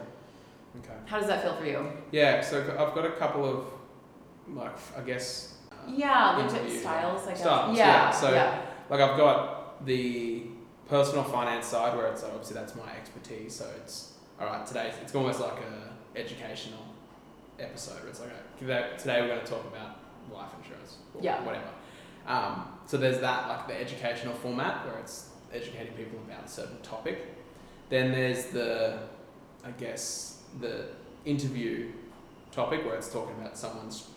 Okay. 0.80 0.94
How 1.06 1.20
does 1.20 1.28
that 1.28 1.42
feel 1.44 1.54
for 1.54 1.64
you? 1.64 1.86
Yeah, 2.10 2.40
so 2.40 2.60
I've 2.76 2.92
got 2.96 3.04
a 3.06 3.12
couple 3.12 3.44
of, 3.44 3.66
like, 4.48 4.72
I 4.98 5.02
guess, 5.02 5.54
uh, 5.70 5.76
Yeah, 5.86 6.34
legit 6.38 6.80
styles, 6.80 7.24
I 7.24 7.30
guess. 7.30 7.40
styles, 7.40 7.78
yeah, 7.78 7.86
yeah, 7.86 8.10
so- 8.10 8.32
yeah. 8.32 8.62
like, 8.90 8.98
I've 9.00 9.16
got 9.16 9.63
the 9.84 10.42
personal 10.88 11.24
finance 11.24 11.66
side 11.66 11.96
where 11.96 12.06
it's 12.08 12.22
like, 12.22 12.32
obviously 12.32 12.54
that's 12.54 12.74
my 12.76 12.90
expertise. 12.96 13.54
So 13.54 13.70
it's 13.82 14.12
all 14.40 14.46
right. 14.46 14.66
Today 14.66 14.92
it's 15.02 15.14
almost 15.14 15.40
like 15.40 15.58
a 15.60 16.18
educational 16.18 16.84
episode. 17.58 18.00
Where 18.00 18.08
it's 18.10 18.20
like 18.20 18.30
okay, 18.62 18.96
today, 18.98 19.20
we're 19.22 19.28
going 19.28 19.40
to 19.40 19.46
talk 19.46 19.64
about 19.66 19.96
life 20.32 20.50
insurance 20.62 20.96
or 21.14 21.22
Yeah. 21.22 21.42
whatever. 21.44 21.68
Um, 22.26 22.68
so 22.86 22.96
there's 22.96 23.20
that 23.20 23.48
like 23.48 23.68
the 23.68 23.80
educational 23.80 24.34
format 24.34 24.86
where 24.86 24.98
it's 24.98 25.28
educating 25.52 25.92
people 25.94 26.18
about 26.28 26.44
a 26.44 26.48
certain 26.48 26.80
topic. 26.82 27.18
Then 27.90 28.12
there's 28.12 28.46
the, 28.46 28.98
I 29.64 29.70
guess 29.72 30.38
the 30.60 30.86
interview 31.24 31.90
topic 32.50 32.84
where 32.84 32.94
it's 32.96 33.12
talking 33.12 33.34
about 33.40 33.56
someone's 33.58 34.08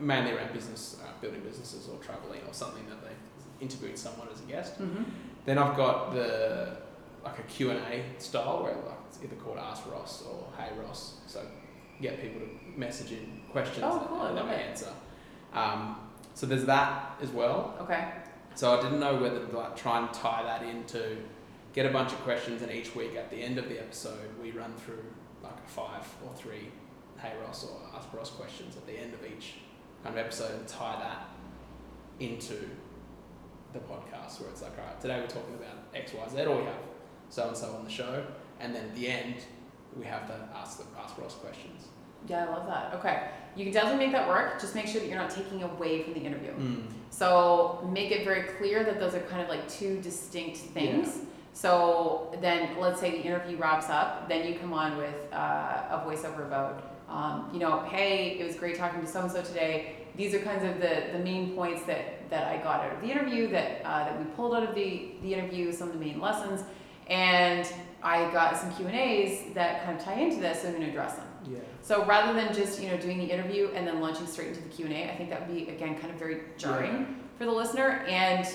mainly 0.00 0.32
around 0.32 0.52
business, 0.52 0.96
uh, 1.02 1.08
building 1.20 1.40
businesses 1.40 1.88
or 1.88 1.98
traveling 2.02 2.40
or 2.48 2.52
something 2.54 2.84
that 2.88 3.03
they 3.64 3.74
interviewed 3.74 3.98
someone 3.98 4.28
as 4.32 4.40
a 4.40 4.44
guest. 4.44 4.80
Mm-hmm. 4.80 5.02
Then 5.44 5.58
I've 5.58 5.76
got 5.76 6.14
the 6.14 6.76
like 7.24 7.38
a 7.38 7.42
Q&A 7.42 8.04
style 8.18 8.62
where 8.62 8.74
like 8.74 8.98
it's 9.08 9.18
either 9.22 9.36
called 9.36 9.58
Ask 9.58 9.90
Ross 9.90 10.22
or 10.22 10.46
Hey 10.58 10.70
Ross. 10.82 11.18
So 11.26 11.40
get 12.00 12.20
people 12.20 12.40
to 12.40 12.78
message 12.78 13.12
in 13.12 13.40
questions 13.50 13.82
Oh, 13.82 14.04
cool, 14.08 14.22
and 14.22 14.36
then 14.36 14.46
love 14.46 14.54
answer. 14.54 14.90
Um, 15.52 15.96
so 16.34 16.46
there's 16.46 16.64
that 16.64 17.16
as 17.22 17.30
well. 17.30 17.76
Okay. 17.80 18.08
So 18.54 18.78
I 18.78 18.82
didn't 18.82 19.00
know 19.00 19.16
whether 19.16 19.44
to 19.44 19.56
like 19.56 19.76
try 19.76 19.98
and 19.98 20.12
tie 20.12 20.42
that 20.42 20.62
into 20.62 21.16
get 21.72 21.86
a 21.86 21.90
bunch 21.90 22.12
of 22.12 22.18
questions 22.20 22.62
and 22.62 22.70
each 22.70 22.94
week 22.94 23.16
at 23.16 23.30
the 23.30 23.36
end 23.36 23.58
of 23.58 23.68
the 23.68 23.78
episode 23.80 24.30
we 24.40 24.52
run 24.52 24.72
through 24.84 25.04
like 25.42 25.56
a 25.56 25.70
five 25.70 26.06
or 26.24 26.32
three 26.34 26.68
Hey 27.18 27.32
Ross 27.44 27.64
or 27.64 27.76
Ask 27.96 28.12
Ross 28.12 28.30
questions 28.30 28.76
at 28.76 28.86
the 28.86 28.96
end 28.96 29.14
of 29.14 29.20
each 29.26 29.54
kind 30.04 30.16
of 30.16 30.24
episode 30.24 30.52
and 30.52 30.68
tie 30.68 30.96
that 31.00 31.28
into 32.20 32.54
the 33.74 33.80
podcast 33.80 34.40
where 34.40 34.48
it's 34.50 34.62
like, 34.62 34.78
all 34.78 34.86
right, 34.86 35.00
today 35.00 35.20
we're 35.20 35.26
talking 35.26 35.54
about 35.54 35.76
X, 35.94 36.12
Y, 36.14 36.28
Z, 36.28 36.46
or 36.46 36.58
we 36.58 36.64
have 36.64 36.74
so 37.28 37.48
and 37.48 37.56
so 37.56 37.74
on 37.74 37.84
the 37.84 37.90
show, 37.90 38.24
and 38.60 38.74
then 38.74 38.84
at 38.84 38.94
the 38.94 39.08
end 39.08 39.34
we 39.96 40.04
have 40.04 40.26
to 40.28 40.34
ask 40.56 40.78
the 40.78 40.84
ask 40.98 41.18
Ross 41.18 41.34
questions. 41.34 41.88
Yeah, 42.28 42.46
I 42.46 42.50
love 42.50 42.66
that. 42.66 42.94
Okay. 42.94 43.28
You 43.56 43.64
can 43.64 43.72
definitely 43.72 44.06
make 44.06 44.12
that 44.12 44.28
work. 44.28 44.60
Just 44.60 44.74
make 44.74 44.86
sure 44.86 45.00
that 45.00 45.08
you're 45.08 45.18
not 45.18 45.30
taking 45.30 45.62
away 45.62 46.02
from 46.02 46.14
the 46.14 46.20
interview. 46.20 46.52
Mm. 46.52 46.86
So 47.10 47.88
make 47.92 48.10
it 48.10 48.24
very 48.24 48.44
clear 48.56 48.82
that 48.82 48.98
those 48.98 49.14
are 49.14 49.20
kind 49.20 49.42
of 49.42 49.48
like 49.48 49.68
two 49.68 50.00
distinct 50.00 50.56
things. 50.56 51.20
So 51.52 52.36
then, 52.40 52.76
let's 52.80 52.98
say 52.98 53.12
the 53.12 53.22
interview 53.22 53.56
wraps 53.56 53.88
up, 53.88 54.28
then 54.28 54.48
you 54.48 54.58
come 54.58 54.72
on 54.72 54.96
with 54.96 55.14
uh, 55.32 55.36
a 55.90 56.04
voiceover 56.04 56.44
about, 56.46 56.96
um, 57.08 57.48
you 57.52 57.60
know, 57.60 57.80
hey, 57.82 58.36
it 58.40 58.44
was 58.44 58.56
great 58.56 58.76
talking 58.76 59.00
to 59.00 59.06
so 59.06 59.20
and 59.20 59.30
so 59.30 59.42
today. 59.42 59.96
These 60.16 60.34
are 60.34 60.38
kinds 60.40 60.64
of 60.64 60.80
the, 60.80 61.08
the 61.12 61.18
main 61.18 61.54
points 61.54 61.82
that, 61.84 62.30
that 62.30 62.46
I 62.46 62.62
got 62.62 62.80
out 62.80 62.92
of 62.94 63.00
the 63.00 63.10
interview, 63.10 63.48
that 63.48 63.82
uh, 63.84 64.04
that 64.04 64.18
we 64.18 64.24
pulled 64.36 64.54
out 64.54 64.62
of 64.62 64.74
the, 64.74 65.12
the 65.22 65.34
interview, 65.34 65.72
some 65.72 65.88
of 65.88 65.94
the 65.94 66.00
main 66.00 66.20
lessons, 66.20 66.62
and 67.08 67.66
I 68.02 68.30
got 68.32 68.56
some 68.56 68.72
Q 68.74 68.86
and 68.86 68.94
A's 68.94 69.54
that 69.54 69.84
kind 69.84 69.98
of 69.98 70.04
tie 70.04 70.20
into 70.20 70.40
this, 70.40 70.62
so 70.62 70.68
I'm 70.68 70.74
going 70.74 70.84
to 70.84 70.90
address 70.90 71.16
them. 71.16 71.26
Yeah. 71.50 71.58
So 71.82 72.04
rather 72.06 72.32
than 72.32 72.54
just 72.54 72.80
you 72.80 72.88
know 72.90 72.96
doing 72.96 73.18
the 73.18 73.24
interview 73.24 73.70
and 73.74 73.86
then 73.86 74.00
launching 74.00 74.26
straight 74.26 74.48
into 74.48 74.62
the 74.62 74.68
Q 74.68 74.86
and 74.86 74.94
A, 74.94 75.10
I 75.10 75.16
think 75.16 75.30
that 75.30 75.46
would 75.46 75.54
be 75.54 75.68
again 75.68 75.98
kind 75.98 76.12
of 76.12 76.18
very 76.18 76.42
jarring 76.56 77.20
for 77.36 77.44
the 77.44 77.52
listener, 77.52 78.04
and 78.08 78.46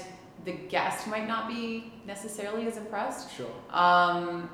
the 0.45 0.53
guest 0.53 1.07
might 1.07 1.27
not 1.27 1.47
be 1.47 1.91
necessarily 2.07 2.65
as 2.67 2.77
impressed. 2.77 3.35
Sure. 3.35 3.51
Um, 3.71 4.49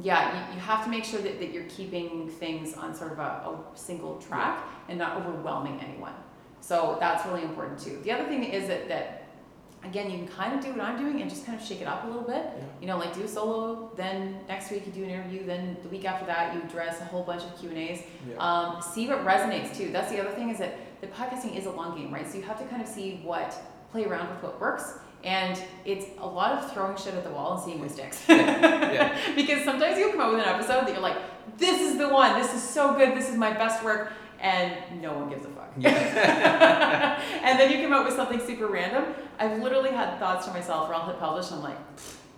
yeah, 0.00 0.48
you, 0.50 0.54
you 0.54 0.60
have 0.60 0.84
to 0.84 0.90
make 0.90 1.04
sure 1.04 1.20
that, 1.20 1.40
that 1.40 1.52
you're 1.52 1.64
keeping 1.64 2.28
things 2.28 2.74
on 2.74 2.94
sort 2.94 3.12
of 3.12 3.18
a, 3.18 3.22
a 3.22 3.58
single 3.74 4.18
track 4.18 4.64
and 4.88 4.98
not 4.98 5.16
overwhelming 5.16 5.80
anyone. 5.80 6.12
So 6.60 6.96
that's 7.00 7.26
really 7.26 7.42
important 7.42 7.78
too. 7.78 8.00
The 8.04 8.12
other 8.12 8.24
thing 8.24 8.44
is 8.44 8.68
that, 8.68 8.88
that 8.88 9.24
again, 9.82 10.10
you 10.10 10.18
can 10.18 10.28
kind 10.28 10.56
of 10.58 10.62
do 10.64 10.70
what 10.72 10.80
I'm 10.82 10.98
doing 10.98 11.20
and 11.22 11.30
just 11.30 11.46
kind 11.46 11.58
of 11.58 11.66
shake 11.66 11.80
it 11.80 11.86
up 11.86 12.04
a 12.04 12.06
little 12.06 12.22
bit 12.22 12.44
Yeah. 12.44 12.64
you 12.82 12.86
know, 12.86 12.98
like 12.98 13.14
do 13.14 13.22
a 13.24 13.28
solo, 13.28 13.90
then 13.96 14.38
next 14.46 14.70
week 14.70 14.84
you 14.86 14.92
do 14.92 15.02
an 15.04 15.10
interview, 15.10 15.44
then 15.46 15.76
the 15.82 15.88
week 15.88 16.04
after 16.04 16.26
that 16.26 16.54
you 16.54 16.60
address 16.62 17.00
a 17.00 17.04
whole 17.04 17.22
bunch 17.22 17.42
of 17.44 17.58
Q 17.58 17.70
and 17.70 17.78
A's. 17.78 18.02
Yeah. 18.28 18.36
Um, 18.36 18.82
see 18.82 19.08
what 19.08 19.24
resonates 19.24 19.74
too. 19.76 19.90
That's 19.90 20.10
the 20.10 20.20
other 20.20 20.30
thing 20.32 20.50
is 20.50 20.58
that 20.58 20.76
the 21.00 21.06
podcasting 21.08 21.56
is 21.56 21.64
a 21.66 21.70
long 21.70 21.96
game, 21.96 22.12
right? 22.12 22.30
So 22.30 22.36
you 22.36 22.44
have 22.44 22.58
to 22.58 22.64
kind 22.66 22.82
of 22.82 22.88
see 22.88 23.20
what 23.24 23.54
play 23.90 24.04
around 24.04 24.28
with 24.28 24.42
what 24.42 24.60
works, 24.60 24.98
and 25.24 25.60
it's 25.84 26.06
a 26.18 26.26
lot 26.26 26.52
of 26.52 26.72
throwing 26.72 26.96
shit 26.96 27.14
at 27.14 27.24
the 27.24 27.30
wall 27.30 27.54
and 27.54 27.62
seeing 27.64 27.80
what 27.80 27.90
sticks. 27.90 28.22
Yeah. 28.28 29.16
because 29.34 29.64
sometimes 29.64 29.98
you'll 29.98 30.12
come 30.12 30.20
up 30.20 30.30
with 30.32 30.40
an 30.40 30.46
episode 30.48 30.82
that 30.86 30.92
you're 30.92 31.00
like, 31.00 31.16
this 31.58 31.80
is 31.80 31.96
the 31.98 32.08
one, 32.08 32.38
this 32.40 32.54
is 32.54 32.62
so 32.62 32.94
good, 32.94 33.16
this 33.16 33.28
is 33.30 33.36
my 33.36 33.52
best 33.52 33.82
work, 33.82 34.12
and 34.40 34.74
no 35.02 35.12
one 35.14 35.28
gives 35.28 35.44
a 35.44 35.48
fuck. 35.74 35.84
and 37.44 37.58
then 37.58 37.70
you 37.70 37.82
come 37.82 37.92
up 37.92 38.04
with 38.06 38.14
something 38.14 38.40
super 38.40 38.66
random. 38.66 39.14
I've 39.38 39.58
literally 39.62 39.90
had 39.90 40.18
thoughts 40.18 40.46
to 40.46 40.52
myself 40.52 40.88
where 40.88 40.96
I'll 40.96 41.06
hit 41.06 41.18
publish 41.18 41.46
and 41.50 41.56
I'm 41.56 41.62
like, 41.62 41.78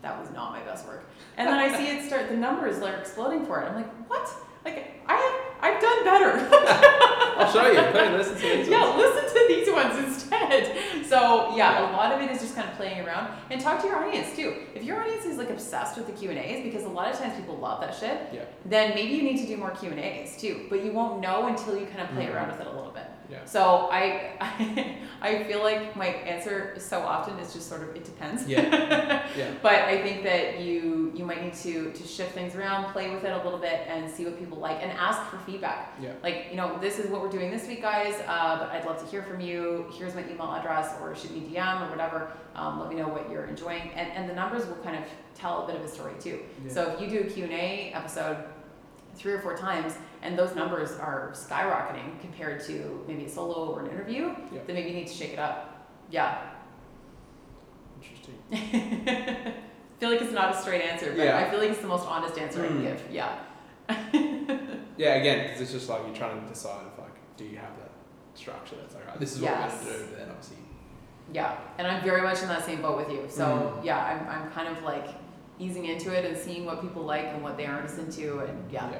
that 0.03 0.18
was 0.21 0.31
not 0.33 0.53
my 0.53 0.61
best 0.62 0.87
work. 0.87 1.05
And 1.37 1.49
then 1.49 1.55
I 1.59 1.77
see 1.77 1.87
it 1.88 2.05
start, 2.07 2.29
the 2.29 2.37
numbers 2.37 2.81
are 2.83 2.97
exploding 2.97 3.47
for 3.47 3.61
it. 3.62 3.68
I'm 3.68 3.75
like, 3.77 3.90
what? 4.11 4.29
Like, 4.64 5.01
I, 5.07 5.14
have, 5.61 5.75
I've 5.75 5.81
done 5.83 6.05
better. 6.05 6.49
I'll 7.37 7.53
show 7.53 7.66
you. 7.66 7.81
Please 7.90 8.11
listen 8.12 8.35
to 8.37 8.57
these 8.57 8.68
yeah, 8.68 8.88
ones. 8.88 8.99
listen 9.03 9.25
to 9.40 9.45
these 9.49 9.71
ones 9.73 9.99
instead. 9.99 10.77
So 11.07 11.57
yeah, 11.57 11.90
a 11.90 11.97
lot 11.97 12.12
of 12.12 12.21
it 12.21 12.31
is 12.31 12.40
just 12.40 12.55
kind 12.55 12.68
of 12.68 12.77
playing 12.77 13.01
around 13.07 13.33
and 13.51 13.61
talk 13.61 13.81
to 13.83 13.87
your 13.88 13.97
audience 13.97 14.37
too. 14.37 14.55
If 14.75 14.85
your 14.85 15.01
audience 15.01 15.25
is 15.25 15.37
like 15.38 15.51
obsessed 15.51 15.97
with 15.97 16.07
the 16.07 16.12
Q 16.12 16.31
and 16.31 16.38
A's, 16.38 16.62
because 16.62 16.85
a 16.85 16.88
lot 16.88 17.12
of 17.12 17.18
times 17.18 17.35
people 17.37 17.57
love 17.57 17.81
that 17.81 17.95
shit, 17.95 18.21
Yeah. 18.33 18.45
then 18.66 18.95
maybe 18.95 19.12
you 19.14 19.23
need 19.23 19.38
to 19.38 19.47
do 19.47 19.57
more 19.57 19.71
Q 19.71 19.90
and 19.90 19.99
A's 19.99 20.37
too. 20.40 20.66
But 20.71 20.85
you 20.85 20.92
won't 20.92 21.21
know 21.21 21.47
until 21.47 21.77
you 21.79 21.87
kind 21.87 22.01
of 22.03 22.11
play 22.11 22.27
Mhm. 22.27 22.35
around 22.35 22.51
with 22.53 22.61
it 22.61 22.66
a 22.66 22.73
little 22.73 22.92
bit. 22.92 23.05
Yeah. 23.33 23.45
So 23.47 23.88
I, 23.90 24.37
I, 24.40 24.97
I 25.23 25.45
feel 25.45 25.62
like 25.62 25.97
my 25.97 26.07
answer 26.07 26.75
so 26.79 27.01
often 27.01 27.38
is 27.38 27.53
just 27.53 27.68
sort 27.68 27.83
of 27.83 27.97
it 27.97 28.05
depends. 28.05 28.47
Yeah. 28.47 29.21
Yeah. 29.37 29.51
But 29.62 29.77
I 29.92 30.03
think 30.03 30.25
that 30.25 30.61
you 30.61 31.11
you 31.14 31.25
might 31.25 31.42
need 31.42 31.55
to 31.55 31.90
to 31.92 32.03
shift 32.07 32.33
things 32.35 32.55
around, 32.55 32.92
play 32.92 33.09
with 33.09 33.25
it 33.25 33.33
a 33.33 33.42
little 33.42 33.59
bit, 33.59 33.87
and 33.88 34.11
see 34.11 34.27
what 34.27 34.38
people 34.38 34.59
like, 34.59 34.79
and 34.83 34.92
ask 34.92 35.23
for 35.31 35.38
feedback. 35.38 35.95
Yeah. 36.03 36.12
Like 36.23 36.49
you 36.51 36.57
know, 36.57 36.79
this 36.79 36.99
is 36.99 37.11
what 37.11 37.23
we're 37.23 37.31
doing 37.31 37.51
this 37.51 37.66
week, 37.66 37.81
guys. 37.81 38.14
Uh, 38.27 38.59
but 38.59 38.68
I'd 38.71 38.85
love 38.85 38.99
to 39.03 39.07
hear 39.07 39.23
from 39.23 39.40
you. 39.40 39.87
Here's 39.97 40.14
my 40.14 40.23
email 40.29 40.53
address, 40.53 40.95
or 41.01 41.14
shoot 41.14 41.33
me 41.33 41.40
DM 41.51 41.87
or 41.87 41.90
whatever. 41.90 42.33
Um, 42.55 42.79
let 42.81 42.90
me 42.90 42.97
know 42.97 43.09
what 43.09 43.31
you're 43.31 43.47
enjoying, 43.47 43.90
and 43.95 44.12
and 44.12 44.29
the 44.29 44.35
numbers 44.35 44.66
will 44.66 44.77
kind 44.77 44.97
of 44.97 45.05
tell 45.35 45.62
a 45.62 45.66
bit 45.66 45.77
of 45.77 45.83
a 45.83 45.88
story 45.88 46.14
too. 46.21 46.40
Yeah. 46.66 46.73
So 46.73 46.90
if 46.90 47.01
you 47.01 47.09
do 47.09 47.21
a 47.27 47.31
Q 47.31 47.45
and 47.45 47.53
A 47.55 47.92
episode 47.95 48.37
three 49.14 49.33
or 49.33 49.40
four 49.40 49.57
times, 49.57 49.95
and 50.22 50.38
those 50.38 50.54
numbers 50.54 50.92
are 50.92 51.32
skyrocketing 51.35 52.20
compared 52.20 52.62
to 52.66 53.04
maybe 53.08 53.24
a 53.24 53.28
solo 53.28 53.72
or 53.72 53.80
an 53.85 53.90
interview, 53.90 54.35
Yeah. 54.52 54.61
then 54.66 54.74
maybe 54.76 54.90
you 54.90 54.96
need 54.96 55.08
to 55.08 55.14
shake 55.14 55.32
it 55.32 55.38
up. 55.38 55.87
Yeah. 56.11 56.38
Interesting. 58.00 58.37
I 58.52 59.54
feel 60.00 60.11
like 60.11 60.20
it's 60.20 60.32
not 60.32 60.54
a 60.54 60.58
straight 60.61 60.82
answer, 60.82 61.12
but 61.16 61.18
Yeah. 61.24 61.38
I 61.38 61.50
feel 61.50 61.58
like 61.61 61.70
it's 61.70 61.80
the 61.80 61.87
most 61.88 62.06
honest 62.06 62.38
answer 62.38 62.64
I 62.64 62.68
can 62.68 62.78
Mm. 62.78 62.82
give. 62.82 63.02
Yeah. 63.11 63.38
Yeah, 64.98 65.14
again, 65.14 65.44
because 65.46 65.62
it's 65.62 65.72
just 65.72 65.88
like 65.88 66.02
you're 66.06 66.14
trying 66.14 66.40
to 66.40 66.46
decide 66.46 66.82
if 66.92 66.98
like, 66.98 67.14
do 67.38 67.44
you 67.44 67.56
have 67.56 67.74
that 67.78 67.90
structure 68.35 68.76
that's 68.76 68.94
like, 68.94 69.06
right, 69.08 69.18
this 69.18 69.35
is 69.35 69.40
what 69.40 69.50
Yes. 69.50 69.72
we're 69.82 69.90
going 69.90 69.98
to 70.00 70.04
do, 70.04 70.11
but 70.11 70.18
then 70.18 70.28
obviously, 70.28 70.56
Yeah. 71.32 71.56
And 71.78 71.87
I'm 71.87 72.04
very 72.04 72.20
much 72.20 72.42
in 72.42 72.48
that 72.48 72.64
same 72.64 72.82
boat 72.82 72.98
with 72.98 73.11
you. 73.11 73.24
So 73.28 73.44
Mm. 73.80 73.85
yeah, 73.85 73.98
I'm, 74.04 74.28
I'm 74.28 74.50
kind 74.52 74.68
of 74.68 74.82
like 74.85 75.08
easing 75.58 75.87
into 75.87 76.12
it 76.16 76.24
and 76.26 76.37
seeing 76.37 76.66
what 76.66 76.82
people 76.82 77.02
like 77.04 77.24
and 77.24 77.42
what 77.42 77.56
they 77.56 77.64
aren't 77.66 77.90
into. 77.98 78.40
And 78.40 78.70
yeah. 78.70 78.90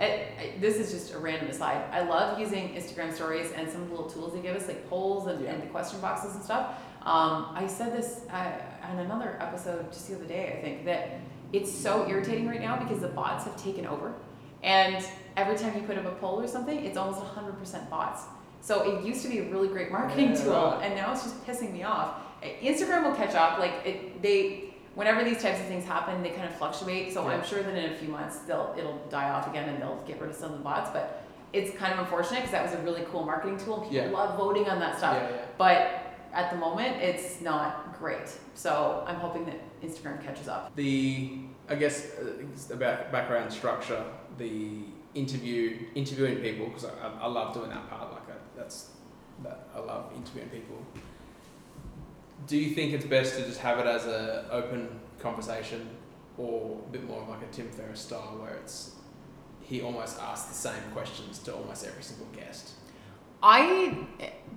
I, 0.00 0.04
I, 0.04 0.54
this 0.60 0.76
is 0.76 0.92
just 0.92 1.14
a 1.14 1.18
random 1.18 1.48
aside. 1.48 1.84
I 1.92 2.02
love 2.02 2.38
using 2.38 2.70
Instagram 2.74 3.12
stories 3.14 3.52
and 3.56 3.70
some 3.70 3.82
of 3.82 3.88
the 3.88 3.94
little 3.94 4.10
tools 4.10 4.32
they 4.34 4.40
give 4.40 4.56
us, 4.56 4.66
like 4.66 4.88
polls 4.88 5.26
and, 5.28 5.42
Yeah. 5.42 5.52
and 5.52 5.62
the 5.62 5.66
question 5.66 6.00
boxes 6.00 6.34
and 6.34 6.42
stuff. 6.42 6.80
Um, 7.02 7.48
I 7.54 7.66
said 7.68 7.92
this 7.92 8.22
uh, 8.32 8.52
on 8.90 8.98
another 8.98 9.36
episode 9.40 9.92
just 9.92 10.08
the 10.08 10.16
other 10.16 10.24
day, 10.24 10.56
I 10.58 10.62
think, 10.62 10.84
that 10.86 11.20
it's 11.52 11.70
so 11.72 12.08
irritating 12.08 12.48
right 12.48 12.60
now 12.60 12.76
because 12.76 13.00
the 13.00 13.08
bots 13.08 13.44
have 13.44 13.56
taken 13.62 13.86
over. 13.86 14.14
And 14.62 15.04
every 15.36 15.56
time 15.56 15.74
you 15.76 15.82
put 15.82 15.98
up 15.98 16.06
a 16.06 16.12
poll 16.12 16.40
or 16.40 16.48
something, 16.48 16.84
it's 16.84 16.96
almost 16.96 17.20
100% 17.22 17.90
bots. 17.90 18.22
So 18.62 18.98
it 18.98 19.04
used 19.04 19.22
to 19.22 19.28
be 19.28 19.40
a 19.40 19.44
really 19.50 19.68
great 19.68 19.92
marketing 19.92 20.30
Yeah, 20.30 20.42
tool, 20.44 20.80
and 20.82 20.94
now 20.96 21.12
it's 21.12 21.22
just 21.22 21.46
pissing 21.46 21.72
me 21.72 21.82
off. 21.82 22.14
Instagram 22.42 23.04
will 23.04 23.14
catch 23.14 23.34
up. 23.34 23.58
Like 23.58 23.72
it, 23.84 24.22
they, 24.22 24.73
whenever 24.94 25.24
these 25.24 25.42
types 25.42 25.60
of 25.60 25.66
things 25.66 25.84
happen, 25.84 26.22
they 26.22 26.30
kind 26.30 26.48
of 26.48 26.54
fluctuate. 26.56 27.12
So 27.12 27.22
Yeah. 27.26 27.34
I'm 27.36 27.44
sure 27.44 27.62
that 27.62 27.74
in 27.74 27.92
a 27.92 27.96
few 27.96 28.08
months 28.08 28.38
they'll 28.40 28.74
it'll 28.78 28.98
die 29.10 29.30
off 29.30 29.48
again, 29.48 29.68
and 29.68 29.80
they'll 29.82 30.02
get 30.06 30.20
rid 30.20 30.30
of 30.30 30.36
some 30.36 30.52
of 30.52 30.58
the 30.58 30.64
bots. 30.64 30.90
But 30.90 31.22
it's 31.52 31.76
kind 31.76 31.92
of 31.92 32.00
unfortunate 32.00 32.38
because 32.38 32.50
that 32.52 32.64
was 32.64 32.72
a 32.74 32.78
really 32.82 33.02
cool 33.10 33.24
marketing 33.24 33.58
tool. 33.58 33.78
People 33.80 33.94
Yeah. 33.96 34.06
love 34.10 34.36
voting 34.36 34.68
on 34.68 34.78
that 34.80 34.98
stuff. 34.98 35.16
yeah, 35.20 35.30
yeah. 35.30 35.36
But 35.56 36.00
at 36.32 36.50
the 36.50 36.56
moment, 36.56 36.96
it's 37.00 37.40
not 37.40 37.96
great. 37.98 38.28
So 38.54 39.04
I'm 39.06 39.16
hoping 39.16 39.44
that 39.46 39.60
Instagram 39.82 40.20
catches 40.22 40.48
up. 40.48 40.74
The, 40.74 41.38
I 41.68 41.76
guess, 41.76 42.10
uh, 42.18 42.74
about 42.74 43.12
background 43.12 43.52
structure, 43.52 44.02
the 44.36 44.80
interview, 45.14 45.78
interviewing 45.94 46.38
people, 46.38 46.66
because 46.66 46.86
I, 46.86 47.06
I, 47.06 47.22
I 47.22 47.26
love 47.28 47.54
doing 47.54 47.70
that 47.70 47.88
part, 47.88 48.10
like 48.10 48.28
I, 48.28 48.32
that's, 48.56 48.90
that 49.44 49.68
I 49.76 49.78
love 49.78 50.10
interviewing 50.16 50.48
people. 50.48 50.76
Do 52.46 52.56
you 52.56 52.74
think 52.74 52.92
it's 52.92 53.06
best 53.06 53.36
to 53.38 53.44
just 53.44 53.60
have 53.60 53.78
it 53.78 53.86
as 53.86 54.06
a 54.06 54.46
open 54.50 54.88
conversation 55.18 55.88
or 56.36 56.78
a 56.86 56.92
bit 56.92 57.04
more 57.06 57.22
of 57.22 57.28
like 57.28 57.42
a 57.42 57.52
Tim 57.52 57.70
Ferriss 57.70 58.00
style 58.00 58.38
where 58.40 58.54
it's 58.54 58.96
he 59.60 59.80
almost 59.80 60.20
asks 60.20 60.48
the 60.48 60.54
same 60.54 60.82
questions 60.92 61.38
to 61.40 61.54
almost 61.54 61.86
every 61.86 62.02
single 62.02 62.26
guest. 62.36 62.72
I 63.42 63.96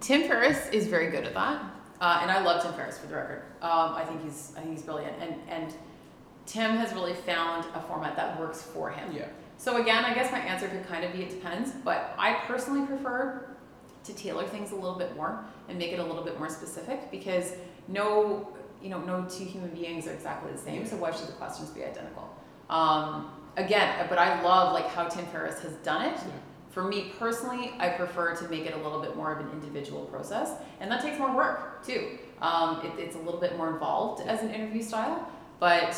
Tim 0.02 0.28
Ferriss 0.28 0.70
is 0.70 0.88
very 0.88 1.10
good 1.12 1.24
at 1.24 1.34
that, 1.34 1.62
uh, 2.02 2.20
and 2.22 2.30
I 2.30 2.42
love 2.42 2.62
Tim 2.62 2.74
Ferriss 2.74 2.98
for 2.98 3.08
the 3.08 3.16
record. 3.16 3.44
Um, 3.62 3.94
I 3.96 4.04
think 4.06 4.24
he's 4.24 4.54
I 4.58 4.62
think 4.62 4.74
he's 4.74 4.84
brilliant, 4.84 5.16
and 5.22 5.36
and 5.48 5.74
Tim 6.46 6.72
has 6.78 6.94
really 6.94 7.14
found 7.14 7.66
a 7.74 7.82
format 7.82 8.16
that 8.18 8.40
works 8.40 8.62
for 8.62 8.90
him. 8.90 9.14
Yeah. 9.14 9.28
So 9.58 9.82
again, 9.82 10.06
I 10.06 10.14
guess 10.14 10.32
my 10.32 10.40
answer 10.40 10.68
could 10.68 10.88
kind 10.88 11.04
of 11.04 11.14
be 11.14 11.24
it 11.24 11.30
depends, 11.30 11.72
but 11.84 12.14
I 12.18 12.34
personally 12.46 12.86
prefer 12.86 13.48
to 14.04 14.14
tailor 14.14 14.46
things 14.48 14.72
a 14.72 14.76
little 14.76 14.98
bit 14.98 15.16
more 15.16 15.44
and 15.68 15.78
make 15.78 15.92
it 15.92 16.00
a 16.00 16.04
little 16.04 16.24
bit 16.24 16.38
more 16.40 16.50
specific 16.50 17.12
because 17.12 17.54
no, 17.88 18.50
you 18.82 18.90
know, 18.90 19.00
no 19.00 19.26
two 19.30 19.46
human 19.46 19.70
beings 19.70 20.08
are 20.08 20.14
exactly 20.14 20.52
the 20.52 20.58
same. 20.58 20.86
So 20.86 20.98
why 20.98 21.12
should 21.12 21.28
the 21.28 21.34
questions 21.34 21.70
be 21.70 21.84
identical? 21.84 22.30
Um, 22.70 23.32
again, 23.56 24.06
but 24.10 24.18
I 24.18 24.42
love 24.42 24.74
like 24.74 24.88
how 24.88 25.06
Tim 25.08 25.26
Ferriss 25.28 25.60
has 25.62 25.74
done 25.78 26.06
it. 26.06 26.16
Yeah. 26.16 26.32
For 26.70 26.84
me 26.84 27.12
personally, 27.18 27.74
I 27.80 27.90
prefer 27.90 28.36
to 28.36 28.50
make 28.50 28.66
it 28.68 28.76
a 28.76 28.78
little 28.78 29.02
bit 29.02 29.16
more 29.16 29.32
of 29.34 29.40
an 29.44 29.52
individual 29.52 30.06
process, 30.06 30.52
and 30.80 30.92
that 30.92 31.02
takes 31.02 31.18
more 31.18 31.36
work 31.36 31.84
too. 31.86 32.20
Um, 32.40 32.86
it, 32.86 33.00
it's 33.00 33.16
a 33.16 33.20
little 33.20 33.40
bit 33.40 33.58
more 33.58 33.74
involved 33.74 34.22
as 34.28 34.44
an 34.44 34.52
interview 34.52 34.84
style, 34.84 35.28
but 35.60 35.96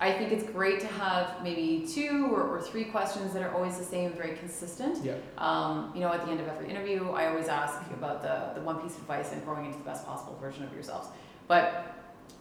I 0.00 0.10
think 0.10 0.32
it's 0.32 0.42
great 0.50 0.80
to 0.80 0.86
have 0.86 1.44
maybe 1.44 1.86
two 1.86 2.28
or, 2.32 2.42
or 2.42 2.60
three 2.60 2.84
questions 2.84 3.32
that 3.34 3.42
are 3.42 3.54
always 3.54 3.76
the 3.76 3.84
same, 3.84 4.12
very 4.14 4.34
consistent. 4.36 5.04
Yeah. 5.04 5.14
Um, 5.38 5.92
you 5.94 6.00
know, 6.00 6.12
at 6.12 6.24
the 6.24 6.30
end 6.32 6.40
of 6.40 6.48
every 6.48 6.68
interview, 6.68 7.10
I 7.10 7.28
always 7.28 7.46
ask 7.46 7.88
about 7.92 8.20
the, 8.20 8.58
the 8.58 8.64
one 8.64 8.80
piece 8.80 8.96
of 8.96 9.02
advice 9.02 9.32
and 9.32 9.44
growing 9.44 9.66
into 9.66 9.78
the 9.78 9.84
best 9.84 10.04
possible 10.04 10.36
version 10.40 10.64
of 10.64 10.72
yourselves. 10.72 11.08
But 11.52 11.96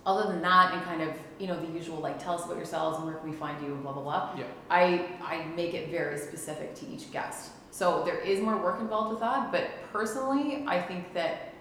other 0.06 0.32
than 0.32 0.42
that, 0.42 0.74
and 0.74 0.82
kind 0.84 1.02
of, 1.02 1.10
you 1.38 1.46
know, 1.46 1.60
the 1.60 1.70
usual 1.74 1.98
like, 1.98 2.18
tell 2.18 2.36
us 2.36 2.46
about 2.46 2.56
yourselves 2.56 2.96
and 2.96 3.06
where 3.06 3.16
can 3.16 3.30
we 3.30 3.36
find 3.36 3.62
you 3.62 3.74
and 3.74 3.84
blah, 3.84 3.92
blah, 3.92 4.04
blah. 4.04 4.30
Yeah. 4.38 4.46
I, 4.70 5.10
I 5.22 5.44
make 5.54 5.74
it 5.74 5.92
very 5.92 6.18
specific 6.18 6.76
to 6.76 6.88
each 6.88 7.12
guest. 7.12 7.52
So 7.72 8.04
there 8.06 8.20
is 8.20 8.40
more 8.40 8.56
work 8.56 8.80
involved 8.80 9.12
with 9.12 9.20
that, 9.20 9.52
but 9.52 9.68
personally, 9.92 10.64
I 10.66 10.82
think 10.82 11.14
that 11.14 11.54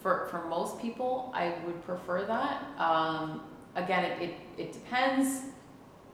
for, 0.00 0.28
for 0.30 0.44
most 0.48 0.82
people, 0.82 1.32
I 1.34 1.54
would 1.64 1.82
prefer 1.86 2.26
that. 2.26 2.62
Um, 2.78 3.40
again, 3.74 4.04
it, 4.04 4.20
it, 4.20 4.34
it 4.58 4.72
depends. 4.74 5.44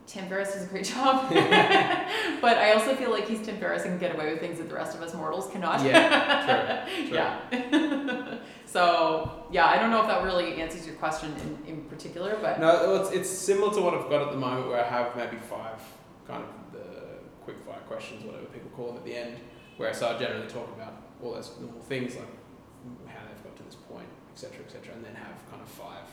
Tim 0.09 0.27
Ferriss 0.27 0.55
does 0.55 0.65
a 0.65 0.67
great 0.67 0.85
job, 0.95 1.29
but 2.41 2.57
I 2.57 2.73
also 2.73 2.97
feel 2.97 3.11
like 3.11 3.29
he's 3.29 3.45
Tim 3.45 3.59
Ferriss 3.59 3.83
and 3.83 3.93
can 3.93 4.09
get 4.09 4.17
away 4.17 4.33
with 4.33 4.41
things 4.41 4.59
that 4.59 4.69
the 4.71 4.75
rest 4.75 4.97
of 4.97 5.03
us 5.03 5.15
mortals 5.15 5.49
cannot. 5.53 5.85
Yeah, 5.85 6.87
true, 6.87 7.07
true. 7.09 7.15
Yeah. 7.15 8.39
so 8.65 9.45
yeah, 9.53 9.67
I 9.67 9.77
don't 9.77 9.91
know 9.91 10.01
if 10.01 10.09
that 10.09 10.25
really 10.25 10.61
answers 10.63 10.87
your 10.87 10.97
question 10.97 11.35
in, 11.67 11.75
in 11.75 11.85
particular, 11.85 12.39
but 12.41 12.59
No, 12.59 12.97
it's, 13.03 13.11
it's 13.11 13.29
similar 13.29 13.73
to 13.75 13.83
what 13.83 13.93
I've 13.95 14.09
got 14.09 14.23
at 14.23 14.31
the 14.31 14.39
moment 14.39 14.69
where 14.69 14.83
I 14.83 14.89
have 14.89 15.15
maybe 15.15 15.37
five 15.37 15.79
kind 16.27 16.43
of 16.43 16.73
the 16.73 16.87
quick 17.45 17.61
fire 17.67 17.81
questions, 17.87 18.25
whatever 18.25 18.47
people 18.47 18.71
call 18.71 18.87
them 18.89 18.97
at 18.97 19.05
the 19.05 19.15
end, 19.15 19.37
where 19.77 19.91
I 19.91 19.93
generally 19.93 20.49
talk 20.49 20.75
about 20.75 21.03
all 21.23 21.35
those 21.35 21.53
normal 21.61 21.83
things 21.83 22.17
like 22.17 22.25
how 23.07 23.21
they've 23.29 23.45
got 23.45 23.57
to 23.57 23.63
this 23.63 23.75
point, 23.75 24.09
etc., 24.33 24.65
etc., 24.65 24.95
and 24.95 25.05
then 25.05 25.15
have 25.15 25.37
kind 25.51 25.61
of 25.61 25.69
five 25.69 26.05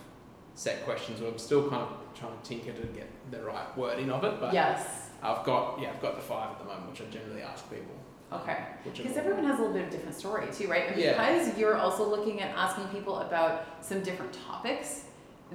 set 0.56 0.84
questions 0.86 1.20
I'm 1.22 1.38
still 1.38 1.70
kind 1.70 1.84
of 1.84 1.89
trying 2.18 2.32
to 2.38 2.43
tinker 2.47 2.72
to 2.72 2.88
get 2.88 3.10
the 3.32 3.41
right 3.43 3.78
wording 3.78 4.10
of 4.10 4.24
it, 4.24 4.39
but 4.39 4.53
yes, 4.53 5.10
I've 5.22 5.43
got 5.45 5.80
yeah, 5.82 5.89
I've 5.89 6.01
got 6.01 6.16
the 6.16 6.22
five 6.22 6.51
at 6.51 6.60
the 6.60 6.66
moment, 6.66 6.89
which 6.91 7.01
I 7.01 7.06
generally 7.12 7.41
ask 7.41 7.70
people. 7.70 7.93
okay. 8.32 8.58
Because 8.84 9.18
everyone 9.18 9.43
has 9.45 9.60
a 9.60 9.62
little 9.62 9.74
bit 9.76 9.86
of 9.86 9.91
different 9.91 10.16
story 10.16 10.47
too, 10.53 10.68
right? 10.68 10.88
And 10.89 10.99
Yeah. 10.99 11.12
because 11.14 11.58
you're 11.58 11.78
also 11.78 12.08
looking 12.10 12.41
at 12.41 12.56
asking 12.56 12.88
people 12.88 13.20
about 13.20 13.66
some 13.82 14.01
different 14.01 14.34
topics, 14.34 15.06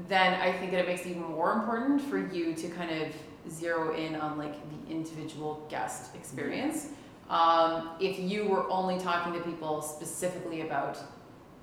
then 0.09 0.35
I 0.41 0.53
think 0.59 0.71
that 0.73 0.81
it 0.81 0.87
makes 0.87 1.03
it 1.03 1.11
even 1.11 1.23
more 1.23 1.53
important 1.53 2.01
for 2.03 2.19
you 2.19 2.55
to 2.55 2.69
kind 2.69 2.91
of 3.03 3.13
zero 3.51 3.95
in 3.97 4.15
on 4.17 4.39
like 4.39 4.55
the 4.71 4.93
individual 4.93 5.67
guest 5.69 6.15
experience. 6.15 6.89
Um, 7.29 7.91
if 8.01 8.19
you 8.19 8.45
were 8.49 8.69
only 8.71 8.99
talking 8.99 9.33
to 9.35 9.41
people 9.41 9.83
specifically 9.83 10.61
about 10.63 10.99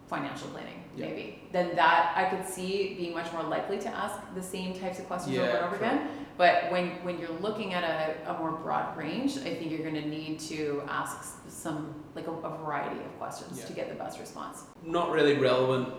financial 0.07 0.47
planning, 0.49 0.83
Yeah. 0.95 1.07
maybe, 1.07 1.43
then 1.51 1.75
that 1.75 2.13
I 2.15 2.29
could 2.35 2.47
see 2.47 2.95
being 2.95 3.13
much 3.13 3.31
more 3.33 3.43
likely 3.43 3.77
to 3.79 3.89
ask 3.89 4.19
the 4.35 4.41
same 4.41 4.73
types 4.79 4.99
of 4.99 5.07
questions 5.07 5.37
over 5.37 5.47
and 5.49 5.65
over 5.65 5.77
true. 5.77 5.85
again. 5.85 6.07
But 6.37 6.71
when, 6.71 6.91
when 7.03 7.19
you're 7.19 7.37
looking 7.41 7.73
at 7.73 7.83
a, 7.83 8.31
a 8.31 8.37
more 8.39 8.51
broad 8.51 8.95
range, 8.95 9.37
I 9.37 9.53
think 9.55 9.69
you're 9.71 9.81
going 9.89 10.01
to 10.01 10.07
need 10.07 10.39
to 10.41 10.81
ask 10.87 11.35
some, 11.49 12.03
like 12.15 12.27
a, 12.27 12.31
a 12.31 12.57
variety 12.57 12.99
of 13.03 13.17
questions 13.17 13.59
Yeah. 13.59 13.65
to 13.65 13.73
get 13.73 13.89
the 13.89 13.95
best 13.95 14.19
response. 14.19 14.63
not 14.83 15.11
really 15.11 15.35
relevant 15.37 15.93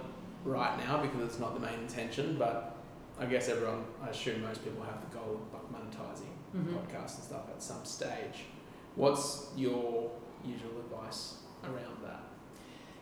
right 0.44 0.78
now 0.86 1.02
because 1.02 1.20
it's 1.22 1.38
not 1.38 1.54
the 1.54 1.61
main 1.61 1.78
intention, 1.80 2.36
but 2.38 2.76
I 3.20 3.26
guess 3.26 3.48
everyone, 3.48 3.84
I 4.02 4.09
assume 4.09 4.42
most 4.42 4.62
people 4.64 4.82
have 4.84 5.00
the 5.11 5.16
goal 5.18 5.40
of 5.52 5.61
monetizing 5.74 6.32
Mhm. 6.56 6.72
podcasts 6.72 7.16
and 7.16 7.24
stuff 7.24 7.42
at 7.54 7.61
some 7.62 7.84
stage. 7.84 8.46
What's 8.94 9.48
your 9.56 10.11
usual 10.44 10.78
advice 10.80 11.38
around 11.64 11.98
that? 12.04 12.20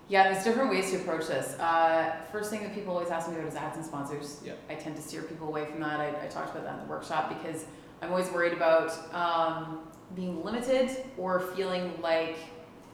Yeah, 0.08 0.32
there's 0.32 0.44
different 0.44 0.70
ways 0.70 0.92
to 0.92 0.98
approach 0.98 1.26
this. 1.26 1.58
Uh, 1.58 2.14
first 2.30 2.50
thing 2.50 2.62
that 2.62 2.72
people 2.72 2.94
always 2.94 3.10
ask 3.10 3.28
me 3.28 3.34
about 3.34 3.48
is 3.48 3.56
ads 3.56 3.76
and 3.76 3.84
sponsors. 3.84 4.40
Yep. 4.44 4.58
I 4.70 4.74
tend 4.76 4.94
to 4.96 5.02
steer 5.02 5.22
people 5.22 5.48
away 5.48 5.64
from 5.64 5.80
that. 5.80 5.98
I, 5.98 6.08
I 6.24 6.28
talked 6.28 6.52
about 6.52 6.64
that 6.64 6.74
in 6.74 6.86
the 6.86 6.90
workshop 6.90 7.28
because 7.28 7.64
I'm 8.00 8.10
always 8.10 8.30
worried 8.30 8.52
about 8.52 8.92
um, 9.12 9.80
being 10.14 10.44
limited 10.44 11.04
or 11.18 11.40
feeling 11.40 11.92
like 12.00 12.36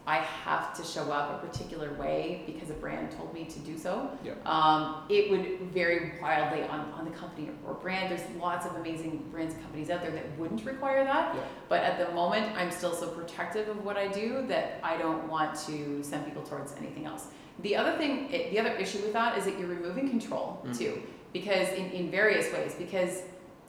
I 0.06 0.16
have 0.16 0.74
to 0.74 0.82
show 0.82 1.12
up 1.12 1.42
a 1.42 1.46
particular 1.46 1.92
way 1.94 2.42
because 2.44 2.70
a 2.70 2.74
brand 2.74 3.12
told 3.12 3.32
me 3.32 3.44
to 3.44 3.58
do 3.60 3.78
so. 3.78 4.10
Yep. 4.24 4.44
Um, 4.46 5.04
it 5.08 5.30
would 5.30 5.60
vary 5.72 6.14
wildly 6.20 6.64
on, 6.64 6.80
on 6.92 7.04
the 7.04 7.12
company 7.12 7.50
or 7.64 7.74
brand. 7.74 8.10
There's 8.10 8.28
lots 8.40 8.66
of 8.66 8.74
amazing 8.76 9.28
brands 9.30 9.54
and 9.54 9.62
companies 9.62 9.90
out 9.90 10.02
there 10.02 10.10
that 10.10 10.36
wouldn't 10.38 10.64
require 10.64 11.04
that. 11.04 11.34
Yep. 11.36 11.44
But 11.68 11.82
at 11.82 12.04
the 12.04 12.12
moment, 12.14 12.56
I'm 12.56 12.72
still 12.72 12.92
so 12.94 13.08
protective 13.08 13.68
of 13.68 13.84
what 13.84 13.96
I 13.96 14.08
do 14.08 14.44
that 14.48 14.80
I 14.82 14.96
don't 14.96 15.28
want 15.28 15.54
to 15.66 16.02
send 16.02 16.24
people 16.24 16.42
towards 16.42 16.74
anything 16.78 17.06
else. 17.06 17.26
The 17.60 17.76
other 17.76 17.96
thing, 17.96 18.28
the 18.28 18.58
other 18.58 18.72
issue 18.74 18.98
with 19.02 19.12
that 19.12 19.38
is 19.38 19.44
that 19.44 19.56
you're 19.58 19.68
removing 19.68 20.08
control 20.08 20.60
Mm. 20.66 20.76
too, 20.76 21.02
because 21.32 21.68
in, 21.68 21.90
in 21.90 22.10
various 22.10 22.52
ways. 22.52 22.74
Because 22.76 23.22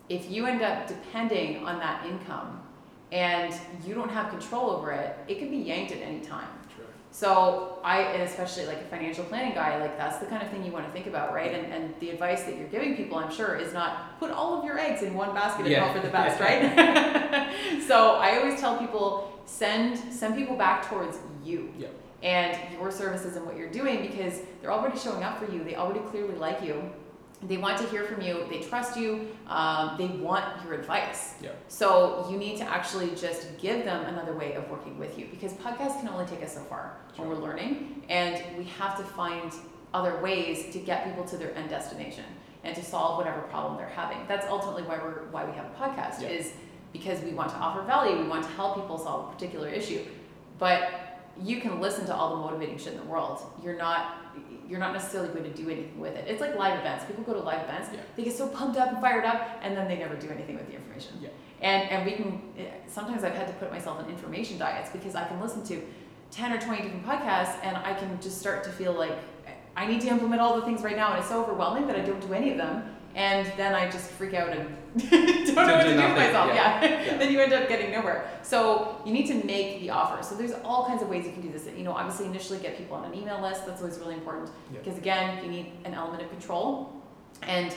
if 0.10 0.32
you 0.32 0.48
end 0.48 0.64
up 0.64 0.88
depending 0.88 1.64
on 1.64 1.78
that 1.80 2.06
income 2.08 2.62
and 3.14 3.54
you 3.86 3.94
don't 3.94 4.10
have 4.10 4.30
control 4.30 4.72
over 4.72 4.92
it, 4.92 5.16
it 5.28 5.38
can 5.38 5.50
be 5.52 5.58
yanked 5.58 5.92
at 5.92 6.00
any 6.02 6.20
time. 6.20 6.48
True. 6.76 6.86
So 7.12 7.78
I, 7.84 8.00
and 8.02 8.24
especially 8.24 8.66
like 8.66 8.82
a 8.82 8.86
financial 8.86 9.24
planning 9.26 9.54
guy, 9.54 9.80
like 9.80 9.96
that's 10.00 10.18
the 10.18 10.26
kind 10.26 10.42
of 10.42 10.50
thing 10.50 10.66
you 10.66 10.72
want 10.72 10.88
to 10.88 10.92
think 10.92 11.06
about, 11.06 11.32
right? 11.32 11.54
And, 11.54 11.72
and 11.72 11.94
the 12.00 12.10
advice 12.10 12.44
that 12.46 12.58
you're 12.58 12.68
giving 12.70 12.98
people, 12.98 13.20
I'm 13.20 13.32
sure, 13.32 13.56
is 13.56 13.72
not 13.72 14.20
put 14.20 14.32
all 14.32 14.58
of 14.58 14.66
your 14.66 14.80
eggs 14.80 15.04
in 15.04 15.14
one 15.14 15.32
basket 15.36 15.62
and 15.68 15.72
Yeah. 15.72 15.86
hope 15.86 15.96
for 15.96 16.02
the 16.02 16.12
best, 16.12 16.40
right? 16.48 17.82
so 17.88 18.16
I 18.16 18.38
always 18.40 18.60
tell 18.60 18.78
people 18.80 19.30
send 19.46 19.98
send 20.12 20.36
people 20.36 20.56
back 20.56 20.90
towards 20.90 21.20
you 21.44 21.72
Yep. 21.78 21.94
and 22.24 22.58
your 22.80 22.90
services 22.90 23.36
and 23.36 23.46
what 23.46 23.58
you're 23.58 23.70
doing 23.72 24.02
because 24.02 24.40
they're 24.62 24.72
already 24.74 24.98
showing 24.98 25.24
up 25.24 25.38
for 25.38 25.52
you. 25.54 25.64
They 25.64 25.76
already 25.76 26.00
clearly 26.10 26.36
like 26.36 26.64
you. 26.64 26.82
They 27.48 27.58
want 27.58 27.78
to 27.80 27.86
hear 27.88 28.04
from 28.06 28.22
you. 28.22 28.46
They 28.50 28.60
trust 28.62 28.98
you. 28.98 29.28
Um, 29.48 29.96
they 29.98 30.08
want 30.08 30.46
your 30.64 30.74
advice. 30.74 31.34
Yep. 31.42 31.56
So 31.68 32.28
you 32.30 32.38
need 32.38 32.58
to 32.58 32.64
actually 32.64 33.10
just 33.16 33.58
give 33.58 33.84
them 33.84 34.06
another 34.06 34.34
way 34.34 34.54
of 34.54 34.70
working 34.70 34.98
with 34.98 35.18
you 35.20 35.28
because 35.30 35.54
podcasts 35.54 36.00
can 36.00 36.08
only 36.10 36.26
take 36.26 36.42
us 36.44 36.54
so 36.54 36.62
far 36.62 36.98
when 37.18 37.28
we're 37.30 37.36
learning, 37.36 38.04
and 38.10 38.42
we 38.58 38.64
have 38.66 38.98
to 38.98 39.04
find 39.04 39.52
other 39.94 40.20
ways 40.22 40.72
to 40.74 40.80
get 40.80 41.06
people 41.06 41.24
to 41.26 41.38
their 41.38 41.56
end 41.56 41.70
destination 41.70 42.26
and 42.64 42.76
to 42.76 42.84
solve 42.84 43.18
whatever 43.18 43.42
problem 43.44 43.78
they're 43.78 43.88
having. 43.90 44.18
That's 44.28 44.48
ultimately 44.48 44.84
why 44.84 44.98
we're 44.98 45.26
why 45.32 45.46
we 45.46 45.52
have 45.54 45.66
a 45.66 45.76
podcast 45.76 46.22
Yeah. 46.22 46.30
is 46.30 46.54
because 46.94 47.20
we 47.22 47.32
want 47.34 47.50
to 47.50 47.56
offer 47.56 47.82
value. 47.84 48.18
We 48.22 48.28
want 48.28 48.44
to 48.44 48.50
help 48.52 48.76
people 48.76 48.98
solve 48.98 49.30
a 49.30 49.34
particular 49.34 49.68
issue, 49.68 50.02
but 50.60 51.20
you 51.42 51.60
can 51.60 51.82
listen 51.82 52.06
to 52.06 52.16
all 52.16 52.30
the 52.36 52.42
motivating 52.42 52.78
shit 52.78 52.94
in 52.94 53.00
the 53.00 53.06
world. 53.06 53.42
You're 53.64 53.78
not 53.78 54.18
you're 54.74 54.80
not 54.80 54.92
necessarily 54.92 55.30
going 55.30 55.44
to 55.44 55.52
do 55.56 55.70
anything 55.70 56.00
with 56.00 56.16
it. 56.16 56.26
It's 56.28 56.42
like 56.42 56.56
live 56.56 56.80
events. 56.80 57.06
People 57.06 57.24
go 57.24 57.34
to 57.34 57.40
live 57.42 57.62
events, 57.62 57.90
Yeah. 57.94 58.00
they 58.16 58.24
get 58.24 58.36
so 58.36 58.48
pumped 58.48 58.76
up 58.76 58.90
and 58.92 59.00
fired 59.00 59.24
up, 59.24 59.60
and 59.62 59.78
then 59.78 59.88
they 59.88 59.98
never 60.00 60.16
do 60.16 60.30
anything 60.32 60.56
with 60.56 60.66
the 60.66 60.74
information. 60.74 61.20
Yeah. 61.22 61.30
And 61.62 61.88
and 61.92 62.04
we 62.08 62.14
can 62.14 62.42
sometimes 62.88 63.24
I've 63.24 63.36
had 63.36 63.46
to 63.50 63.54
put 63.54 63.72
myself 63.72 64.00
on 64.00 64.10
information 64.10 64.58
diets 64.58 64.90
because 64.90 65.14
I 65.14 65.26
can 65.28 65.40
listen 65.40 65.64
to 65.66 65.80
ten 66.32 66.52
or 66.52 66.60
twenty 66.60 66.82
different 66.82 67.06
podcasts 67.06 67.56
and 67.64 67.78
I 67.78 67.94
can 67.94 68.20
just 68.20 68.40
start 68.40 68.64
to 68.64 68.72
feel 68.72 68.94
like 68.94 69.14
I 69.78 69.86
need 69.86 70.02
to 70.02 70.08
implement 70.08 70.42
all 70.42 70.56
the 70.60 70.66
things 70.66 70.82
right 70.82 70.96
now, 70.96 71.12
and 71.12 71.20
it's 71.20 71.30
so 71.30 71.44
overwhelming 71.44 71.86
that 71.88 71.96
I 71.96 72.02
don't 72.02 72.20
do 72.28 72.34
any 72.34 72.50
of 72.52 72.58
them. 72.58 72.93
And 73.16 73.52
then 73.58 73.76
I 73.76 73.90
just 73.90 74.10
freak 74.12 74.34
out 74.34 74.50
and 74.50 74.76
don't 74.98 75.56
know 75.56 75.76
what 75.76 75.84
do 75.84 75.90
to 75.90 75.96
do 75.98 76.04
with 76.08 76.18
myself. 76.18 76.48
yeah. 76.54 76.82
Yeah. 76.84 77.06
Yeah. 77.06 77.18
then 77.18 77.32
you 77.32 77.40
end 77.40 77.54
up 77.54 77.68
getting 77.68 77.92
nowhere. 77.92 78.28
So 78.42 79.02
you 79.06 79.14
need 79.14 79.28
to 79.28 79.36
make 79.46 79.82
the 79.82 79.90
offer. 79.92 80.24
So 80.24 80.36
there's 80.36 80.54
all 80.64 80.86
kinds 80.88 81.02
of 81.04 81.10
ways 81.10 81.26
you 81.26 81.32
can 81.32 81.42
do 81.42 81.52
this. 81.52 81.68
You 81.78 81.84
know, 81.84 81.94
obviously 81.94 82.26
initially 82.26 82.60
get 82.60 82.78
people 82.78 82.96
on 82.98 83.06
an 83.06 83.14
email 83.18 83.40
list. 83.42 83.66
That's 83.68 83.82
always 83.82 84.00
really 84.00 84.16
important 84.16 84.50
Yeah. 84.72 84.80
because 84.80 84.98
again, 84.98 85.44
you 85.44 85.52
need 85.52 85.72
an 85.86 85.94
element 85.94 86.24
of 86.24 86.30
control. 86.30 86.92
And 87.44 87.74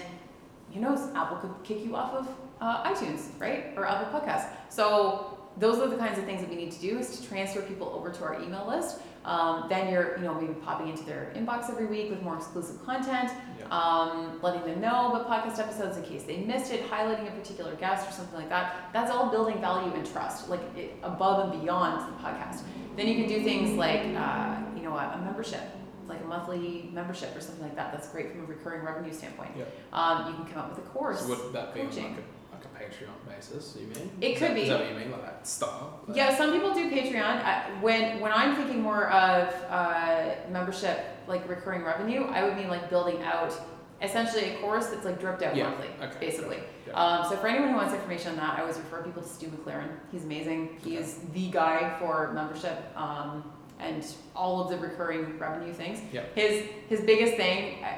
who 0.73 0.81
knows, 0.81 1.01
Apple 1.15 1.37
could 1.39 1.55
kick 1.65 1.85
you 1.85 1.95
off 1.97 2.15
of 2.15 2.29
uh, 2.61 2.85
iTunes, 2.85 3.29
right, 3.39 3.67
or 3.77 3.87
Apple 3.87 4.19
Podcasts. 4.19 4.49
So 4.71 5.39
those 5.59 5.79
are 5.79 5.89
the 5.89 5.97
kinds 5.97 6.19
of 6.19 6.25
things 6.25 6.41
that 6.41 6.49
we 6.51 6.57
need 6.57 6.73
to 6.73 6.81
do 6.81 6.99
is 6.99 7.19
to 7.19 7.27
transfer 7.29 7.61
people 7.63 7.89
over 7.95 8.11
to 8.11 8.25
our 8.25 8.41
email 8.43 8.67
list. 8.67 8.99
Um, 9.27 9.67
then 9.69 9.93
you're, 9.93 10.17
you 10.19 10.23
know, 10.25 10.35
maybe 10.41 10.55
popping 10.55 10.87
into 10.89 11.03
their 11.05 11.33
inbox 11.35 11.69
every 11.69 11.87
week 11.87 12.11
with 12.11 12.23
more 12.23 12.37
exclusive 12.37 12.83
content, 12.87 13.33
Yeah. 13.59 13.67
um, 13.71 14.39
letting 14.41 14.63
them 14.63 14.81
know 14.81 15.13
about 15.13 15.29
podcast 15.29 15.59
episodes 15.59 15.97
in 15.97 16.05
case 16.05 16.23
they 16.23 16.37
missed 16.39 16.73
it, 16.73 16.89
highlighting 16.89 17.27
a 17.27 17.33
particular 17.33 17.75
guest 17.75 18.09
or 18.09 18.13
something 18.13 18.39
like 18.39 18.49
that. 18.51 18.75
That's 18.93 19.11
all 19.11 19.29
building 19.29 19.61
value 19.61 19.93
and 19.93 20.07
trust, 20.07 20.49
like 20.49 20.61
it, 20.77 20.95
above 21.03 21.51
and 21.53 21.61
beyond 21.61 22.01
the 22.09 22.23
podcast. 22.23 22.61
Then 22.97 23.09
you 23.09 23.17
can 23.17 23.27
do 23.29 23.43
things 23.43 23.77
like, 23.77 24.03
uh, 24.17 24.57
you 24.77 24.83
know, 24.83 24.97
a, 24.97 25.19
a 25.19 25.21
membership, 25.25 25.61
like 26.07 26.21
a 26.23 26.27
monthly 26.27 26.89
membership 26.95 27.37
or 27.37 27.41
something 27.41 27.65
like 27.65 27.75
that. 27.75 27.91
That's 27.93 28.09
great 28.09 28.31
from 28.31 28.43
a 28.43 28.45
recurring 28.47 28.85
revenue 28.87 29.13
standpoint. 29.13 29.51
Yeah. 29.59 29.65
Um, 29.93 30.29
you 30.29 30.35
can 30.45 30.47
come 30.55 30.63
up 30.63 30.77
with 30.77 30.87
a 30.87 30.89
course. 30.91 31.21
So 31.23 31.29
would 31.31 31.53
that 31.53 31.75
be 31.75 31.81
like 31.81 31.91
coaching. 31.91 32.17
a, 32.17 32.36
like 32.57 32.65
a 32.65 32.85
Patreon 32.85 33.35
basis? 33.37 33.77
You 33.81 33.87
mean? 33.89 34.11
It 34.21 34.33
Is 34.33 34.39
could 34.39 34.49
that- 34.51 34.55
be. 34.55 34.63
Is 34.63 34.69
that 34.69 34.81
what 34.81 34.89
you 34.91 34.97
mean, 34.97 35.11
like 35.13 35.23
that 35.23 35.47
style? 35.47 36.01
Like- 36.07 36.17
Yeah, 36.17 36.37
some 36.37 36.53
people 36.53 36.73
do 36.75 36.91
Patreon. 36.91 37.23
I, 37.45 37.71
when 37.81 38.21
when 38.21 38.33
I'm 38.33 38.57
thinking 38.57 38.81
more 38.83 39.09
of 39.11 39.55
uh, 39.69 40.35
membership, 40.51 40.99
like 41.27 41.49
recurring 41.49 41.83
revenue, 41.85 42.25
I 42.25 42.45
would 42.45 42.57
mean 42.57 42.69
like 42.69 42.89
building 42.91 43.23
out 43.23 43.53
essentially 44.03 44.51
a 44.51 44.59
course 44.59 44.89
that's 44.89 45.05
like 45.07 45.19
dripped 45.19 45.43
out 45.43 45.57
Yeah, 45.57 45.71
monthly, 45.71 45.89
okay, 46.03 46.19
basically. 46.21 46.59
Yeah. 46.87 46.93
Um, 46.93 47.29
so 47.31 47.37
for 47.37 47.47
anyone 47.47 47.71
who 47.71 47.77
wants 47.77 47.95
information 47.95 48.33
on 48.33 48.37
that, 48.37 48.59
I 48.59 48.61
always 48.61 48.77
refer 48.77 49.03
people 49.03 49.23
to 49.23 49.29
Stu 49.29 49.47
McLaren. 49.49 49.89
He's 50.13 50.25
amazing. 50.25 50.79
He 50.85 50.93
Okay. 50.99 51.03
is 51.03 51.19
the 51.33 51.51
guy 51.51 51.97
for 51.99 52.31
membership 52.35 52.79
um, 52.95 53.51
and 53.81 54.05
all 54.35 54.61
of 54.63 54.69
the 54.71 54.77
recurring 54.79 55.39
revenue 55.39 55.73
things. 55.73 56.01
Yeah. 56.13 56.25
His 56.35 56.65
his 56.89 57.01
biggest 57.01 57.35
thing 57.37 57.83
uh, 57.85 57.89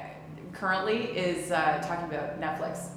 currently 0.52 0.98
is 1.18 1.50
uh, 1.50 1.82
talking 1.84 2.06
about 2.06 2.40
Netflix. 2.40 2.90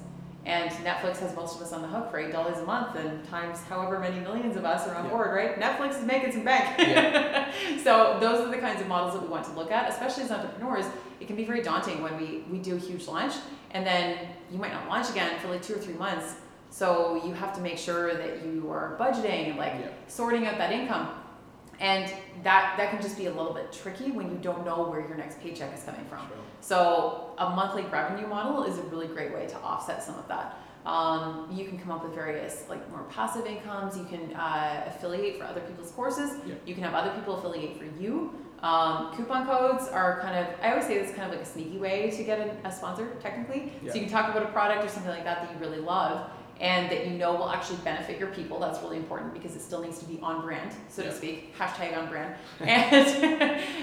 And 0.44 0.70
Netflix 0.84 1.18
has 1.18 1.36
most 1.36 1.54
of 1.56 1.62
us 1.62 1.72
on 1.72 1.82
the 1.82 1.88
hook 1.88 2.10
for 2.10 2.18
eight 2.18 2.32
dollars 2.32 2.58
a 2.58 2.64
month, 2.64 2.96
and 2.96 3.24
times 3.28 3.60
however 3.68 4.00
many 4.00 4.18
millions 4.18 4.56
of 4.56 4.64
us 4.64 4.88
are 4.88 4.94
on 4.96 5.04
Yeah. 5.04 5.10
board, 5.10 5.32
right? 5.32 5.54
Netflix 5.60 6.00
is 6.00 6.04
making 6.04 6.32
some 6.32 6.44
bank. 6.44 6.78
Yeah. 6.80 7.50
so 7.84 8.18
those 8.20 8.40
are 8.40 8.50
the 8.50 8.58
kinds 8.58 8.80
of 8.80 8.88
models 8.88 9.12
that 9.14 9.22
we 9.22 9.28
want 9.28 9.44
to 9.44 9.52
look 9.52 9.70
at, 9.70 9.88
especially 9.88 10.24
as 10.24 10.32
entrepreneurs. 10.32 10.86
It 11.20 11.28
can 11.28 11.36
be 11.36 11.44
very 11.44 11.62
daunting 11.62 12.02
when 12.02 12.16
we 12.16 12.44
we 12.50 12.58
do 12.58 12.74
a 12.74 12.78
huge 12.78 13.06
launch, 13.06 13.34
and 13.70 13.86
then 13.86 14.18
you 14.50 14.58
might 14.58 14.72
not 14.72 14.88
launch 14.88 15.10
again 15.10 15.38
for 15.38 15.46
like 15.48 15.62
two 15.62 15.74
or 15.74 15.78
three 15.78 15.94
months. 15.94 16.34
So 16.70 17.22
you 17.24 17.34
have 17.34 17.54
to 17.54 17.60
make 17.60 17.78
sure 17.78 18.14
that 18.14 18.44
you 18.44 18.68
are 18.70 18.96
budgeting 18.98 19.56
like 19.56 19.74
Yeah. 19.74 19.88
sorting 20.08 20.46
out 20.46 20.58
that 20.58 20.72
income, 20.72 21.08
and 21.82 22.10
that 22.44 22.76
that 22.78 22.90
can 22.90 23.02
just 23.02 23.18
be 23.18 23.26
a 23.26 23.34
little 23.34 23.52
bit 23.52 23.72
tricky 23.72 24.12
when 24.12 24.30
you 24.30 24.38
don't 24.38 24.64
know 24.64 24.84
where 24.84 25.00
your 25.00 25.16
next 25.16 25.40
paycheck 25.40 25.76
is 25.76 25.82
coming 25.82 26.04
from. 26.06 26.26
Sure. 26.28 26.36
So 26.60 27.34
a 27.38 27.50
monthly 27.50 27.82
revenue 27.82 28.26
model 28.26 28.62
is 28.64 28.78
a 28.78 28.82
really 28.84 29.08
great 29.08 29.34
way 29.34 29.46
to 29.48 29.56
offset 29.58 30.02
some 30.02 30.14
of 30.14 30.26
that. 30.28 30.58
Um, 30.86 31.48
you 31.52 31.64
can 31.66 31.78
come 31.78 31.90
up 31.90 32.02
with 32.04 32.14
various 32.14 32.64
like 32.68 32.88
more 32.90 33.02
passive 33.04 33.46
incomes. 33.46 33.96
You 33.96 34.04
can 34.04 34.32
uh, 34.34 34.84
affiliate 34.86 35.38
for 35.38 35.44
other 35.44 35.60
people's 35.60 35.90
courses. 35.90 36.38
Yeah. 36.46 36.54
You 36.64 36.74
can 36.74 36.84
have 36.84 36.94
other 36.94 37.10
people 37.18 37.36
affiliate 37.36 37.76
for 37.76 37.84
you. 38.00 38.32
Um, 38.60 39.12
coupon 39.16 39.44
codes 39.44 39.88
are 39.88 40.20
kind 40.20 40.38
of 40.38 40.54
I 40.62 40.70
always 40.70 40.86
say 40.86 40.94
it's 40.94 41.12
kind 41.12 41.24
of 41.24 41.36
like 41.36 41.44
a 41.44 41.50
sneaky 41.50 41.78
way 41.78 42.10
to 42.10 42.22
get 42.22 42.38
a, 42.38 42.68
a 42.68 42.70
sponsor 42.70 43.16
technically. 43.20 43.72
Yeah. 43.82 43.90
So 43.90 43.98
you 43.98 44.02
can 44.02 44.10
talk 44.10 44.30
about 44.30 44.44
a 44.44 44.52
product 44.52 44.84
or 44.84 44.88
something 44.88 45.10
like 45.10 45.24
that 45.24 45.42
that 45.42 45.52
you 45.52 45.58
really 45.58 45.80
love 45.80 46.30
and 46.62 46.90
that 46.90 47.06
you 47.06 47.12
know 47.18 47.34
will 47.34 47.50
actually 47.50 47.78
benefit 47.84 48.18
your 48.18 48.28
people. 48.28 48.58
That's 48.58 48.80
really 48.80 48.96
important 48.96 49.34
because 49.34 49.54
it 49.56 49.60
still 49.60 49.82
needs 49.82 49.98
to 49.98 50.04
be 50.06 50.18
on 50.22 50.40
brand, 50.40 50.70
so 50.88 51.02
to 51.02 51.12
speak. 51.12 51.54
Hashtag 51.58 51.96
on 51.98 52.08
brand. 52.08 52.34
And 52.60 53.08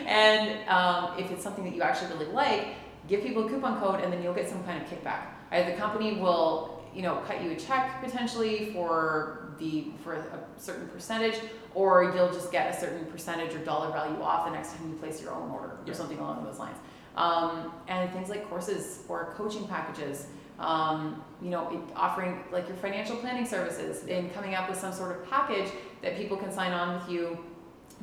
and 0.07 0.69
um, 0.69 1.19
if 1.19 1.29
it's 1.29 1.43
something 1.43 1.65
that 1.65 1.75
you 1.75 1.81
actually 1.83 2.11
really 2.13 2.31
like, 2.31 2.67
give 3.07 3.21
people 3.21 3.45
a 3.45 3.49
coupon 3.49 3.79
code 3.79 4.01
and 4.01 4.11
then 4.11 4.23
you'll 4.23 4.33
get 4.33 4.49
some 4.49 4.63
kind 4.63 4.81
of 4.81 4.89
kickback. 4.89 5.23
Either 5.51 5.71
the 5.71 5.77
company 5.77 6.19
will, 6.19 6.83
you 6.95 7.01
know, 7.01 7.17
cut 7.27 7.43
you 7.43 7.51
a 7.51 7.55
check 7.55 8.01
potentially 8.03 8.71
for 8.73 9.53
the 9.59 9.87
for 10.03 10.13
a 10.13 10.23
certain 10.57 10.87
percentage, 10.87 11.35
or 11.75 12.13
you'll 12.15 12.31
just 12.31 12.49
get 12.51 12.73
a 12.73 12.79
certain 12.79 13.05
percentage 13.07 13.53
or 13.53 13.59
dollar 13.59 13.91
value 13.91 14.21
off 14.21 14.45
the 14.45 14.51
next 14.51 14.73
time 14.73 14.89
you 14.89 14.95
place 14.95 15.21
your 15.21 15.33
own 15.33 15.51
order 15.51 15.71
Yeah. 15.85 15.91
or 15.91 15.95
something 15.95 16.17
along 16.17 16.45
those 16.45 16.59
lines. 16.59 16.77
Um, 17.17 17.73
and 17.89 18.09
things 18.13 18.29
like 18.29 18.47
courses 18.49 19.03
or 19.09 19.33
coaching 19.35 19.67
packages. 19.67 20.27
Um, 20.59 21.23
you 21.41 21.49
know, 21.49 21.81
offering 21.95 22.43
like 22.51 22.67
your 22.67 22.75
financial 22.77 23.15
planning 23.15 23.45
services 23.45 24.05
and 24.09 24.33
coming 24.33 24.55
up 24.55 24.69
with 24.69 24.77
some 24.77 24.91
sort 24.91 25.11
of 25.17 25.29
package 25.29 25.69
that 26.01 26.17
people 26.17 26.35
can 26.35 26.51
sign 26.51 26.73
on 26.73 26.95
with 26.99 27.09
you 27.09 27.37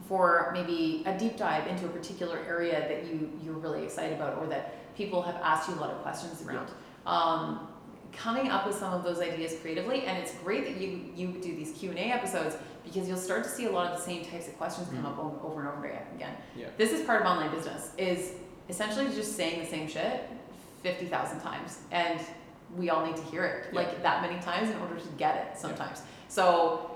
for 0.09 0.51
maybe 0.55 1.03
a 1.07 1.19
deep 1.19 1.37
dive 1.37 1.67
into 1.67 1.85
a 1.85 1.89
particular 1.91 2.39
area 2.49 2.81
that 2.89 3.07
you 3.07 3.31
you're 3.45 3.55
really 3.55 3.85
excited 3.85 4.15
about 4.17 4.39
or 4.39 4.47
that 4.47 4.95
people 4.97 5.21
have 5.23 5.37
asked 5.37 5.69
you 5.69 5.75
a 5.75 5.81
lot 5.81 5.91
of 5.91 6.01
questions 6.03 6.43
around. 6.47 6.71
Um, 7.07 7.69
coming 8.13 8.49
up 8.49 8.67
with 8.67 8.75
some 8.77 8.95
of 8.95 9.05
those 9.05 9.21
ideas 9.21 9.55
creatively, 9.61 10.05
and 10.07 10.17
it's 10.17 10.33
great 10.37 10.65
that 10.65 10.81
you 10.81 11.11
you 11.15 11.29
do 11.33 11.55
these 11.55 11.73
Q 11.73 11.91
and 11.91 11.99
A 11.99 12.05
episodes 12.05 12.57
because 12.85 13.07
you'll 13.07 13.19
start 13.19 13.43
to 13.45 13.51
see 13.51 13.67
a 13.67 13.71
lot 13.71 13.91
of 13.91 13.99
the 13.99 14.03
same 14.03 14.25
types 14.25 14.49
of 14.49 14.57
questions 14.57 14.89
come 14.89 15.03
Mhm. 15.03 15.07
up 15.13 15.45
over 15.45 15.61
and 15.61 15.69
over 15.69 15.87
again. 16.15 16.35
Yeah. 16.57 16.69
This 16.79 16.93
is 16.93 17.05
part 17.05 17.21
of 17.21 17.27
online 17.27 17.51
business 17.51 17.93
is 17.99 18.33
essentially 18.71 19.07
just 19.15 19.37
saying 19.37 19.61
the 19.61 19.67
same 19.67 19.87
shit 19.89 20.23
fifty 20.83 21.05
thousand 21.07 21.41
times, 21.41 21.81
and 21.91 22.21
we 22.75 22.91
all 22.91 23.05
need 23.07 23.17
to 23.17 23.23
hear 23.25 23.45
it 23.45 23.67
Yeah. 23.73 23.81
like 23.81 24.03
that 24.03 24.23
many 24.23 24.41
times 24.41 24.71
in 24.71 24.79
order 24.79 24.97
to 24.97 25.09
get 25.19 25.37
it 25.37 25.59
sometimes. 25.59 26.03
So 26.29 26.91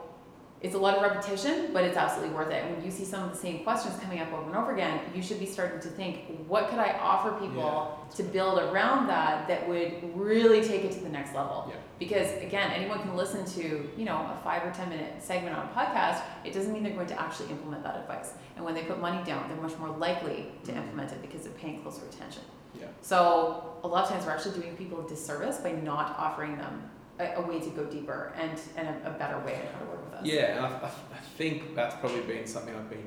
it's 0.62 0.74
a 0.74 0.78
lot 0.78 0.94
of 0.94 1.02
repetition, 1.02 1.70
but 1.72 1.84
it's 1.84 1.96
absolutely 1.96 2.34
worth 2.34 2.50
it. 2.50 2.62
And 2.64 2.76
when 2.76 2.84
you 2.84 2.90
see 2.90 3.04
some 3.06 3.22
of 3.24 3.30
the 3.30 3.36
same 3.38 3.64
questions 3.64 3.98
coming 3.98 4.20
up 4.20 4.30
over 4.30 4.46
and 4.48 4.56
over 4.56 4.72
again, 4.74 5.00
you 5.14 5.22
should 5.22 5.38
be 5.40 5.46
starting 5.46 5.80
to 5.80 5.88
think, 5.88 6.18
what 6.46 6.68
could 6.68 6.78
I 6.78 6.98
offer 7.00 7.32
people 7.40 7.62
Yeah. 7.62 8.14
to 8.16 8.22
build 8.24 8.58
around 8.58 9.06
that 9.06 9.48
that 9.48 9.66
would 9.66 10.14
really 10.14 10.60
take 10.62 10.84
it 10.84 10.92
to 10.92 11.00
the 11.00 11.08
next 11.08 11.34
level? 11.34 11.64
Yeah. 11.68 11.76
Because 11.98 12.30
again, 12.42 12.72
anyone 12.72 12.98
can 13.00 13.16
listen 13.16 13.46
to, 13.46 13.90
you 13.96 14.04
know, 14.04 14.16
a 14.16 14.36
five 14.44 14.62
or 14.62 14.70
ten 14.70 14.90
minute 14.90 15.22
segment 15.22 15.56
on 15.56 15.66
a 15.66 15.70
podcast. 15.70 16.20
It 16.44 16.52
doesn't 16.52 16.74
mean 16.74 16.82
they're 16.82 16.92
going 16.92 17.06
to 17.06 17.18
actually 17.18 17.48
implement 17.50 17.82
that 17.84 17.96
advice. 17.96 18.34
And 18.56 18.62
when 18.64 18.74
they 18.74 18.82
put 18.82 19.00
money 19.00 19.22
down, 19.24 19.48
they're 19.48 19.62
much 19.62 19.78
more 19.78 19.88
likely 19.96 20.52
to 20.64 20.72
Mhm. 20.72 20.76
implement 20.76 21.12
it 21.12 21.22
because 21.22 21.42
they're 21.44 21.52
paying 21.54 21.80
closer 21.80 22.04
attention. 22.04 22.42
Yeah. 22.78 22.86
So 23.02 23.74
a 23.82 23.88
lot 23.88 24.04
of 24.04 24.10
times 24.10 24.26
we're 24.26 24.32
actually 24.32 24.60
doing 24.60 24.76
people 24.76 25.04
a 25.04 25.08
disservice 25.08 25.58
by 25.58 25.72
not 25.72 26.16
offering 26.18 26.56
them 26.56 26.82
a, 27.18 27.34
a 27.36 27.40
way 27.46 27.60
to 27.60 27.70
go 27.70 27.84
deeper 27.84 28.32
and, 28.36 28.58
and 28.76 28.88
a, 28.88 29.08
a 29.14 29.18
better 29.18 29.38
way 29.44 29.54
on 29.56 29.72
how 29.74 29.78
to 29.80 29.86
work 29.86 30.04
with 30.04 30.14
us. 30.20 30.26
Yeah, 30.26 30.56
and 30.56 30.66
I, 30.66 30.68
I, 30.68 30.86
I 30.86 31.18
think 31.36 31.74
that's 31.74 31.96
probably 31.96 32.20
been 32.22 32.46
something 32.46 32.74
I've 32.74 32.90
been 32.90 33.06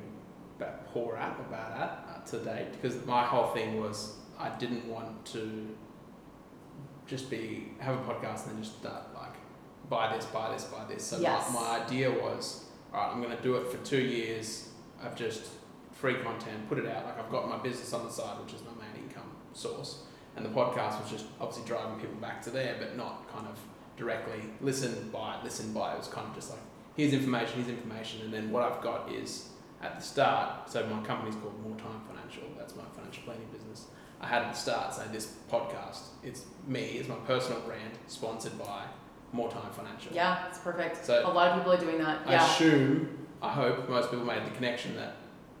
poor 0.92 1.16
at 1.16 1.36
or 1.38 1.44
bad 1.50 1.72
at 1.80 2.08
uh, 2.08 2.30
to 2.30 2.38
date 2.38 2.72
because 2.72 3.04
my 3.06 3.22
whole 3.22 3.48
thing 3.48 3.80
was 3.80 4.16
I 4.38 4.48
didn't 4.50 4.86
want 4.88 5.24
to 5.26 5.68
just 7.06 7.28
be 7.28 7.72
have 7.80 7.96
a 7.96 8.02
podcast 8.02 8.46
and 8.46 8.56
then 8.56 8.62
just 8.62 8.78
start 8.78 9.02
like 9.14 9.32
buy 9.90 10.14
this, 10.16 10.24
buy 10.26 10.50
this, 10.52 10.64
buy 10.64 10.84
this. 10.88 11.04
So 11.04 11.18
Yes. 11.20 11.50
my, 11.52 11.60
my 11.60 11.84
idea 11.84 12.10
was, 12.10 12.64
all 12.92 13.00
right, 13.00 13.12
I'm 13.12 13.22
going 13.22 13.36
to 13.36 13.42
do 13.42 13.56
it 13.56 13.66
for 13.70 13.76
two 13.84 14.00
years 14.00 14.70
of 15.02 15.14
just 15.14 15.42
free 15.92 16.14
content, 16.14 16.66
put 16.68 16.78
it 16.78 16.86
out. 16.86 17.04
Like 17.04 17.18
I've 17.18 17.30
got 17.30 17.48
my 17.48 17.58
business 17.58 17.92
on 17.92 18.04
the 18.06 18.10
side, 18.10 18.38
which 18.42 18.54
is 18.54 18.62
income 18.62 18.73
source, 19.54 20.02
and 20.36 20.44
the 20.44 20.50
podcast 20.50 21.00
was 21.02 21.10
just 21.10 21.26
obviously 21.40 21.64
driving 21.66 21.98
people 21.98 22.16
back 22.16 22.42
to 22.42 22.50
there, 22.50 22.76
but 22.78 22.96
not 22.96 23.28
kind 23.32 23.46
of 23.46 23.58
directly 23.96 24.42
listen, 24.60 25.08
buy, 25.12 25.36
listen, 25.44 25.72
buy. 25.72 25.92
It 25.94 25.98
was 25.98 26.08
kind 26.08 26.26
of 26.28 26.34
just 26.34 26.50
like 26.50 26.60
here's 26.96 27.12
information, 27.12 27.56
here's 27.56 27.68
information, 27.68 28.20
and 28.22 28.32
then 28.32 28.50
what 28.50 28.62
I've 28.62 28.82
got 28.82 29.10
is 29.12 29.48
at 29.82 29.96
the 29.98 30.02
start. 30.04 30.70
So 30.70 30.84
my 30.86 31.00
company's 31.06 31.34
called 31.36 31.60
More 31.62 31.76
Time 31.76 32.00
Financial. 32.08 32.42
That's 32.58 32.74
my 32.76 32.82
financial 32.94 33.22
planning 33.24 33.46
business. 33.52 33.86
I 34.20 34.26
had 34.26 34.42
at 34.42 34.52
the 34.54 34.58
start 34.58 34.94
say 34.94 35.02
this 35.12 35.34
podcast. 35.50 36.00
It's 36.22 36.44
me. 36.66 36.80
It's 36.98 37.08
my 37.08 37.16
personal 37.26 37.60
brand, 37.60 37.92
sponsored 38.06 38.58
by 38.58 38.84
More 39.32 39.50
Time 39.50 39.70
Financial. 39.72 40.12
Yeah, 40.12 40.48
it's 40.48 40.58
perfect. 40.58 41.04
So- 41.04 41.22
a 41.26 41.32
lot 41.32 41.48
of 41.48 41.58
people 41.58 41.72
are 41.72 41.76
doing 41.80 41.98
that. 41.98 42.20
I 42.26 42.32
Yeah. 42.32 42.46
assume, 42.46 43.26
I 43.42 43.50
hope 43.50 43.88
most 43.88 44.10
people 44.10 44.24
made 44.24 44.44
the 44.46 44.50
connection 44.52 44.96
that 44.96 45.16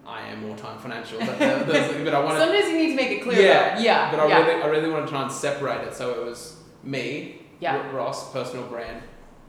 I 0.06 0.28
am 0.28 0.46
More 0.46 0.56
Time 0.56 0.78
Financial. 0.78 1.18
But, 1.18 1.28
uh, 1.30 1.62
there's- 1.64 2.04
but 2.04 2.14
I 2.14 2.18
wanted, 2.22 2.38
Sometimes 2.44 2.66
you 2.68 2.78
need 2.78 2.90
to 2.90 2.96
make 2.96 3.10
it 3.10 3.22
clear. 3.22 3.40
Yeah, 3.40 3.74
though. 3.76 3.80
yeah, 3.82 4.10
but 4.10 4.20
I 4.20 4.26
yeah, 4.28 4.46
really, 4.46 4.62
I 4.62 4.66
really 4.66 4.90
want 4.90 5.06
to 5.06 5.10
try 5.10 5.22
and 5.22 5.32
separate 5.32 5.86
it. 5.88 5.94
So 5.94 6.20
it 6.20 6.24
was 6.24 6.56
me, 6.82 7.42
yeah. 7.60 7.90
Ross, 7.92 8.32
personal 8.32 8.66
brand, 8.66 9.02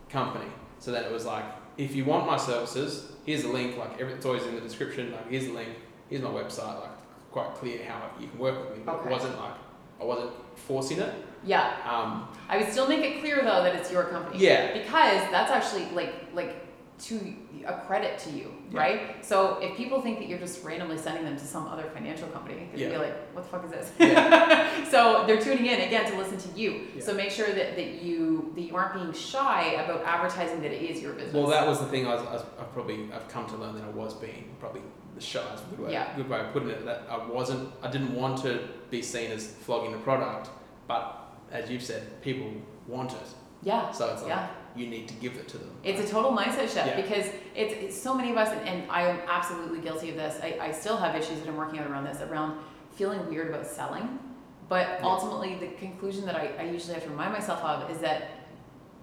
company. 0.09 0.45
So 0.79 0.91
then 0.91 1.03
it 1.03 1.11
was 1.11 1.25
like, 1.25 1.43
if 1.77 1.95
you 1.95 2.05
want 2.05 2.25
my 2.27 2.37
services, 2.37 3.11
here's 3.25 3.43
a 3.43 3.49
link. 3.49 3.77
Like 3.77 3.99
every, 3.99 4.13
it's 4.13 4.25
always 4.25 4.43
in 4.45 4.55
the 4.55 4.61
description. 4.61 5.11
Like 5.11 5.29
here's 5.29 5.45
the 5.45 5.53
link. 5.53 5.69
Here's 6.09 6.21
my 6.21 6.29
website. 6.29 6.79
Like 6.79 6.91
quite 7.31 7.53
clear 7.55 7.83
how 7.85 8.09
you 8.19 8.27
can 8.27 8.39
work 8.39 8.57
with 8.69 8.77
me. 8.77 8.83
But 8.85 8.95
Okay. 8.95 9.09
it 9.09 9.11
wasn't 9.11 9.37
like 9.39 9.53
I 9.99 10.03
wasn't 10.05 10.31
forcing 10.55 10.99
it. 10.99 11.13
yeah. 11.43 11.73
Um, 11.85 12.27
I 12.47 12.57
would 12.57 12.71
still 12.71 12.87
make 12.87 13.03
it 13.03 13.19
clear 13.21 13.37
though 13.37 13.63
that 13.63 13.75
it's 13.75 13.91
your 13.91 14.03
company. 14.05 14.37
yeah, 14.39 14.71
Because 14.73 15.29
that's 15.31 15.51
actually 15.51 15.85
like 15.93 16.13
like 16.33 16.55
to 16.99 17.19
a 17.67 17.73
credit 17.85 18.17
to 18.19 18.29
you, 18.29 18.53
Yeah. 18.71 18.79
right? 18.79 19.25
So 19.25 19.57
if 19.59 19.75
people 19.75 20.01
think 20.01 20.19
that 20.19 20.27
you're 20.27 20.39
just 20.39 20.63
randomly 20.63 20.97
sending 20.97 21.23
them 21.25 21.35
to 21.37 21.45
some 21.45 21.67
other 21.67 21.83
financial 21.93 22.27
company, 22.29 22.69
they're 22.73 22.81
Yeah. 22.87 22.87
gonna 22.95 22.99
be 22.99 23.05
like, 23.11 23.33
"What 23.35 23.43
the 23.43 23.49
fuck 23.49 23.65
is 23.65 23.71
this?" 23.71 23.91
Yeah. 23.99 24.83
so 24.91 25.23
they're 25.25 25.41
tuning 25.41 25.65
in 25.65 25.81
again 25.81 26.09
to 26.11 26.17
listen 26.17 26.37
to 26.37 26.59
you. 26.59 27.01
So 27.01 27.13
make 27.13 27.31
sure 27.31 27.47
that, 27.47 27.75
that 27.75 28.01
you 28.03 28.51
that 28.55 28.61
you 28.61 28.75
aren't 28.75 28.93
being 28.93 29.13
shy 29.13 29.63
about 29.83 30.03
advertising 30.05 30.61
that 30.61 30.71
it 30.71 30.81
is 30.81 31.01
your 31.01 31.13
business. 31.13 31.33
Well, 31.33 31.47
that 31.47 31.65
was 31.67 31.79
the 31.79 31.85
thing. 31.87 32.05
I 32.07 32.15
was, 32.15 32.21
I 32.27 32.33
was 32.33 32.43
I've 32.59 32.73
probably 32.73 33.09
I've 33.13 33.27
come 33.27 33.45
to 33.47 33.55
learn 33.57 33.75
that 33.75 33.83
I 33.83 33.89
was 33.89 34.13
being 34.13 34.55
probably 34.59 34.81
the 35.15 35.21
shy 35.21 35.39
is 35.53 35.61
a 35.61 35.75
good 35.75 35.79
way, 35.85 35.91
Yeah. 35.93 36.15
good 36.15 36.29
way 36.29 36.39
of 36.41 36.51
putting 36.53 36.69
it. 36.69 36.85
That 36.85 37.03
I 37.09 37.17
wasn't. 37.25 37.71
I 37.81 37.89
didn't 37.89 38.13
want 38.15 38.41
to 38.43 38.59
be 38.89 39.01
seen 39.01 39.31
as 39.31 39.47
flogging 39.47 39.91
the 39.91 39.97
product, 39.99 40.49
but 40.87 41.21
as 41.51 41.69
you've 41.69 41.83
said, 41.83 42.21
people 42.21 42.47
want 42.87 43.11
it. 43.13 43.17
Yeah. 43.63 43.91
So 43.91 44.09
it's 44.11 44.21
like 44.21 44.29
Yeah. 44.29 44.47
You 44.75 44.87
need 44.87 45.07
to 45.07 45.13
give 45.15 45.35
it 45.35 45.47
to 45.49 45.57
them. 45.57 45.71
It's 45.83 45.99
a 46.01 46.07
total 46.11 46.31
mindset 46.31 46.61
shift 46.73 46.75
Yeah. 46.87 46.95
because 47.01 47.27
it's, 47.55 47.73
it's 47.73 48.01
so 48.01 48.13
many 48.13 48.31
of 48.31 48.37
us, 48.37 48.49
and, 48.49 48.67
and 48.67 48.91
I 48.91 49.03
am 49.07 49.19
absolutely 49.27 49.79
guilty 49.79 50.09
of 50.09 50.15
this. 50.15 50.39
I, 50.43 50.57
I 50.61 50.71
still 50.71 50.97
have 50.97 51.15
issues 51.15 51.39
that 51.39 51.47
I'm 51.47 51.55
working 51.57 51.79
out 51.79 51.87
around 51.89 52.03
this, 52.05 52.21
around 52.21 52.59
feeling 52.95 53.25
weird 53.29 53.49
about 53.49 53.65
selling. 53.67 54.19
But 54.67 54.87
Yeah. 54.99 55.05
ultimately, 55.05 55.55
the 55.55 55.67
conclusion 55.77 56.25
that 56.25 56.35
I, 56.35 56.51
I 56.59 56.63
usually 56.63 56.93
have 56.95 57.03
to 57.03 57.09
remind 57.09 57.33
myself 57.33 57.61
of 57.63 57.89
is 57.91 57.99
that 57.99 58.31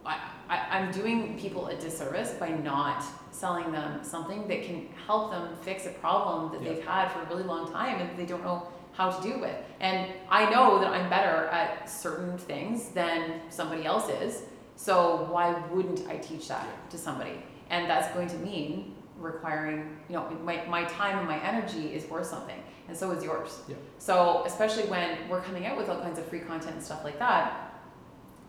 I, 0.05 0.19
I, 0.49 0.79
I'm 0.79 0.91
doing 0.91 1.39
people 1.39 1.69
a 1.69 1.77
disservice 1.77 2.33
by 2.33 2.49
not 2.49 3.05
selling 3.31 3.71
them 3.73 4.03
something 4.03 4.49
that 4.49 4.65
can 4.65 4.89
help 5.07 5.31
them 5.31 5.55
fix 5.63 5.87
a 5.87 5.91
problem 5.91 6.53
that 6.53 6.63
Yeah. 6.63 6.75
they've 6.75 6.85
had 6.85 7.09
for 7.13 7.21
a 7.23 7.27
really 7.27 7.45
long 7.45 7.71
time 7.71 8.01
and 8.01 8.19
they 8.19 8.27
don't 8.27 8.43
know 8.43 8.67
how 8.95 9.11
to 9.11 9.23
do 9.23 9.39
with. 9.41 9.57
And 9.81 10.13
I 10.29 10.51
know 10.51 10.79
that 10.81 10.89
I'm 10.93 11.09
better 11.09 11.47
at 11.47 11.89
certain 11.89 12.37
things 12.37 12.89
than 12.89 13.41
somebody 13.49 13.87
else 13.87 14.11
is. 14.11 14.43
So 14.83 15.29
why 15.31 15.53
wouldn't 15.71 16.09
I 16.09 16.17
teach 16.17 16.49
that 16.49 16.65
Yeah. 16.65 16.91
to 16.91 16.99
somebody? 16.99 17.41
And 17.71 17.89
that's 17.89 18.13
going 18.15 18.27
to 18.31 18.37
mean 18.39 18.97
requiring, 19.17 19.97
you 20.09 20.17
know, 20.17 20.29
my, 20.43 20.65
my 20.67 20.83
time 20.87 21.21
and 21.21 21.29
my 21.29 21.41
energy 21.41 21.95
is 21.95 22.05
worth 22.11 22.27
something. 22.27 22.61
And 22.89 22.97
so 22.97 23.13
is 23.13 23.23
yours. 23.23 23.61
Yeah. 23.69 23.77
So 23.99 24.43
especially 24.45 24.87
when 24.95 25.29
we're 25.29 25.41
coming 25.41 25.67
out 25.67 25.77
with 25.77 25.89
all 25.89 26.01
kinds 26.01 26.19
of 26.19 26.27
free 26.27 26.41
content 26.41 26.75
and 26.75 26.83
stuff 26.83 27.05
like 27.05 27.21
that, 27.21 27.81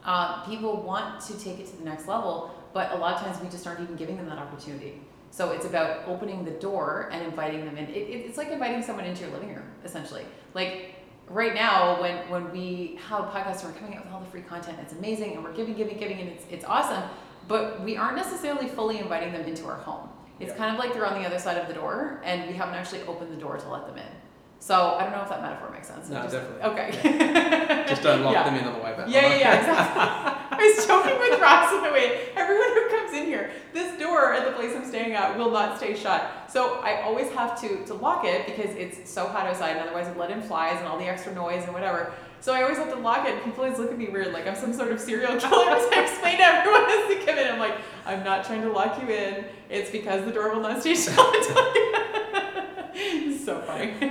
uh, 0.03 0.43
people 0.43 0.81
want 0.81 1.21
to 1.21 1.38
take 1.38 1.59
it 1.59 1.67
to 1.67 1.77
the 1.77 1.86
next 1.86 2.07
level, 2.07 2.49
but 2.73 2.91
a 2.93 2.95
lot 2.95 3.13
of 3.13 3.21
times 3.21 3.39
we 3.39 3.47
just 3.47 3.67
aren't 3.67 3.81
even 3.81 3.95
giving 3.95 4.17
them 4.17 4.25
that 4.25 4.39
opportunity. 4.39 5.01
So 5.29 5.51
it's 5.51 5.67
about 5.67 6.07
opening 6.07 6.43
the 6.45 6.51
door 6.67 7.09
and 7.11 7.23
inviting 7.23 7.63
them 7.63 7.77
in. 7.77 7.86
It, 7.89 7.95
it, 7.95 8.25
it's 8.25 8.39
like 8.39 8.49
inviting 8.49 8.81
someone 8.81 9.05
into 9.05 9.21
your 9.21 9.31
living 9.34 9.53
room, 9.53 9.67
essentially. 9.86 10.25
Like 10.55 10.95
right 11.30 11.53
now, 11.53 11.99
when 12.01 12.17
when 12.30 12.51
we 12.51 12.99
have 13.07 13.21
a 13.21 13.28
podcast 13.28 13.63
and 13.63 13.74
we're 13.74 13.80
coming 13.80 13.97
out 13.97 14.05
with 14.05 14.13
all 14.13 14.19
the 14.19 14.26
free 14.30 14.41
content, 14.41 14.78
it's 14.82 14.93
amazing, 14.93 15.34
and 15.34 15.43
we're 15.43 15.53
giving, 15.53 15.74
giving, 15.76 15.97
giving, 15.97 16.19
and 16.19 16.30
it's 16.30 16.45
it's 16.49 16.65
awesome. 16.65 17.03
But 17.47 17.82
we 17.84 17.97
aren't 17.97 18.15
necessarily 18.15 18.67
fully 18.67 18.99
inviting 18.99 19.34
them 19.34 19.43
into 19.45 19.65
our 19.65 19.76
home. 19.76 20.09
It's 20.39 20.51
Yeah. 20.51 20.57
kind 20.57 20.71
of 20.74 20.80
like 20.80 20.93
they're 20.93 21.05
on 21.05 21.21
the 21.21 21.28
other 21.28 21.39
side 21.39 21.57
of 21.57 21.67
the 21.67 21.74
door, 21.74 22.21
and 22.24 22.47
we 22.47 22.53
haven't 22.53 22.76
actually 22.76 23.01
opened 23.03 23.32
the 23.32 23.39
door 23.41 23.57
to 23.57 23.69
let 23.69 23.86
them 23.86 23.97
in. 23.97 24.03
So 24.64 24.95
I 24.97 25.03
don't 25.03 25.11
know 25.11 25.24
if 25.24 25.28
that 25.28 25.41
metaphor 25.41 25.70
makes 25.72 25.89
sense. 25.89 26.07
No, 26.07 26.22
Just- 26.22 26.36
definitely. 26.36 26.64
Okay. 26.72 27.86
Just 27.89 28.01
don't 28.01 28.22
lock 28.24 28.32
Yeah. 28.34 28.43
them 28.45 28.55
in 28.55 28.64
on 28.66 28.74
the 28.76 28.80
way 28.80 28.93
back. 28.95 29.07
Yeah, 29.09 29.28
yeah, 29.28 29.36
yeah, 29.36 29.59
exactly. 29.59 30.01
I 30.57 30.74
was 30.78 30.88
joking 30.88 31.20
with 31.20 31.41
Ross 31.41 31.74
in 31.74 31.84
the 31.84 31.91
way. 31.91 32.30
Everyone 32.38 32.70
who 32.70 32.89
comes 32.89 33.11
in 33.14 33.26
here, 33.26 33.51
this 33.74 33.99
door 33.99 34.34
at 34.34 34.45
the 34.45 34.51
place 34.53 34.72
I'm 34.74 34.86
staying 34.86 35.11
at 35.16 35.38
will 35.38 35.51
not 35.51 35.76
stay 35.78 35.93
shut. 35.97 36.49
So 36.49 36.76
I 36.80 37.01
always 37.01 37.30
have 37.34 37.59
to, 37.59 37.84
to 37.88 37.93
lock 37.93 38.24
it 38.24 38.45
because 38.45 38.74
it's 38.78 39.09
so 39.11 39.28
hot 39.28 39.47
outside 39.47 39.72
and 39.72 39.82
otherwise 39.82 40.07
it 40.07 40.16
let 40.16 40.32
in 40.32 40.41
flies 40.41 40.78
and 40.80 40.88
all 40.88 40.97
the 40.97 41.07
extra 41.09 41.36
noise 41.36 41.66
and 41.66 41.74
whatever. 41.74 42.14
So 42.39 42.53
I 42.53 42.61
always 42.61 42.78
have 42.78 42.89
to 42.91 42.99
lock 42.99 43.28
it 43.28 43.34
and 43.34 43.43
people 43.43 43.66
always 43.66 43.78
look 43.80 43.91
at 43.91 43.97
me 43.97 44.07
weird 44.07 44.32
like 44.32 44.47
I'm 44.47 44.55
some 44.55 44.72
sort 44.72 44.93
of 44.93 45.01
serial 45.01 45.38
killer 45.41 45.72
as 45.76 45.91
I 45.91 46.03
explain 46.03 46.38
to 46.38 46.43
everyone 46.43 46.86
as 46.89 47.07
they 47.09 47.26
come 47.26 47.38
in. 47.38 47.51
I'm 47.51 47.59
like, 47.59 47.76
I'm 48.05 48.24
not 48.24 48.45
trying 48.45 48.61
to 48.61 48.70
lock 48.72 49.01
you 49.01 49.09
in. 49.09 49.43
It's 49.70 49.91
because 49.91 50.24
the 50.24 50.32
door 50.32 50.53
will 50.53 50.61
not 50.61 50.80
stay 50.80 50.95
shut. 50.95 51.18
So 53.43 53.61
funny. 53.61 53.93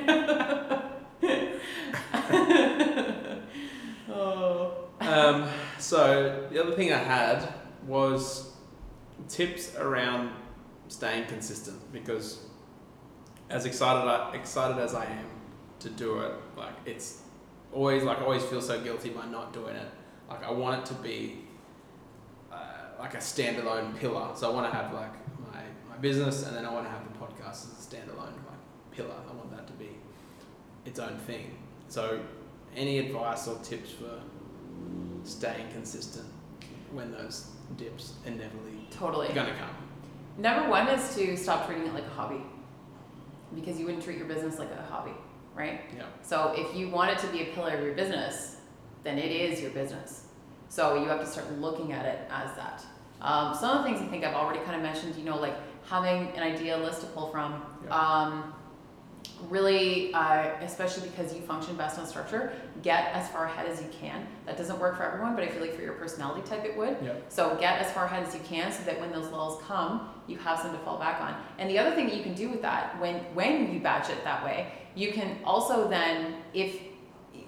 oh. 4.10 4.88
Um, 5.00 5.48
so 5.78 6.46
the 6.50 6.62
other 6.62 6.72
thing 6.72 6.92
I 6.92 6.98
had 6.98 7.52
was 7.86 8.52
tips 9.28 9.76
around 9.76 10.30
staying 10.88 11.26
consistent 11.26 11.92
because 11.92 12.40
as 13.50 13.66
excited 13.66 14.08
I, 14.08 14.34
excited 14.34 14.78
as 14.78 14.94
I 14.94 15.06
am 15.06 15.26
to 15.80 15.90
do 15.90 16.20
it, 16.20 16.32
like 16.56 16.74
it's 16.86 17.22
always 17.72 18.02
like 18.02 18.18
I 18.18 18.22
always 18.22 18.44
feel 18.44 18.60
so 18.60 18.80
guilty 18.80 19.10
by 19.10 19.26
not 19.26 19.52
doing 19.52 19.76
it. 19.76 19.88
Like 20.28 20.44
I 20.44 20.52
want 20.52 20.80
it 20.80 20.86
to 20.86 20.94
be 21.02 21.44
uh, 22.52 22.56
like 22.98 23.14
a 23.14 23.18
standalone 23.18 23.98
pillar. 23.98 24.30
So 24.34 24.50
I 24.50 24.54
want 24.54 24.70
to 24.70 24.76
have 24.76 24.92
like 24.92 25.12
my, 25.52 25.62
my 25.90 25.96
business 26.00 26.46
and 26.46 26.56
then 26.56 26.64
I 26.64 26.72
want 26.72 26.86
to 26.86 26.90
have 26.90 27.04
the 27.04 27.18
podcast 27.18 27.50
as 27.50 27.86
a 27.86 27.96
standalone 27.96 28.32
pillar. 28.94 29.14
I 29.28 29.34
want 29.34 29.50
that 29.50 29.66
to 29.66 29.72
be 29.74 29.90
its 30.84 30.98
own 30.98 31.16
thing. 31.18 31.56
So 31.88 32.20
any 32.76 32.98
advice 32.98 33.48
or 33.48 33.58
tips 33.62 33.90
for 33.92 34.20
staying 35.24 35.70
consistent 35.72 36.26
when 36.92 37.12
those 37.12 37.48
dips 37.76 38.14
inevitably 38.26 38.86
Totally. 38.90 39.28
gonna 39.28 39.54
come. 39.54 39.76
Number 40.38 40.68
one 40.68 40.88
is 40.88 41.14
to 41.14 41.36
stop 41.36 41.66
treating 41.66 41.86
it 41.86 41.94
like 41.94 42.06
a 42.06 42.10
hobby 42.10 42.42
because 43.54 43.78
you 43.78 43.84
wouldn't 43.84 44.02
treat 44.02 44.18
your 44.18 44.26
business 44.26 44.58
like 44.58 44.70
a 44.70 44.82
hobby, 44.90 45.12
right? 45.54 45.80
Yeah. 45.96 46.04
So 46.22 46.54
if 46.56 46.74
you 46.74 46.88
want 46.88 47.10
it 47.10 47.18
to 47.18 47.26
be 47.28 47.42
a 47.42 47.46
pillar 47.54 47.74
of 47.74 47.82
your 47.84 47.94
business, 47.94 48.56
then 49.04 49.18
it 49.18 49.30
is 49.30 49.60
your 49.60 49.70
business. 49.70 50.24
So 50.68 50.94
you 50.94 51.06
have 51.08 51.20
to 51.20 51.26
start 51.26 51.52
looking 51.60 51.92
at 51.92 52.06
it 52.06 52.20
as 52.30 52.54
that. 52.56 52.84
Um, 53.20 53.54
some 53.54 53.76
of 53.76 53.84
the 53.84 53.90
things 53.90 54.00
I 54.00 54.06
think 54.10 54.24
I've 54.24 54.34
already 54.34 54.60
kind 54.60 54.74
of 54.74 54.82
mentioned, 54.82 55.16
you 55.16 55.24
know, 55.24 55.38
like 55.38 55.54
having 55.86 56.28
an 56.34 56.42
idea 56.42 56.76
list 56.78 57.02
to 57.02 57.06
pull 57.08 57.28
from. 57.28 57.62
Yeah. 57.84 57.94
Um, 57.94 58.54
really, 59.48 60.12
uh, 60.14 60.50
especially 60.60 61.08
because 61.08 61.34
you 61.34 61.40
function 61.42 61.76
best 61.76 61.98
on 61.98 62.06
structure, 62.06 62.52
get 62.82 63.12
as 63.12 63.28
far 63.28 63.46
ahead 63.46 63.66
as 63.66 63.80
you 63.80 63.88
can. 63.88 64.26
That 64.46 64.56
doesn't 64.56 64.78
work 64.78 64.96
for 64.96 65.02
everyone, 65.02 65.34
but 65.34 65.44
I 65.44 65.48
feel 65.48 65.60
like 65.60 65.74
for 65.74 65.82
your 65.82 65.94
personality 65.94 66.42
type 66.48 66.64
it 66.64 66.76
would. 66.76 66.96
Yeah. 67.02 67.14
So 67.28 67.56
get 67.56 67.80
as 67.80 67.90
far 67.92 68.04
ahead 68.04 68.26
as 68.26 68.34
you 68.34 68.40
can 68.40 68.72
so 68.72 68.82
that 68.84 69.00
when 69.00 69.12
those 69.12 69.28
lulls 69.30 69.62
come, 69.62 70.08
you 70.26 70.38
have 70.38 70.58
some 70.60 70.72
to 70.72 70.78
fall 70.78 70.98
back 70.98 71.20
on. 71.20 71.34
And 71.58 71.68
the 71.68 71.78
other 71.78 71.94
thing 71.94 72.06
that 72.06 72.16
you 72.16 72.22
can 72.22 72.34
do 72.34 72.48
with 72.48 72.62
that, 72.62 72.98
when 73.00 73.16
when 73.34 73.72
you 73.72 73.80
batch 73.80 74.10
it 74.10 74.22
that 74.24 74.44
way, 74.44 74.72
you 74.94 75.12
can 75.12 75.38
also 75.44 75.88
then, 75.88 76.36
if 76.54 76.80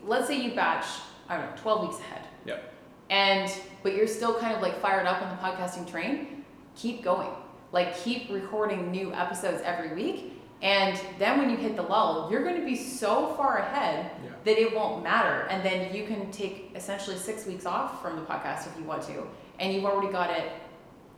let's 0.05 0.27
say 0.27 0.41
you 0.41 0.55
batch, 0.55 0.87
I 1.29 1.37
don't 1.37 1.47
know, 1.47 1.63
12 1.63 1.89
weeks 1.89 2.01
ahead. 2.01 2.27
Yep. 2.47 2.73
And 3.11 3.53
but 3.83 3.95
you're 3.95 4.07
still 4.07 4.35
kind 4.39 4.55
of 4.55 4.63
like 4.63 4.81
fired 4.81 5.07
up 5.07 5.23
on 5.23 5.31
the 5.31 5.43
podcasting 5.43 5.91
train, 5.91 6.45
keep 6.77 7.03
going. 7.03 7.31
Like 7.73 7.97
keep 7.99 8.31
recording 8.31 8.91
new 8.91 9.13
episodes 9.13 9.61
every 9.65 9.95
week. 9.95 10.34
And 10.65 10.99
then 11.19 11.39
when 11.39 11.51
you 11.51 11.57
hit 11.57 11.77
the 11.77 11.83
lull, 11.83 12.29
you're 12.31 12.43
going 12.43 12.59
to 12.59 12.65
be 12.67 12.75
so 12.75 13.35
far 13.37 13.59
ahead 13.59 14.11
Yeah. 14.25 14.31
that 14.45 14.59
it 14.59 14.75
won't 14.75 15.05
matter. 15.05 15.47
And 15.51 15.63
then 15.65 15.95
you 15.95 16.05
can 16.07 16.31
take 16.33 16.73
essentially 16.75 17.17
six 17.17 17.45
weeks 17.47 17.67
off 17.67 18.01
from 18.03 18.17
the 18.17 18.23
podcast 18.23 18.67
if 18.67 18.73
you 18.79 18.85
want 18.85 19.03
to, 19.03 19.27
and 19.61 19.73
you've 19.75 19.85
already 19.85 20.11
got 20.11 20.31
it 20.31 20.51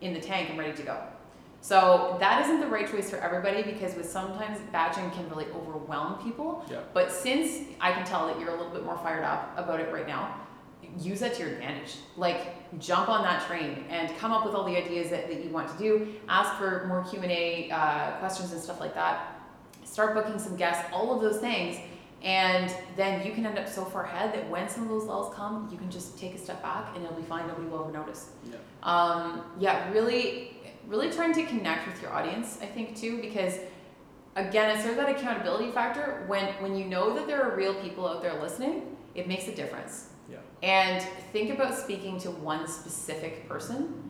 in 0.01 0.13
the 0.13 0.19
tank 0.19 0.49
and 0.49 0.59
ready 0.59 0.73
to 0.73 0.83
go. 0.83 1.01
So 1.61 2.17
that 2.19 2.43
isn't 2.43 2.59
the 2.59 2.67
right 2.67 2.89
choice 2.89 3.09
for 3.09 3.17
everybody 3.17 3.63
because 3.63 3.95
with 3.95 4.09
sometimes 4.09 4.59
batching 4.71 5.09
can 5.11 5.27
really 5.29 5.47
overwhelm 5.55 6.21
people. 6.23 6.63
Yeah. 6.69 6.81
But 6.93 7.11
since 7.11 7.67
I 7.81 7.93
can 7.93 8.05
tell 8.05 8.27
that 8.27 8.39
you're 8.39 8.49
a 8.49 8.57
little 8.57 8.71
bit 8.71 8.83
more 8.85 8.97
fired 8.99 9.23
up 9.23 9.53
about 9.57 9.79
it 9.79 9.91
right 9.91 10.05
now, 10.07 10.35
use 10.99 11.19
that 11.19 11.35
to 11.35 11.43
your 11.43 11.51
advantage. 11.53 11.95
Like 12.15 12.79
jump 12.79 13.09
on 13.09 13.23
that 13.23 13.45
train 13.47 13.85
and 13.89 14.15
come 14.17 14.31
up 14.31 14.45
with 14.45 14.53
all 14.53 14.63
the 14.63 14.75
ideas 14.75 15.09
that, 15.09 15.27
that 15.29 15.43
you 15.43 15.49
want 15.49 15.69
to 15.71 15.77
do. 15.77 16.13
Ask 16.27 16.55
for 16.55 16.85
more 16.87 17.03
Q 17.03 17.19
and 17.21 17.31
A 17.31 17.69
uh, 17.71 18.11
questions 18.19 18.51
and 18.51 18.61
stuff 18.61 18.79
like 18.79 18.93
that. 18.95 19.39
Start 19.83 20.13
booking 20.13 20.39
some 20.39 20.55
guests. 20.55 20.83
All 20.93 21.15
of 21.15 21.21
those 21.21 21.39
things. 21.39 21.77
And 22.23 22.73
then 22.95 23.25
you 23.25 23.31
can 23.31 23.45
end 23.45 23.59
up 23.59 23.67
so 23.67 23.85
far 23.85 24.05
ahead 24.05 24.33
that 24.33 24.49
when 24.49 24.67
some 24.67 24.83
of 24.83 24.89
those 24.89 25.03
lulls 25.03 25.33
come, 25.35 25.69
you 25.71 25.77
can 25.77 25.89
just 25.91 26.17
take 26.17 26.33
a 26.33 26.37
step 26.37 26.61
back 26.63 26.95
and 26.95 27.05
it'll 27.05 27.15
be 27.15 27.23
fine. 27.23 27.47
Nobody 27.47 27.67
will 27.67 27.83
ever 27.83 27.91
notice. 27.91 28.31
Yeah. 28.49 28.57
Um, 28.81 29.43
yeah, 29.59 29.91
really, 29.91 30.57
really 30.87 31.11
trying 31.11 31.33
to 31.33 31.45
connect 31.45 31.87
with 31.87 32.01
your 32.01 32.11
audience. 32.11 32.57
I 32.61 32.65
think 32.65 32.97
too, 32.97 33.21
because 33.21 33.59
again, 34.35 34.71
it's 34.71 34.83
sort 34.83 34.97
of 34.97 35.05
that 35.05 35.15
accountability 35.15 35.71
factor. 35.71 36.23
When 36.27 36.45
when 36.55 36.75
you 36.75 36.85
know 36.85 37.13
that 37.15 37.27
there 37.27 37.43
are 37.43 37.55
real 37.55 37.75
people 37.75 38.07
out 38.07 38.21
there 38.21 38.39
listening, 38.41 38.95
it 39.13 39.27
makes 39.27 39.47
a 39.47 39.55
difference. 39.55 40.09
And 40.63 41.01
think 41.31 41.51
about 41.53 41.75
speaking 41.75 42.19
to 42.19 42.31
one 42.31 42.67
specific 42.67 43.47
person 43.47 44.03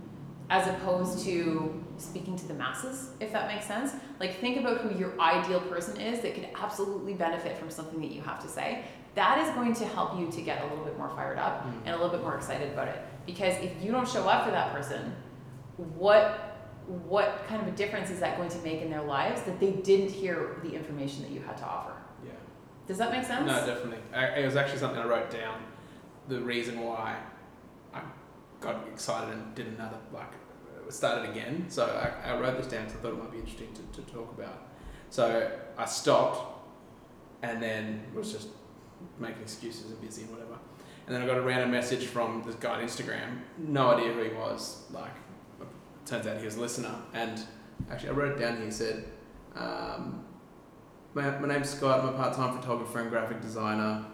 as 0.50 0.66
opposed 0.68 1.26
to 1.26 1.84
speaking 1.98 2.38
to 2.38 2.48
the 2.48 2.54
masses, 2.54 3.10
if 3.20 3.34
that 3.34 3.54
makes 3.54 3.66
sense. 3.66 3.92
Like, 4.20 4.36
think 4.40 4.58
about 4.58 4.78
who 4.80 4.98
your 4.98 5.20
ideal 5.20 5.60
person 5.62 6.00
is 6.00 6.22
that 6.22 6.36
could 6.36 6.48
absolutely 6.56 7.14
benefit 7.14 7.58
from 7.58 7.70
something 7.70 8.00
that 8.00 8.12
you 8.12 8.22
have 8.22 8.42
to 8.44 8.48
say. 8.48 8.86
That 9.16 9.40
is 9.46 9.54
going 9.56 9.74
to 9.74 9.86
help 9.86 10.18
you 10.18 10.32
to 10.32 10.42
get 10.42 10.62
a 10.64 10.68
little 10.68 10.86
bit 10.86 10.98
more 10.98 11.10
fired 11.10 11.38
up 11.38 11.66
Mm. 11.66 11.74
and 11.86 11.90
a 11.90 11.98
little 11.98 12.12
bit 12.12 12.22
more 12.22 12.36
excited 12.36 12.72
about 12.72 12.88
it. 12.88 13.02
Because 13.26 13.56
if 13.62 13.72
you 13.84 13.92
don't 13.92 14.08
show 14.08 14.26
up 14.30 14.46
for 14.46 14.52
that 14.52 14.72
person, 14.74 15.14
what 15.76 16.44
what 17.10 17.44
kind 17.50 17.62
of 17.62 17.68
a 17.68 17.72
difference 17.76 18.10
is 18.10 18.22
that 18.22 18.38
going 18.38 18.48
to 18.48 18.58
make 18.60 18.82
in 18.82 18.90
their 18.90 19.02
lives 19.04 19.42
that 19.42 19.60
they 19.60 19.72
didn't 19.72 20.10
hear 20.10 20.56
the 20.64 20.74
information 20.74 21.22
that 21.24 21.32
you 21.32 21.42
had 21.42 21.58
to 21.58 21.66
offer? 21.66 21.92
Yeah. 22.24 22.32
Does 22.88 22.98
that 23.00 23.12
make 23.12 23.26
sense? 23.26 23.46
No, 23.46 23.66
definitely. 23.66 23.98
I, 24.14 24.28
it 24.40 24.46
was 24.46 24.56
actually 24.56 24.80
something 24.80 24.98
I 25.00 25.06
wrote 25.06 25.30
down. 25.30 25.60
The 26.28 26.40
reason 26.42 26.82
why 26.82 27.18
I 27.94 28.02
got 28.60 28.88
excited 28.88 29.34
and 29.34 29.56
did 29.56 29.68
another 29.68 29.98
like 30.14 30.34
started 30.90 31.30
again. 31.30 31.66
So 31.70 31.86
I, 31.86 32.32
I 32.32 32.40
wrote 32.40 32.58
this 32.58 32.68
down 32.68 32.86
because 32.86 33.00
I 33.00 33.02
thought 33.04 33.14
it 33.14 33.20
might 33.20 33.32
be 33.32 33.40
interesting 33.40 33.70
to, 33.74 34.02
to 34.02 34.12
talk 34.12 34.32
about. 34.38 34.68
So 35.10 35.52
I 35.78 35.86
stopped, 35.86 36.60
and 37.42 37.62
then 37.62 38.04
was 38.14 38.32
just 38.32 38.50
making 39.20 39.42
excuses 39.42 39.92
and 39.92 40.02
busy 40.02 40.24
and 40.24 40.32
whatever. 40.32 40.58
And 41.06 41.16
then 41.16 41.22
I 41.22 41.26
got 41.26 41.38
a 41.38 41.42
random 41.42 41.72
message 41.72 42.06
from 42.06 42.44
this 42.46 42.56
guy 42.56 42.82
on 42.82 42.84
Instagram. 42.86 43.40
No 43.58 43.92
idea 43.92 44.12
who 44.12 44.24
he 44.24 44.34
was. 44.34 44.84
Like, 44.92 45.12
turns 46.06 46.28
out 46.28 46.38
he 46.38 46.46
was 46.46 46.58
a 46.58 46.62
listener. 46.62 46.94
And 47.14 47.42
actually, 47.90 48.10
I 48.10 48.14
wrote 48.14 48.38
it 48.38 48.40
down. 48.40 48.62
He 48.64 48.72
said. 48.72 49.06
Um, 49.56 50.24
my, 51.14 51.40
my 51.40 51.48
name's 51.48 51.70
Scott. 51.70 52.02
I'm 52.02 52.10
a 52.10 52.12
part-time 52.12 52.60
photographer 52.60 53.00
and 53.00 53.10
graphic 53.10 53.42
designer. 53.42 54.06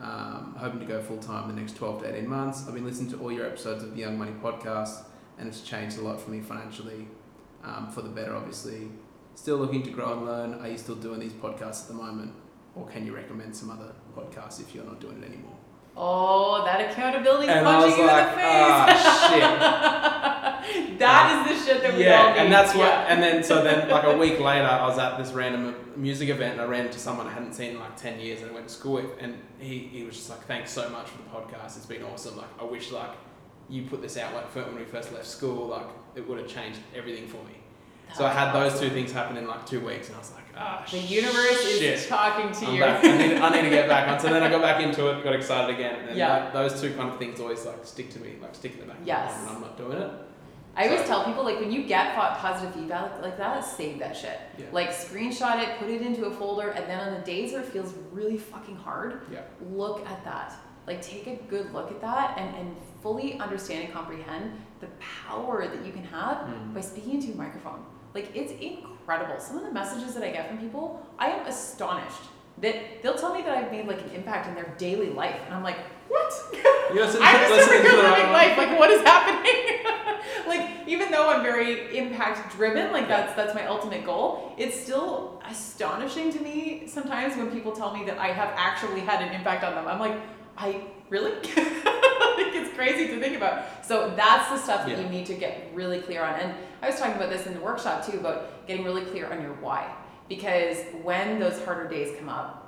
Um, 0.00 0.54
hoping 0.56 0.78
to 0.80 0.86
go 0.86 1.02
full 1.02 1.18
time 1.18 1.48
in 1.50 1.56
the 1.56 1.60
next 1.60 1.76
12 1.76 2.02
to 2.02 2.14
18 2.16 2.28
months. 2.28 2.66
I've 2.68 2.74
been 2.74 2.84
listening 2.84 3.10
to 3.12 3.18
all 3.18 3.32
your 3.32 3.46
episodes 3.46 3.82
of 3.82 3.94
the 3.94 4.00
Young 4.00 4.16
Money 4.16 4.32
podcast, 4.42 5.02
and 5.38 5.48
it's 5.48 5.62
changed 5.62 5.98
a 5.98 6.02
lot 6.02 6.20
for 6.20 6.30
me 6.30 6.40
financially, 6.40 7.08
um, 7.64 7.90
for 7.90 8.02
the 8.02 8.08
better, 8.08 8.34
obviously. 8.36 8.90
Still 9.34 9.56
looking 9.56 9.82
to 9.82 9.90
grow 9.90 10.12
and 10.12 10.24
learn. 10.24 10.54
Are 10.54 10.68
you 10.68 10.78
still 10.78 10.94
doing 10.94 11.18
these 11.18 11.32
podcasts 11.32 11.82
at 11.82 11.88
the 11.88 11.94
moment? 11.94 12.32
Or 12.76 12.86
can 12.86 13.04
you 13.06 13.14
recommend 13.14 13.56
some 13.56 13.70
other 13.70 13.92
podcasts 14.16 14.60
if 14.60 14.72
you're 14.74 14.84
not 14.84 15.00
doing 15.00 15.20
it 15.20 15.26
anymore? 15.26 15.56
Oh, 15.96 16.62
that 16.64 16.92
accountability 16.92 17.48
And 17.48 17.66
I 17.66 17.72
punching 17.72 17.90
was 17.90 17.96
you 17.98 18.02
in 18.02 18.06
the 18.06 18.22
face. 18.22 18.38
ah, 18.40 20.44
that 20.98 21.46
is 21.50 21.58
the 21.64 21.64
shit 21.72 21.82
that 21.82 21.94
we 21.96 22.04
all 22.06 22.10
yeah, 22.10 22.32
need. 22.34 22.38
and 22.40 22.52
that's 22.52 22.74
what. 22.74 22.86
Yeah. 22.88 23.06
And 23.08 23.22
then 23.22 23.42
so 23.44 23.62
then 23.62 23.88
like 23.88 24.04
a 24.04 24.16
week 24.24 24.40
later, 24.40 24.66
I 24.66 24.86
was 24.86 24.98
at 24.98 25.16
this 25.18 25.32
random 25.32 25.74
music 25.96 26.28
event, 26.28 26.52
and 26.54 26.60
I 26.62 26.64
ran 26.64 26.86
into 26.86 26.98
someone 26.98 27.26
I 27.26 27.32
hadn't 27.32 27.52
seen 27.54 27.72
in 27.72 27.80
like 27.80 27.96
ten 27.96 28.18
years, 28.20 28.42
and 28.42 28.50
I 28.50 28.54
went 28.54 28.68
to 28.68 28.74
school 28.74 28.94
with, 28.94 29.06
and 29.20 29.36
he, 29.58 29.78
he 29.78 30.04
was 30.04 30.14
just 30.16 30.30
like, 30.30 30.44
"Thanks 30.46 30.70
so 30.70 30.88
much 30.90 31.06
for 31.08 31.18
the 31.18 31.28
podcast. 31.30 31.76
It's 31.76 31.86
been 31.86 32.02
awesome. 32.02 32.36
Like 32.36 32.48
I 32.60 32.64
wish 32.64 32.90
like 32.92 33.10
you 33.68 33.82
put 33.82 34.00
this 34.02 34.16
out 34.16 34.32
like 34.34 34.54
when 34.54 34.76
we 34.76 34.84
first 34.84 35.12
left 35.12 35.26
school. 35.26 35.68
Like 35.68 35.86
it 36.14 36.26
would 36.28 36.38
have 36.38 36.48
changed 36.48 36.78
everything 36.94 37.26
for 37.28 37.38
me." 37.44 37.54
So 38.16 38.24
I 38.24 38.30
had 38.32 38.52
those 38.54 38.80
two 38.80 38.88
things 38.88 39.12
happen 39.12 39.36
in 39.36 39.46
like 39.46 39.66
two 39.66 39.80
weeks, 39.84 40.06
and 40.06 40.16
I 40.16 40.18
was 40.20 40.32
like, 40.32 40.44
"Ah, 40.56 40.82
The 40.90 40.96
universe 40.96 41.62
shit. 41.78 41.82
is 41.82 42.06
talking 42.06 42.50
to 42.50 42.66
I'm 42.66 42.74
you. 42.74 42.82
I, 42.82 43.02
need, 43.02 43.36
I 43.36 43.50
need 43.50 43.62
to 43.62 43.68
get 43.68 43.86
back 43.86 44.08
on. 44.12 44.18
So 44.18 44.28
then 44.30 44.42
I 44.42 44.48
got 44.48 44.62
back 44.62 44.80
into 44.82 45.08
it, 45.10 45.22
got 45.22 45.34
excited 45.34 45.74
again, 45.74 46.08
and 46.08 46.16
Yeah. 46.16 46.38
that, 46.38 46.54
those 46.54 46.80
two 46.80 46.94
kind 46.94 47.10
of 47.10 47.18
things 47.18 47.38
always 47.38 47.66
like 47.66 47.84
stick 47.84 48.08
to 48.12 48.18
me, 48.20 48.36
like 48.40 48.54
stick 48.54 48.72
in 48.72 48.80
the 48.80 48.86
back 48.86 48.98
of 48.98 49.06
Yes. 49.06 49.38
when 49.44 49.56
I'm 49.56 49.60
not 49.60 49.76
doing 49.76 49.98
it. 49.98 50.10
I 50.78 50.86
always 50.88 51.04
tell 51.08 51.24
people 51.24 51.42
like 51.44 51.58
when 51.58 51.72
you 51.72 51.82
get 51.82 52.14
positive 52.14 52.72
feedback 52.74 53.20
like 53.20 53.36
that, 53.36 53.64
save 53.64 53.98
that 53.98 54.16
shit. 54.16 54.38
Yeah. 54.56 54.66
Like 54.70 54.90
screenshot 54.90 55.60
it, 55.62 55.78
put 55.80 55.88
it 55.90 56.02
into 56.02 56.26
a 56.26 56.30
folder, 56.30 56.68
and 56.70 56.88
then 56.88 57.00
on 57.00 57.14
the 57.14 57.20
days 57.26 57.52
where 57.52 57.62
it 57.62 57.66
feels 57.68 57.92
really 58.12 58.38
fucking 58.38 58.76
hard, 58.76 59.22
Yeah. 59.32 59.40
look 59.70 60.06
at 60.06 60.24
that. 60.24 60.52
Like 60.86 61.02
take 61.02 61.26
a 61.26 61.34
good 61.50 61.72
look 61.74 61.90
at 61.90 62.00
that 62.00 62.38
and, 62.38 62.54
and 62.56 62.76
fully 63.02 63.38
understand 63.40 63.84
and 63.84 63.92
comprehend 63.92 64.52
the 64.80 64.86
power 65.00 65.66
that 65.66 65.84
you 65.84 65.92
can 65.92 66.04
have 66.04 66.38
Mm. 66.46 66.72
by 66.74 66.80
speaking 66.80 67.14
into 67.14 67.32
a 67.32 67.34
microphone. 67.34 67.84
Like 68.14 68.30
it's 68.36 68.52
incredible. 68.52 69.40
Some 69.40 69.58
of 69.58 69.64
the 69.64 69.72
messages 69.72 70.14
that 70.14 70.22
I 70.22 70.30
get 70.30 70.48
from 70.48 70.58
people, 70.58 71.04
I 71.18 71.30
am 71.30 71.44
astonished 71.46 72.22
that 72.58 73.02
they'll 73.02 73.16
tell 73.18 73.34
me 73.34 73.42
that 73.42 73.56
I've 73.56 73.70
made 73.72 73.86
like 73.88 74.00
an 74.02 74.10
impact 74.10 74.46
in 74.48 74.54
their 74.54 74.72
daily 74.78 75.10
life, 75.10 75.40
and 75.44 75.54
I'm 75.54 75.62
like, 75.64 75.78
what? 76.08 76.32
Listen, 76.94 77.20
I'm 77.24 77.36
just 77.36 77.52
listen 77.52 77.74
over 77.74 77.82
to 77.82 77.90
here 77.90 78.02
living 78.02 78.32
life. 78.32 78.56
Like, 78.56 78.78
what 78.78 78.90
is 78.90 79.02
happening? 79.02 79.94
like, 80.48 80.68
even 80.86 81.10
though 81.10 81.30
I'm 81.30 81.42
very 81.42 81.96
impact 81.96 82.54
driven, 82.56 82.92
like 82.92 83.08
that's 83.08 83.34
that's 83.34 83.54
my 83.54 83.66
ultimate 83.66 84.04
goal. 84.04 84.54
It's 84.58 84.78
still 84.78 85.40
astonishing 85.48 86.32
to 86.32 86.40
me 86.40 86.86
sometimes 86.86 87.36
when 87.36 87.50
people 87.50 87.72
tell 87.72 87.94
me 87.96 88.04
that 88.06 88.18
I 88.18 88.28
have 88.28 88.52
actually 88.56 89.00
had 89.00 89.22
an 89.22 89.32
impact 89.34 89.64
on 89.64 89.74
them. 89.74 89.86
I'm 89.86 89.98
like, 90.00 90.20
I 90.56 90.82
really? 91.08 91.32
like, 91.32 92.54
it's 92.54 92.74
crazy 92.74 93.06
to 93.08 93.20
think 93.20 93.36
about. 93.36 93.84
So 93.84 94.12
that's 94.16 94.50
the 94.50 94.58
stuff 94.58 94.86
that 94.86 94.98
Yeah. 94.98 95.04
you 95.04 95.08
need 95.08 95.26
to 95.26 95.34
get 95.34 95.70
really 95.74 96.00
clear 96.00 96.22
on. 96.22 96.34
And 96.40 96.54
I 96.82 96.88
was 96.90 96.98
talking 96.98 97.14
about 97.16 97.30
this 97.30 97.46
in 97.46 97.54
the 97.54 97.60
workshop 97.60 98.06
too 98.06 98.18
about 98.18 98.66
getting 98.66 98.84
really 98.84 99.02
clear 99.04 99.30
on 99.32 99.40
your 99.40 99.54
why. 99.54 99.90
Because 100.28 100.76
when 101.02 101.38
those 101.38 101.62
harder 101.64 101.88
days 101.88 102.16
come 102.18 102.28
up, 102.28 102.67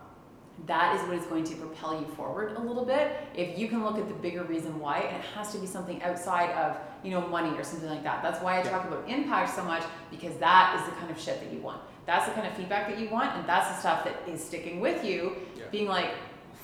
that 0.67 0.97
is 0.97 1.03
what 1.09 1.17
is 1.17 1.25
going 1.27 1.45
to 1.45 1.55
propel 1.57 1.99
you 1.99 2.07
forward 2.17 2.53
a 2.57 2.61
little 2.61 2.85
bit. 2.85 3.13
If 3.35 3.59
you 3.59 3.67
can 3.69 3.83
look 3.85 3.97
at 3.99 4.09
the 4.09 4.15
bigger 4.15 4.45
reason 4.45 4.79
why, 4.79 4.99
and 4.99 5.17
it 5.17 5.23
has 5.35 5.53
to 5.53 5.59
be 5.59 5.67
something 5.67 6.03
outside 6.03 6.51
of, 6.53 6.77
you 7.03 7.11
know, 7.11 7.27
money 7.29 7.57
or 7.59 7.65
something 7.65 7.89
like 7.89 8.03
that. 8.05 8.23
That's 8.23 8.41
why 8.43 8.55
I 8.55 8.59
Yeah. 8.65 8.71
talk 8.71 8.85
about 8.87 9.09
impact 9.09 9.55
so 9.55 9.65
much 9.65 9.83
because 10.11 10.35
that 10.37 10.77
is 10.79 10.85
the 10.87 10.93
kind 11.01 11.11
of 11.11 11.19
shit 11.19 11.41
that 11.41 11.51
you 11.53 11.61
want. 11.61 11.81
That's 12.07 12.27
the 12.27 12.33
kind 12.33 12.47
of 12.47 12.53
feedback 12.55 12.89
that 12.89 12.99
you 12.99 13.09
want, 13.09 13.37
and 13.37 13.47
that's 13.49 13.69
the 13.69 13.75
stuff 13.81 14.05
that 14.05 14.17
is 14.29 14.43
sticking 14.45 14.81
with 14.81 15.05
you. 15.05 15.37
Yeah. 15.57 15.65
Being 15.71 15.89
like, 15.89 16.11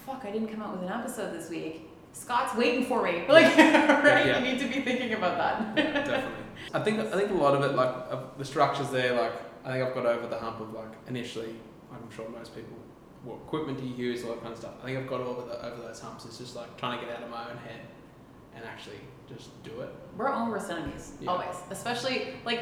fuck, 0.04 0.24
I 0.24 0.30
didn't 0.30 0.48
come 0.48 0.62
out 0.62 0.72
with 0.72 0.82
an 0.82 0.92
episode 0.92 1.32
this 1.32 1.48
week. 1.50 1.88
Scott's 2.12 2.54
waiting 2.56 2.84
for 2.86 3.02
me. 3.02 3.24
Like, 3.28 3.56
right? 3.56 4.26
Yeah. 4.26 4.38
You 4.38 4.44
need 4.52 4.58
to 4.60 4.66
be 4.68 4.80
thinking 4.82 5.14
about 5.14 5.36
that. 5.38 5.76
yeah, 5.84 5.92
definitely. 5.92 6.44
I 6.74 6.80
think 6.80 6.98
I 7.00 7.10
think 7.18 7.30
a 7.30 7.34
lot 7.34 7.54
of 7.54 7.62
it, 7.62 7.74
like 7.76 8.36
the 8.38 8.44
structures 8.44 8.90
there, 8.90 9.12
like 9.20 9.32
I 9.64 9.72
think 9.72 9.84
I've 9.86 9.94
got 9.94 10.06
over 10.06 10.26
the 10.26 10.38
hump 10.38 10.60
of 10.60 10.72
like 10.72 10.88
initially, 11.08 11.54
I'm 11.92 12.10
sure 12.10 12.26
most 12.30 12.54
people, 12.54 12.76
what 13.24 13.36
equipment 13.46 13.78
do 13.80 13.86
you 13.86 13.94
use, 13.94 14.24
all 14.24 14.30
that 14.30 14.40
kind 14.42 14.52
of 14.52 14.58
stuff. 14.58 14.74
I 14.82 14.86
think 14.86 14.98
I've 14.98 15.08
got 15.08 15.20
over 15.20 15.42
the 15.48 15.64
over 15.66 15.82
those 15.82 16.00
humps. 16.00 16.24
It's 16.24 16.38
just 16.38 16.54
like 16.56 16.76
trying 16.76 17.00
to 17.00 17.06
get 17.06 17.16
out 17.16 17.22
of 17.22 17.30
my 17.30 17.50
own 17.50 17.56
head 17.58 17.80
and 18.54 18.64
actually 18.64 19.00
just 19.28 19.62
do 19.64 19.80
it. 19.80 19.90
We're 20.16 20.28
own 20.32 20.50
worst 20.50 20.70
enemies, 20.70 21.12
Yeah. 21.20 21.30
always. 21.30 21.56
Especially 21.70 22.34
like, 22.44 22.60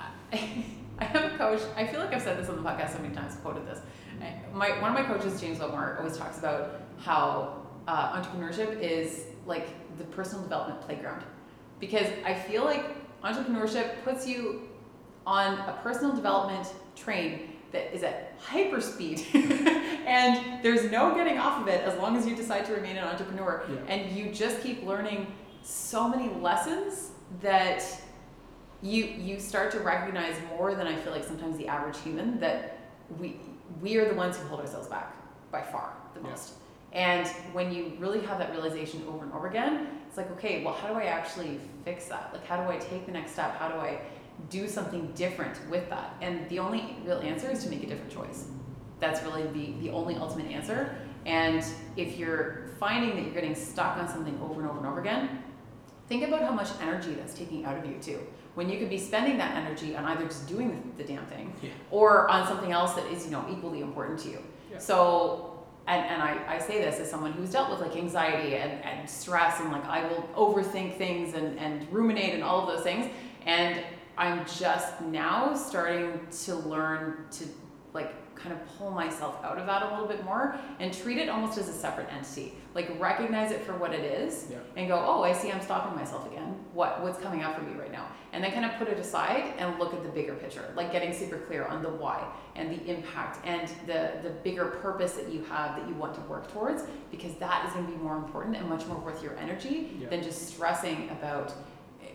I, 0.00 0.06
I 0.98 1.04
have 1.04 1.32
a 1.32 1.36
coach. 1.36 1.60
I 1.76 1.86
feel 1.86 2.00
like 2.00 2.12
I've 2.14 2.22
said 2.22 2.38
this 2.38 2.48
on 2.48 2.62
the 2.62 2.68
podcast 2.68 2.92
so 2.94 2.98
many 3.02 3.14
times. 3.14 3.34
Quoted 3.36 3.66
this. 3.66 3.80
My 4.52 4.70
one 4.82 4.94
of 4.94 4.94
my 4.94 5.02
coaches, 5.04 5.40
James 5.40 5.58
Wedmore, 5.60 5.96
always 5.98 6.16
talks 6.16 6.38
about 6.38 6.82
how 6.98 7.66
uh, 7.88 8.20
entrepreneurship 8.20 8.78
is 8.80 9.24
like 9.46 9.68
the 9.96 10.04
personal 10.04 10.42
development 10.42 10.80
playground, 10.82 11.24
because 11.80 12.06
I 12.24 12.34
feel 12.34 12.64
like 12.64 12.84
entrepreneurship 13.22 14.02
puts 14.04 14.26
you 14.26 14.68
on 15.26 15.58
a 15.60 15.78
personal 15.82 16.14
development 16.14 16.66
train 16.96 17.49
that 17.72 17.94
is 17.94 18.02
at 18.02 18.34
hyper 18.38 18.80
speed 18.80 19.24
and 19.34 20.62
there's 20.62 20.90
no 20.90 21.14
getting 21.14 21.38
off 21.38 21.60
of 21.62 21.68
it 21.68 21.80
as 21.82 21.96
long 21.98 22.16
as 22.16 22.26
you 22.26 22.34
decide 22.34 22.64
to 22.66 22.72
remain 22.72 22.96
an 22.96 23.04
entrepreneur 23.04 23.62
Yeah. 23.68 23.76
and 23.94 24.16
you 24.16 24.30
just 24.32 24.60
keep 24.62 24.84
learning 24.84 25.26
so 25.62 26.08
many 26.08 26.28
lessons 26.40 27.10
that 27.40 27.82
you 28.82 29.04
you 29.04 29.38
start 29.38 29.70
to 29.72 29.80
recognize 29.80 30.34
more 30.56 30.74
than 30.74 30.86
I 30.86 30.96
feel 30.96 31.12
like 31.12 31.24
sometimes 31.24 31.56
the 31.58 31.68
average 31.68 31.98
human 31.98 32.40
that 32.40 32.78
we 33.18 33.38
we 33.80 33.96
are 33.98 34.08
the 34.08 34.14
ones 34.14 34.36
who 34.36 34.46
hold 34.48 34.60
ourselves 34.60 34.88
back 34.88 35.14
by 35.52 35.62
far 35.62 35.92
the 36.14 36.20
Yeah. 36.20 36.30
most. 36.30 36.54
And 36.92 37.28
when 37.52 37.72
you 37.72 37.92
really 38.00 38.20
have 38.22 38.38
that 38.38 38.50
realization 38.50 39.04
over 39.08 39.22
and 39.24 39.32
over 39.32 39.46
again, 39.46 39.86
it's 40.08 40.16
like, 40.16 40.28
okay, 40.32 40.64
well, 40.64 40.74
how 40.74 40.88
do 40.88 40.94
I 40.94 41.04
actually 41.04 41.60
fix 41.84 42.06
that? 42.08 42.30
Like, 42.32 42.44
how 42.44 42.56
do 42.60 42.68
I 42.68 42.78
take 42.78 43.06
the 43.06 43.12
next 43.12 43.30
step? 43.30 43.56
How 43.58 43.68
do 43.68 43.74
I 43.78 44.00
do 44.48 44.68
something 44.68 45.12
different 45.14 45.58
with 45.70 45.88
that? 45.90 46.14
And 46.22 46.48
the 46.48 46.58
only 46.58 46.96
real 47.04 47.18
answer 47.20 47.50
is 47.50 47.62
to 47.64 47.70
make 47.70 47.82
a 47.82 47.86
different 47.86 48.10
choice. 48.12 48.46
That's 48.98 49.22
really 49.22 49.44
the, 49.48 49.72
the 49.80 49.90
only 49.90 50.16
ultimate 50.16 50.50
answer. 50.50 50.94
And 51.26 51.64
if 51.96 52.18
you're 52.18 52.70
finding 52.78 53.16
that 53.16 53.24
you're 53.24 53.34
getting 53.34 53.54
stuck 53.54 53.96
on 53.98 54.08
something 54.08 54.38
over 54.42 54.60
and 54.60 54.68
over 54.70 54.78
and 54.78 54.86
over 54.86 55.00
again, 55.00 55.42
think 56.08 56.24
about 56.26 56.42
how 56.42 56.52
much 56.52 56.68
energy 56.82 57.12
that's 57.14 57.34
taking 57.34 57.64
out 57.64 57.76
of 57.76 57.84
you 57.86 57.98
too. 58.00 58.20
When 58.54 58.68
you 58.68 58.78
could 58.78 58.90
be 58.90 58.98
spending 58.98 59.38
that 59.38 59.56
energy 59.56 59.94
on 59.96 60.04
either 60.06 60.24
just 60.24 60.48
doing 60.48 60.92
the, 60.96 61.02
the 61.02 61.08
damn 61.12 61.24
thing 61.26 61.52
Yeah. 61.62 61.70
or 61.90 62.28
on 62.28 62.46
something 62.48 62.72
else 62.72 62.94
that 62.94 63.06
is, 63.06 63.24
you 63.24 63.30
know, 63.30 63.44
equally 63.50 63.80
important 63.80 64.18
to 64.20 64.28
you. 64.30 64.42
Yeah. 64.72 64.78
So, 64.78 65.62
and, 65.86 66.04
and 66.04 66.22
I, 66.22 66.56
I 66.56 66.58
say 66.58 66.80
this 66.82 66.98
as 67.00 67.10
someone 67.10 67.32
who's 67.32 67.50
dealt 67.50 67.70
with 67.70 67.80
like 67.80 67.96
anxiety 67.96 68.56
and, 68.56 68.84
and 68.84 69.08
stress 69.08 69.60
and 69.60 69.70
like 69.72 69.84
I 69.86 70.02
will 70.08 70.28
overthink 70.34 70.96
things 70.98 71.34
and, 71.34 71.58
and 71.58 71.90
ruminate 71.92 72.34
and 72.34 72.42
all 72.42 72.60
of 72.60 72.66
those 72.74 72.82
things. 72.84 73.10
And 73.46 73.82
I'm 74.20 74.44
just 74.44 75.00
now 75.00 75.54
starting 75.54 76.20
to 76.44 76.54
learn 76.54 77.24
to 77.32 77.44
like 77.94 78.12
kind 78.34 78.52
of 78.52 78.64
pull 78.78 78.90
myself 78.90 79.42
out 79.44 79.58
of 79.58 79.66
that 79.66 79.82
a 79.82 79.90
little 79.90 80.06
bit 80.06 80.24
more 80.24 80.56
and 80.78 80.92
treat 80.94 81.18
it 81.18 81.28
almost 81.28 81.58
as 81.58 81.68
a 81.68 81.72
separate 81.72 82.06
entity. 82.12 82.54
Like 82.74 82.98
recognize 83.00 83.50
it 83.50 83.62
for 83.62 83.72
what 83.76 83.92
it 83.94 84.04
is 84.04 84.46
Yeah. 84.50 84.58
and 84.76 84.88
go, 84.88 85.02
oh, 85.02 85.22
I 85.22 85.32
see 85.32 85.50
I'm 85.50 85.60
stopping 85.62 85.96
myself 85.96 86.26
again. 86.30 86.54
What 86.74 87.02
what's 87.02 87.18
coming 87.18 87.42
up 87.42 87.56
for 87.56 87.62
me 87.62 87.72
right 87.80 87.90
now? 87.90 88.06
And 88.32 88.44
then 88.44 88.52
kind 88.52 88.64
of 88.66 88.72
put 88.78 88.88
it 88.88 88.98
aside 88.98 89.54
and 89.58 89.78
look 89.78 89.92
at 89.94 90.02
the 90.02 90.08
bigger 90.10 90.34
picture, 90.34 90.70
like 90.76 90.92
getting 90.92 91.12
super 91.14 91.38
clear 91.38 91.64
on 91.64 91.82
the 91.82 91.88
why 91.88 92.22
and 92.56 92.70
the 92.70 92.80
impact 92.94 93.44
and 93.46 93.68
the 93.86 94.12
the 94.22 94.30
bigger 94.44 94.66
purpose 94.66 95.12
that 95.12 95.30
you 95.32 95.42
have 95.44 95.76
that 95.76 95.88
you 95.88 95.94
want 95.94 96.14
to 96.14 96.20
work 96.22 96.52
towards, 96.52 96.82
because 97.10 97.34
that 97.36 97.66
is 97.66 97.72
going 97.72 97.86
to 97.86 97.92
be 97.92 97.98
more 97.98 98.16
important 98.16 98.54
and 98.56 98.68
much 98.68 98.84
more 98.86 98.98
worth 98.98 99.22
your 99.22 99.36
energy 99.38 99.96
Yeah. 99.98 100.08
than 100.10 100.22
just 100.22 100.46
stressing 100.48 101.08
about, 101.10 101.54
eh, 102.02 102.08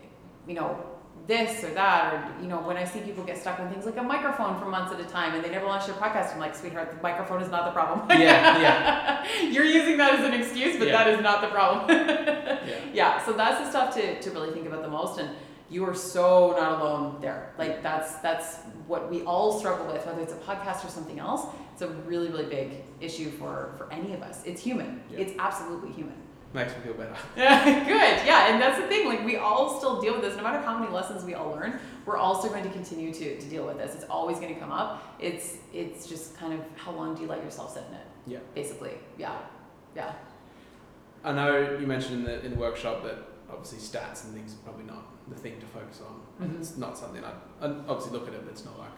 you 0.46 0.54
know. 0.54 0.78
This 1.26 1.64
or 1.64 1.70
that, 1.74 2.14
or 2.14 2.42
you 2.42 2.48
know, 2.48 2.58
when 2.60 2.76
I 2.76 2.84
see 2.84 3.00
people 3.00 3.24
get 3.24 3.36
stuck 3.36 3.58
on 3.58 3.68
things 3.68 3.84
like 3.84 3.96
a 3.96 4.02
microphone 4.02 4.58
for 4.60 4.66
months 4.66 4.92
at 4.92 5.00
a 5.00 5.04
time 5.04 5.34
and 5.34 5.44
they 5.44 5.50
never 5.50 5.66
launch 5.66 5.86
their 5.86 5.96
podcast, 5.96 6.32
I'm 6.32 6.38
like, 6.38 6.54
sweetheart, 6.54 6.92
the 6.94 7.02
microphone 7.02 7.42
is 7.42 7.50
not 7.50 7.64
the 7.64 7.72
problem. 7.72 8.08
Yeah, 8.10 8.58
yeah. 8.60 9.26
You're 9.50 9.64
using 9.64 9.96
that 9.96 10.14
as 10.20 10.24
an 10.24 10.34
excuse, 10.34 10.76
but 10.78 10.86
Yeah. 10.86 11.04
that 11.04 11.08
is 11.14 11.20
not 11.20 11.40
the 11.40 11.48
problem. 11.48 11.88
Yeah. 12.66 12.78
yeah, 12.92 13.24
so 13.24 13.32
that's 13.32 13.60
the 13.60 13.70
stuff 13.70 13.94
to, 13.94 14.20
to 14.20 14.30
really 14.32 14.52
think 14.52 14.66
about 14.66 14.82
the 14.82 14.88
most 14.88 15.20
and 15.20 15.30
you 15.70 15.84
are 15.84 15.94
so 15.94 16.52
not 16.58 16.80
alone 16.80 17.20
there. 17.20 17.52
Like 17.58 17.80
that's 17.82 18.16
that's 18.16 18.58
what 18.86 19.10
we 19.10 19.22
all 19.22 19.58
struggle 19.58 19.86
with, 19.86 20.04
whether 20.06 20.20
it's 20.20 20.32
a 20.32 20.36
podcast 20.36 20.84
or 20.84 20.88
something 20.88 21.18
else. 21.20 21.46
It's 21.72 21.82
a 21.82 21.88
really, 21.88 22.28
really 22.28 22.46
big 22.46 22.84
issue 23.00 23.30
for, 23.30 23.74
for 23.76 23.92
any 23.92 24.14
of 24.14 24.22
us. 24.22 24.42
It's 24.44 24.60
human. 24.60 25.02
Yeah. 25.10 25.20
It's 25.20 25.32
absolutely 25.38 25.92
human. 25.92 26.14
Makes 26.56 26.72
me 26.74 26.78
feel 26.84 26.94
better. 26.94 27.14
Good, 27.36 28.26
yeah, 28.26 28.50
and 28.50 28.62
that's 28.62 28.80
the 28.80 28.86
thing. 28.86 29.06
Like 29.06 29.22
we 29.26 29.36
all 29.36 29.76
still 29.78 30.00
deal 30.00 30.14
with 30.14 30.22
this, 30.22 30.36
no 30.38 30.42
matter 30.42 30.58
how 30.58 30.78
many 30.78 30.90
lessons 30.90 31.22
we 31.22 31.34
all 31.34 31.50
learn. 31.50 31.78
We're 32.06 32.16
also 32.16 32.48
going 32.48 32.64
to 32.64 32.70
continue 32.70 33.12
to, 33.12 33.38
to 33.38 33.46
deal 33.46 33.66
with 33.66 33.76
this. 33.76 33.94
It's 33.94 34.04
always 34.08 34.38
going 34.38 34.54
to 34.54 34.58
come 34.58 34.72
up. 34.72 35.02
It's 35.20 35.56
it's 35.74 36.06
just 36.06 36.34
kind 36.38 36.54
of 36.54 36.60
how 36.76 36.92
long 36.92 37.14
do 37.14 37.20
you 37.20 37.28
let 37.28 37.44
yourself 37.44 37.74
sit 37.74 37.84
in 37.90 37.94
it? 37.96 38.06
Yeah. 38.26 38.38
Basically, 38.54 38.92
yeah, 39.18 39.36
yeah. 39.94 40.12
I 41.24 41.32
know 41.32 41.76
you 41.78 41.86
mentioned 41.86 42.20
in 42.20 42.24
the 42.24 42.42
in 42.42 42.52
the 42.52 42.58
workshop 42.58 43.02
that 43.04 43.18
obviously 43.50 43.78
stats 43.78 44.24
and 44.24 44.32
things 44.32 44.54
are 44.54 44.64
probably 44.64 44.84
not 44.86 45.04
the 45.28 45.34
thing 45.34 45.60
to 45.60 45.66
focus 45.66 46.00
on, 46.08 46.20
and 46.40 46.56
Mhm. 46.56 46.60
it's 46.60 46.78
not 46.78 46.96
something 46.96 47.22
I, 47.22 47.32
I 47.60 47.66
obviously 47.86 48.12
look 48.18 48.28
at 48.28 48.34
it, 48.34 48.44
but 48.44 48.52
it's 48.52 48.64
not 48.64 48.78
like 48.78 48.96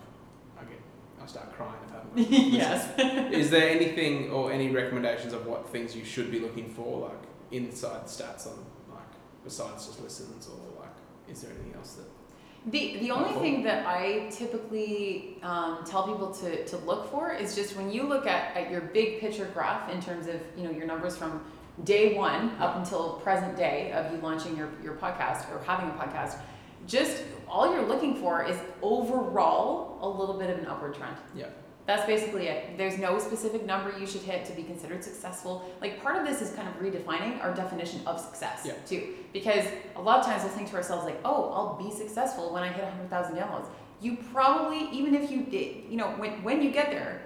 I 0.60 0.62
get 0.62 0.80
I 1.20 1.26
start 1.26 1.52
crying 1.54 1.74
if 1.88 1.92
I 1.92 1.96
haven't. 1.96 2.52
yes. 2.52 3.32
Is 3.34 3.50
there 3.50 3.68
anything 3.68 4.30
or 4.30 4.52
any 4.52 4.70
recommendations 4.70 5.32
of 5.32 5.44
what 5.44 5.68
things 5.70 5.96
you 5.96 6.04
should 6.04 6.30
be 6.30 6.38
looking 6.38 6.68
for, 6.68 7.08
like 7.08 7.22
inside 7.50 8.04
stats 8.04 8.46
on, 8.46 8.58
like 8.90 9.12
besides 9.44 9.86
just 9.86 10.02
listens, 10.02 10.48
or 10.48 10.80
like, 10.80 10.90
is 11.30 11.42
there 11.42 11.52
anything 11.52 11.74
else 11.74 11.94
that? 11.94 12.06
The, 12.66 12.98
the 12.98 13.12
only 13.12 13.38
thing 13.40 13.62
that 13.62 13.86
I 13.86 14.28
typically 14.30 15.38
um, 15.42 15.84
tell 15.86 16.06
people 16.06 16.32
to, 16.34 16.66
to 16.66 16.76
look 16.78 17.10
for 17.10 17.32
is 17.32 17.54
just 17.54 17.76
when 17.76 17.90
you 17.90 18.02
look 18.02 18.26
at, 18.26 18.54
at 18.56 18.70
your 18.70 18.80
big 18.80 19.20
picture 19.20 19.48
graph 19.54 19.90
in 19.90 20.02
terms 20.02 20.26
of 20.26 20.40
you 20.56 20.64
know 20.64 20.70
your 20.70 20.86
numbers 20.86 21.16
from 21.16 21.40
day 21.84 22.14
one 22.14 22.50
up 22.58 22.76
until 22.76 23.14
present 23.22 23.56
day 23.56 23.92
of 23.92 24.12
you 24.12 24.18
launching 24.18 24.56
your, 24.56 24.68
your 24.82 24.94
podcast 24.94 25.50
or 25.52 25.62
having 25.64 25.88
a 25.88 25.92
podcast, 25.92 26.38
just 26.86 27.22
all 27.48 27.72
you're 27.72 27.86
looking 27.86 28.16
for 28.16 28.44
is 28.44 28.58
overall 28.82 29.98
a 30.02 30.08
little 30.08 30.38
bit 30.38 30.50
of 30.50 30.58
an 30.58 30.66
upward 30.66 30.94
trend. 30.94 31.16
Yeah. 31.34 31.46
That's 31.88 32.04
basically 32.04 32.48
it. 32.48 32.76
There's 32.76 32.98
no 32.98 33.18
specific 33.18 33.64
number 33.64 33.98
you 33.98 34.06
should 34.06 34.20
hit 34.20 34.44
to 34.44 34.52
be 34.52 34.62
considered 34.62 35.02
successful. 35.02 35.64
Like 35.80 36.02
part 36.02 36.16
of 36.18 36.26
this 36.26 36.42
is 36.42 36.54
kind 36.54 36.68
of 36.68 36.74
redefining 36.74 37.42
our 37.42 37.54
definition 37.54 38.02
of 38.06 38.20
success 38.20 38.60
Yeah. 38.66 38.74
too. 38.86 39.14
Because 39.32 39.64
a 39.96 40.02
lot 40.02 40.18
of 40.20 40.26
times 40.26 40.42
we'll 40.42 40.52
think 40.52 40.68
to 40.68 40.76
ourselves 40.76 41.06
like, 41.06 41.18
oh, 41.24 41.50
I'll 41.50 41.82
be 41.82 41.90
successful 41.90 42.52
when 42.52 42.62
I 42.62 42.68
hit 42.68 42.84
100,000 42.84 43.36
downloads. 43.36 43.68
You 44.02 44.18
probably, 44.34 44.90
even 44.92 45.14
if 45.14 45.30
you 45.30 45.44
did, 45.44 45.84
you 45.88 45.96
know, 45.96 46.08
when, 46.18 46.42
when 46.42 46.60
you 46.62 46.70
get 46.70 46.90
there, 46.90 47.22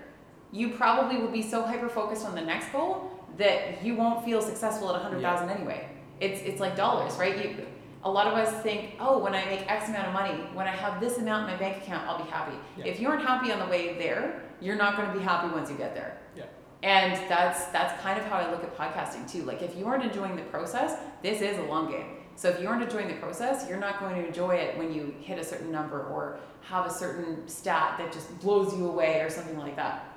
you 0.53 0.69
probably 0.69 1.19
will 1.19 1.33
be 1.33 1.43
so 1.43 1.63
hyper 1.63 1.89
focused 1.89 2.25
on 2.25 2.37
the 2.37 2.41
next 2.41 2.71
goal 2.71 3.11
that 3.39 3.85
you 3.85 3.97
won't 3.97 4.25
feel 4.25 4.41
successful 4.41 4.87
at 4.95 5.03
100,000 5.03 5.51
anyway. 5.51 5.89
It's, 6.21 6.41
it's 6.43 6.61
like 6.61 6.77
dollars, 6.77 7.15
right? 7.17 7.37
You, 7.37 7.67
a 8.05 8.11
lot 8.11 8.29
of 8.29 8.35
us 8.35 8.63
think, 8.63 8.93
oh, 9.01 9.19
when 9.19 9.35
I 9.35 9.45
make 9.47 9.69
X 9.69 9.89
amount 9.89 10.07
of 10.07 10.13
money, 10.13 10.35
when 10.55 10.69
I 10.69 10.77
have 10.77 11.01
this 11.01 11.19
amount 11.19 11.49
in 11.49 11.55
my 11.55 11.59
bank 11.59 11.79
account, 11.83 12.07
I'll 12.07 12.23
be 12.25 12.31
happy. 12.31 12.55
Yeah. 12.77 12.85
If 12.85 13.01
you 13.01 13.09
aren't 13.09 13.23
happy 13.27 13.51
on 13.51 13.59
the 13.59 13.67
way 13.67 13.99
there, 13.99 14.43
you're 14.63 14.77
not 14.77 14.97
going 14.97 15.11
to 15.11 15.19
be 15.19 15.23
happy 15.23 15.53
once 15.53 15.71
you 15.71 15.77
get 15.77 15.95
there. 15.95 16.19
Yeah. 16.37 16.45
And 16.83 17.15
that's 17.29 17.67
that's 17.67 18.01
kind 18.03 18.19
of 18.19 18.27
how 18.27 18.39
I 18.39 18.51
look 18.51 18.65
at 18.65 18.77
podcasting 18.77 19.31
too. 19.31 19.43
Like 19.43 19.63
if 19.63 19.77
you 19.77 19.87
aren't 19.87 20.05
enjoying 20.05 20.37
the 20.37 20.43
process, 20.43 20.99
this 21.23 21.41
is 21.41 21.59
a 21.59 21.63
long 21.65 21.91
game. 21.91 22.07
So 22.35 22.49
if 22.49 22.61
you 22.61 22.69
aren't 22.69 22.83
enjoying 22.83 23.09
the 23.09 23.15
process, 23.15 23.69
you're 23.69 23.79
not 23.79 24.01
going 24.01 24.15
to 24.15 24.27
enjoy 24.27 24.55
it 24.55 24.77
when 24.79 24.93
you 24.93 25.15
hit 25.21 25.39
a 25.39 25.45
certain 25.45 25.71
number 25.71 26.05
or 26.05 26.39
have 26.63 26.87
a 26.87 26.91
certain 26.91 27.47
stat 27.47 27.97
that 27.99 28.13
just 28.13 28.39
blows 28.41 28.77
you 28.77 28.89
away 28.89 29.21
or 29.21 29.29
something 29.29 29.59
like 29.59 29.77
that. 29.77 30.09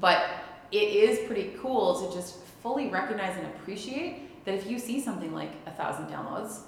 But 0.00 0.28
it 0.70 0.76
is 0.76 1.26
pretty 1.26 1.54
cool 1.60 2.06
to 2.06 2.14
just 2.14 2.42
fully 2.62 2.88
recognize 2.88 3.36
and 3.36 3.46
appreciate 3.46 4.44
that 4.44 4.54
if 4.54 4.68
you 4.68 4.78
see 4.78 5.00
something 5.00 5.32
like 5.32 5.52
a 5.66 5.70
thousand 5.70 6.08
downloads, 6.08 6.60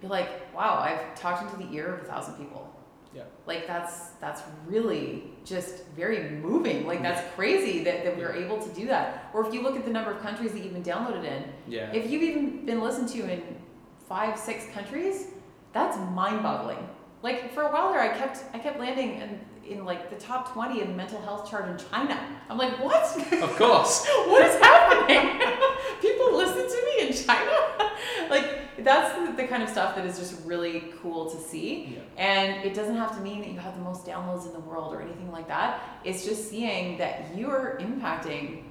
you're 0.00 0.10
like, 0.10 0.54
wow, 0.54 0.78
I've 0.78 1.14
talked 1.14 1.42
into 1.42 1.66
the 1.66 1.74
ear 1.74 1.94
of 1.94 2.02
a 2.02 2.04
thousand 2.04 2.34
people. 2.34 2.74
Yeah. 3.14 3.22
Like 3.46 3.66
that's 3.66 4.10
that's 4.20 4.42
really 4.66 5.24
just 5.44 5.86
very 5.96 6.30
moving. 6.30 6.86
Like 6.86 7.02
that's 7.02 7.20
mm-hmm. 7.22 7.36
crazy 7.36 7.84
that, 7.84 8.04
that 8.04 8.16
we're 8.16 8.32
able 8.32 8.58
to 8.58 8.68
do 8.74 8.86
that. 8.86 9.30
Or 9.32 9.46
if 9.46 9.54
you 9.54 9.62
look 9.62 9.76
at 9.76 9.84
the 9.84 9.90
number 9.90 10.10
of 10.10 10.20
countries 10.20 10.52
that 10.52 10.62
you've 10.62 10.74
been 10.74 10.82
downloaded 10.82 11.24
in, 11.24 11.44
Yeah. 11.66 11.90
if 11.92 12.10
you've 12.10 12.22
even 12.22 12.66
been 12.66 12.80
listened 12.80 13.08
to 13.10 13.30
in 13.30 13.42
five, 14.08 14.38
six 14.38 14.66
countries, 14.72 15.28
that's 15.72 15.98
mind-boggling. 16.14 16.88
Like 17.22 17.52
for 17.52 17.62
a 17.62 17.72
while 17.72 17.92
there, 17.92 18.00
I 18.00 18.16
kept 18.16 18.44
I 18.54 18.58
kept 18.58 18.78
landing 18.78 19.20
in, 19.20 19.40
in 19.72 19.84
like 19.84 20.10
the 20.10 20.16
top 20.16 20.52
twenty 20.52 20.82
in 20.82 20.96
mental 20.96 21.20
health 21.20 21.50
chart 21.50 21.68
in 21.68 21.78
China. 21.90 22.18
I'm 22.48 22.58
like, 22.58 22.78
what? 22.78 23.04
of 23.42 23.56
course. 23.56 24.06
what 24.26 24.46
is 24.46 24.60
happening? 24.60 25.40
People 26.00 26.36
listen 26.36 26.68
to 26.68 26.84
me 26.86 27.08
in 27.08 27.12
China? 27.12 27.50
like 28.30 28.67
that's 28.84 29.14
the, 29.14 29.42
the 29.42 29.48
kind 29.48 29.62
of 29.62 29.68
stuff 29.68 29.96
that 29.96 30.06
is 30.06 30.18
just 30.18 30.44
really 30.44 30.92
cool 31.02 31.30
to 31.30 31.36
see. 31.38 31.96
Yeah. 31.96 32.00
And 32.16 32.64
it 32.64 32.74
doesn't 32.74 32.96
have 32.96 33.16
to 33.16 33.22
mean 33.22 33.40
that 33.40 33.50
you 33.50 33.58
have 33.58 33.74
the 33.76 33.82
most 33.82 34.06
downloads 34.06 34.46
in 34.46 34.52
the 34.52 34.60
world 34.60 34.94
or 34.94 35.02
anything 35.02 35.30
like 35.30 35.48
that. 35.48 35.82
It's 36.04 36.24
just 36.24 36.48
seeing 36.48 36.98
that 36.98 37.36
you're 37.36 37.78
impacting, 37.80 38.62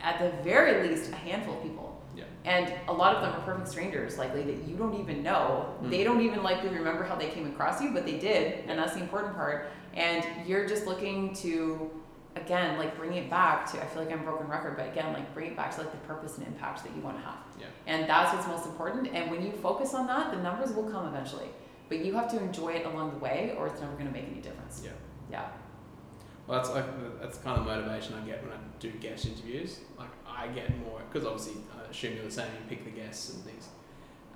at 0.00 0.18
the 0.18 0.42
very 0.42 0.88
least, 0.88 1.10
a 1.10 1.14
handful 1.14 1.56
of 1.56 1.62
people. 1.62 2.02
Yeah. 2.16 2.24
And 2.44 2.72
a 2.88 2.92
lot 2.92 3.16
of 3.16 3.22
them 3.22 3.32
are 3.32 3.44
perfect 3.44 3.68
strangers, 3.68 4.18
likely 4.18 4.42
that 4.42 4.68
you 4.68 4.76
don't 4.76 5.00
even 5.00 5.22
know. 5.22 5.74
Mm. 5.82 5.90
They 5.90 6.04
don't 6.04 6.20
even 6.20 6.42
likely 6.42 6.68
remember 6.68 7.04
how 7.04 7.16
they 7.16 7.28
came 7.28 7.46
across 7.46 7.80
you, 7.80 7.92
but 7.92 8.04
they 8.04 8.18
did, 8.18 8.64
and 8.68 8.78
that's 8.78 8.94
the 8.94 9.00
important 9.00 9.34
part. 9.34 9.70
And 9.94 10.24
you're 10.46 10.66
just 10.66 10.86
looking 10.86 11.34
to, 11.36 11.90
again, 12.36 12.78
like 12.78 12.96
bring 12.96 13.14
it 13.14 13.28
back 13.30 13.70
to. 13.72 13.82
I 13.82 13.86
feel 13.86 14.02
like 14.04 14.12
I'm 14.12 14.24
broken 14.24 14.48
record, 14.48 14.76
but 14.76 14.88
again, 14.88 15.12
like 15.12 15.32
bring 15.34 15.50
it 15.52 15.56
back 15.56 15.74
to 15.76 15.82
like 15.82 15.92
the 15.92 15.98
purpose 15.98 16.38
and 16.38 16.46
impact 16.46 16.82
that 16.84 16.94
you 16.94 17.02
want 17.02 17.18
to 17.18 17.22
have. 17.24 17.38
Yeah. 17.58 17.66
And 17.86 18.08
that's 18.08 18.34
what's 18.34 18.46
most 18.46 18.66
important. 18.66 19.08
And 19.14 19.30
when 19.30 19.44
you 19.44 19.52
focus 19.52 19.94
on 19.94 20.06
that, 20.06 20.30
the 20.30 20.42
numbers 20.42 20.72
will 20.72 20.90
come 20.90 21.06
eventually. 21.08 21.48
But 21.88 22.04
you 22.04 22.14
have 22.14 22.30
to 22.30 22.38
enjoy 22.40 22.74
it 22.74 22.86
along 22.86 23.10
the 23.10 23.18
way, 23.18 23.54
or 23.58 23.66
it's 23.66 23.80
never 23.80 23.92
going 23.92 24.06
to 24.06 24.12
make 24.12 24.24
any 24.24 24.40
difference. 24.40 24.82
Yeah. 24.84 24.92
Yeah. 25.30 25.48
Well, 26.46 26.58
that's 26.58 26.70
like 26.70 27.20
that's 27.20 27.38
kind 27.38 27.58
of 27.58 27.66
motivation 27.66 28.14
I 28.14 28.26
get 28.26 28.42
when 28.42 28.52
I 28.52 28.56
do 28.80 28.90
guest 28.92 29.26
interviews. 29.26 29.80
Like 29.98 30.10
I 30.26 30.48
get 30.48 30.76
more 30.78 31.00
because 31.10 31.26
obviously 31.26 31.62
I 31.76 31.90
assume 31.90 32.14
you're 32.14 32.24
the 32.24 32.30
same. 32.30 32.46
You 32.46 32.68
pick 32.68 32.84
the 32.84 32.90
guests 32.90 33.34
and 33.34 33.44
things. 33.44 33.68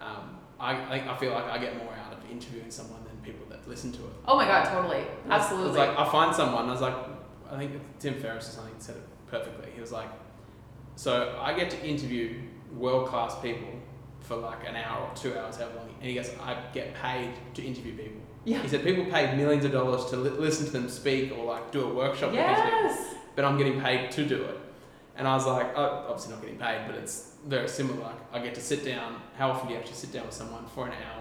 Um, 0.01 0.39
I, 0.61 0.73
I 0.75 1.15
I 1.15 1.17
feel 1.19 1.33
like 1.33 1.47
I 1.47 1.59
get 1.59 1.77
more 1.79 1.93
out 1.95 2.13
of 2.13 2.19
interviewing 2.31 2.71
someone 2.71 3.03
than 3.05 3.17
people 3.25 3.47
that 3.49 3.67
listen 3.69 3.91
to 3.93 3.99
it. 3.99 4.13
Oh 4.27 4.37
my 4.37 4.47
God, 4.47 4.65
totally, 4.65 5.05
absolutely. 5.29 5.71
It's 5.71 5.79
like 5.79 5.99
I 5.99 6.11
find 6.11 6.35
someone. 6.35 6.69
I 6.69 6.73
was 6.73 6.81
like, 6.81 6.95
I 7.51 7.57
think 7.59 7.73
Tim 7.99 8.15
Ferriss 8.15 8.49
or 8.49 8.53
something 8.53 8.75
said 8.79 8.97
it 8.97 9.03
perfectly. 9.31 9.71
He 9.75 9.81
was 9.81 9.93
like, 9.93 10.09
so 10.97 11.37
I 11.41 11.53
get 11.55 11.71
to 11.71 11.85
interview 11.85 12.41
world 12.77 13.09
class 13.09 13.39
people 13.41 13.69
for 14.21 14.37
like 14.37 14.67
an 14.69 14.77
hour 14.77 15.09
or 15.09 15.15
two 15.15 15.37
hours, 15.39 15.57
however 15.57 15.77
long. 15.77 15.89
And 16.01 16.09
he 16.09 16.15
goes, 16.15 16.31
I 16.43 16.57
get 16.73 16.95
paid 16.95 17.31
to 17.55 17.63
interview 17.63 17.97
people. 17.97 18.21
yeah. 18.45 18.59
He 18.63 18.69
said 18.69 18.83
people 18.83 19.05
pay 19.07 19.37
millions 19.37 19.65
of 19.65 19.73
dollars 19.73 20.07
to 20.11 20.17
li- 20.17 20.31
listen 20.31 20.67
to 20.67 20.73
them 20.73 20.89
speak 20.89 21.37
or 21.37 21.45
like 21.45 21.71
do 21.71 21.85
a 21.85 21.95
workshop 21.95 22.33
with 22.33 22.41
these 22.41 22.65
people, 22.65 23.17
but 23.37 23.45
I'm 23.45 23.57
getting 23.59 23.81
paid 23.81 24.11
to 24.13 24.27
do 24.27 24.43
it. 24.43 24.59
And 25.17 25.27
I 25.27 25.35
was 25.35 25.47
like, 25.47 25.69
oh, 25.77 26.07
obviously 26.09 26.33
not 26.35 26.43
getting 26.43 26.59
paid, 26.59 26.85
but 26.87 26.97
it's 26.97 27.33
very 27.47 27.69
similar. 27.69 28.01
Like 28.03 28.21
I 28.35 28.39
get 28.41 28.55
to 28.57 28.61
sit 28.61 28.85
down. 28.85 29.21
How 29.39 29.51
often 29.51 29.69
do 29.69 29.75
you 29.75 29.81
actually 29.81 29.95
sit 29.95 30.13
down 30.13 30.27
with 30.27 30.35
someone 30.35 30.67
for 30.75 30.87
an 30.87 30.93
hour, 30.93 31.16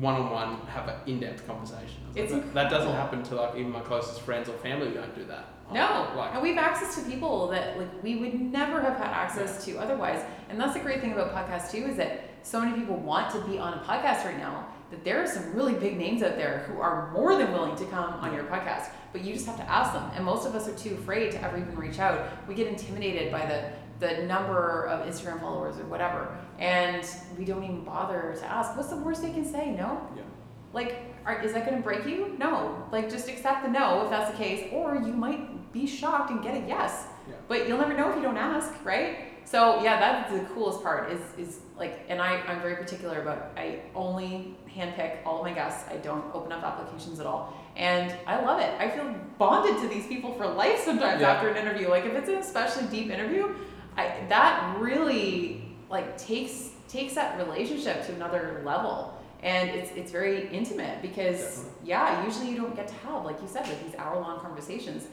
one 0.00 0.14
on 0.14 0.30
one, 0.30 0.66
have 0.66 0.88
an 0.88 0.96
in 1.06 1.20
depth 1.20 1.46
conversation? 1.46 2.02
I 2.16 2.22
was 2.22 2.32
like, 2.32 2.42
It's 2.44 2.54
that, 2.54 2.70
doesn't 2.70 2.92
happen 2.92 3.22
to 3.24 3.34
like 3.36 3.56
even 3.56 3.70
my 3.70 3.80
closest 3.80 4.20
friends 4.22 4.48
or 4.48 4.56
family. 4.58 4.88
who 4.88 4.94
Don't 4.94 5.14
do 5.14 5.24
that. 5.26 5.48
No, 5.72 6.12
like 6.16 6.32
and 6.34 6.42
we 6.42 6.54
have 6.54 6.58
access 6.58 6.96
to 6.96 7.08
people 7.08 7.46
that 7.48 7.78
like 7.78 8.02
we 8.02 8.16
would 8.16 8.40
never 8.40 8.80
have 8.80 8.96
had 8.96 9.08
access 9.08 9.64
to 9.66 9.78
otherwise. 9.78 10.24
And 10.48 10.58
that's 10.58 10.74
the 10.74 10.80
great 10.80 11.00
thing 11.00 11.12
about 11.12 11.32
podcasts 11.32 11.70
too 11.70 11.84
is 11.86 11.96
that 11.96 12.24
so 12.42 12.60
many 12.60 12.76
people 12.76 12.96
want 12.96 13.30
to 13.32 13.40
be 13.42 13.58
on 13.58 13.74
a 13.74 13.78
podcast 13.82 14.24
right 14.24 14.38
now 14.38 14.66
that 14.90 15.04
there 15.04 15.22
are 15.22 15.26
some 15.26 15.54
really 15.54 15.74
big 15.74 15.96
names 15.96 16.22
out 16.22 16.36
there 16.36 16.64
who 16.66 16.80
are 16.80 17.12
more 17.12 17.36
than 17.36 17.52
willing 17.52 17.76
to 17.76 17.84
come 17.86 18.14
on 18.14 18.34
your 18.34 18.44
podcast. 18.44 18.90
But 19.12 19.22
you 19.24 19.32
just 19.34 19.46
have 19.46 19.56
to 19.58 19.70
ask 19.70 19.92
them. 19.92 20.10
And 20.16 20.24
most 20.24 20.46
of 20.46 20.54
us 20.56 20.66
are 20.68 20.74
too 20.74 20.94
afraid 20.94 21.30
to 21.32 21.42
ever 21.44 21.58
even 21.58 21.76
reach 21.76 22.00
out. 22.00 22.28
We 22.48 22.54
get 22.54 22.66
intimidated 22.66 23.30
by 23.30 23.46
the 23.46 23.70
the 24.00 24.22
number 24.22 24.86
of 24.86 25.06
Instagram 25.06 25.40
followers 25.40 25.78
or 25.78 25.84
whatever, 25.84 26.34
and 26.60 27.04
we 27.38 27.44
don't 27.44 27.64
even 27.64 27.82
bother 27.84 28.34
to 28.38 28.46
ask. 28.46 28.76
What's 28.76 28.90
the 28.90 28.96
worst 28.96 29.22
they 29.22 29.30
can 29.32 29.44
say? 29.44 29.70
No. 29.70 30.06
Yeah. 30.16 30.22
Like, 30.72 30.98
are, 31.26 31.40
is 31.42 31.52
that 31.54 31.64
going 31.66 31.76
to 31.76 31.82
break 31.82 32.06
you? 32.06 32.36
No. 32.38 32.82
Like, 32.92 33.10
just 33.10 33.28
accept 33.28 33.64
the 33.64 33.70
no 33.70 34.04
if 34.04 34.10
that's 34.10 34.30
the 34.30 34.36
case, 34.36 34.68
or 34.72 34.94
you 34.96 35.12
might 35.12 35.72
be 35.72 35.86
shocked 35.86 36.30
and 36.30 36.42
get 36.42 36.54
a 36.54 36.66
yes. 36.68 37.06
Yeah. 37.28 37.34
But 37.48 37.66
you'll 37.66 37.78
never 37.78 37.94
know 37.94 38.10
if 38.10 38.16
you 38.16 38.22
don't 38.22 38.36
ask, 38.36 38.72
right? 38.84 39.26
So 39.44 39.82
yeah, 39.82 39.98
that's 39.98 40.32
the 40.32 40.40
coolest 40.54 40.82
part. 40.82 41.10
Is 41.10 41.20
is 41.36 41.60
like, 41.76 42.04
and 42.08 42.20
I 42.20 42.36
I'm 42.42 42.60
very 42.60 42.76
particular 42.76 43.22
about. 43.22 43.50
I 43.56 43.80
only 43.96 44.56
handpick 44.68 45.16
all 45.26 45.38
of 45.38 45.44
my 45.44 45.52
guests. 45.52 45.88
I 45.90 45.96
don't 45.96 46.24
open 46.34 46.52
up 46.52 46.62
applications 46.62 47.18
at 47.18 47.26
all, 47.26 47.56
and 47.74 48.14
I 48.28 48.44
love 48.44 48.60
it. 48.60 48.70
I 48.78 48.88
feel 48.90 49.12
bonded 49.38 49.80
to 49.82 49.88
these 49.88 50.06
people 50.06 50.34
for 50.34 50.46
life 50.46 50.78
sometimes 50.84 51.20
Yeah. 51.20 51.32
after 51.32 51.48
an 51.48 51.56
interview. 51.56 51.88
Like 51.88 52.04
if 52.04 52.12
it's 52.12 52.28
an 52.28 52.36
especially 52.36 52.86
deep 52.88 53.10
interview, 53.10 53.52
I 53.96 54.20
that 54.28 54.76
really 54.78 55.69
like 55.90 56.16
takes 56.16 56.70
takes 56.88 57.14
that 57.14 57.36
relationship 57.38 58.04
to 58.06 58.12
another 58.14 58.62
level 58.64 59.14
and 59.42 59.70
it's 59.70 59.90
it's 59.96 60.10
very 60.12 60.48
intimate 60.50 61.00
because 61.02 61.38
Definitely. 61.40 61.88
yeah 61.90 62.24
usually 62.24 62.50
you 62.50 62.56
don't 62.56 62.74
get 62.76 62.88
to 62.88 62.94
have 62.94 63.24
like 63.24 63.40
you 63.42 63.48
said 63.48 63.66
like 63.68 63.84
these 63.84 63.94
hour 63.96 64.20
long 64.20 64.40
conversations 64.40 65.06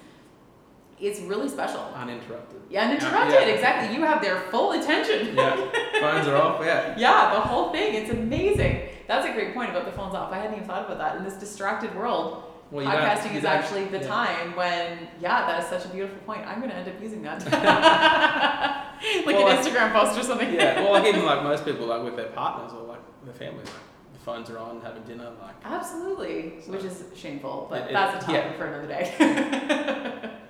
it's 1.00 1.20
really 1.22 1.48
special 1.48 1.82
uninterrupted. 1.96 2.60
yeah 2.70 2.86
uninterrupted 2.86 3.34
Yeah. 3.34 3.54
exactly 3.56 3.96
you 3.96 4.04
have 4.04 4.22
their 4.22 4.40
full 4.52 4.72
attention 4.72 5.36
Yeah. 5.36 5.56
Phones 6.00 6.28
are 6.28 6.36
off. 6.38 6.64
Yeah. 6.66 6.96
yeah 7.06 7.34
the 7.34 7.40
whole 7.42 7.72
thing 7.72 7.94
it's 7.96 8.12
amazing 8.12 8.90
that's 9.08 9.26
a 9.26 9.32
great 9.34 9.54
point 9.54 9.70
about 9.70 9.86
the 9.86 9.92
phones 9.92 10.14
off 10.16 10.32
i 10.32 10.38
hadn't 10.38 10.56
even 10.56 10.68
thought 10.68 10.86
about 10.86 10.98
that 10.98 11.16
in 11.18 11.24
this 11.24 11.36
distracted 11.36 11.94
world 11.96 12.44
Well, 12.72 12.86
podcasting 12.86 13.32
you 13.34 13.40
is 13.40 13.46
actually 13.46 13.86
the 13.86 14.00
yeah. 14.00 14.08
time 14.08 14.56
when 14.56 15.08
yeah 15.22 15.46
that 15.48 15.64
is 15.64 15.70
such 15.70 15.86
a 15.86 15.88
beautiful 15.90 16.18
point 16.26 16.46
i'm 16.46 16.60
going 16.60 16.70
to 16.70 16.76
end 16.76 16.90
up 16.90 17.02
using 17.02 17.22
that 17.22 17.42
like 19.26 19.26
Well, 19.26 19.48
an 19.48 19.58
instagram 19.58 19.92
post 19.94 20.20
or 20.20 20.24
something 20.24 20.54
Yeah. 20.54 20.82
Well, 20.82 20.92
like 20.92 21.06
even 21.14 21.26
like 21.26 21.44
most 21.44 21.64
people, 21.66 21.86
like 21.88 22.04
with 22.04 22.16
their 22.16 22.28
partners 22.28 22.74
or 22.74 22.84
like 22.88 23.00
their 23.26 23.34
family, 23.34 23.60
like 23.64 23.74
the 24.14 24.20
phones 24.20 24.50
are 24.50 24.58
on, 24.58 24.82
having 24.82 25.04
dinner, 25.04 25.32
like. 25.42 25.56
Absolutely, 25.64 26.62
So- 26.66 26.72
which 26.72 26.84
is 26.84 27.04
shameful, 27.16 27.68
but 27.70 27.84
It- 27.84 27.90
it- 27.90 27.94
that's 27.94 28.24
a 28.24 28.26
topic 28.26 28.46
yeah. 28.50 28.58
for 28.58 28.66
another 28.66 28.88
day. 28.88 30.32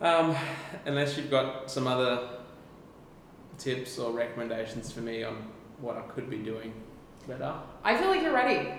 Um, 0.00 0.34
unless 0.84 1.16
you've 1.16 1.30
got 1.30 1.70
some 1.70 1.86
other 1.86 2.28
tips 3.56 4.00
or 4.00 4.10
recommendations 4.12 4.90
for 4.90 5.00
me 5.00 5.22
on 5.22 5.36
what 5.80 5.96
I 5.96 6.00
could 6.02 6.28
be 6.28 6.38
doing 6.38 6.72
better. 7.28 7.54
I 7.84 7.96
feel 7.96 8.08
like 8.08 8.20
you're 8.22 8.32
ready. 8.34 8.72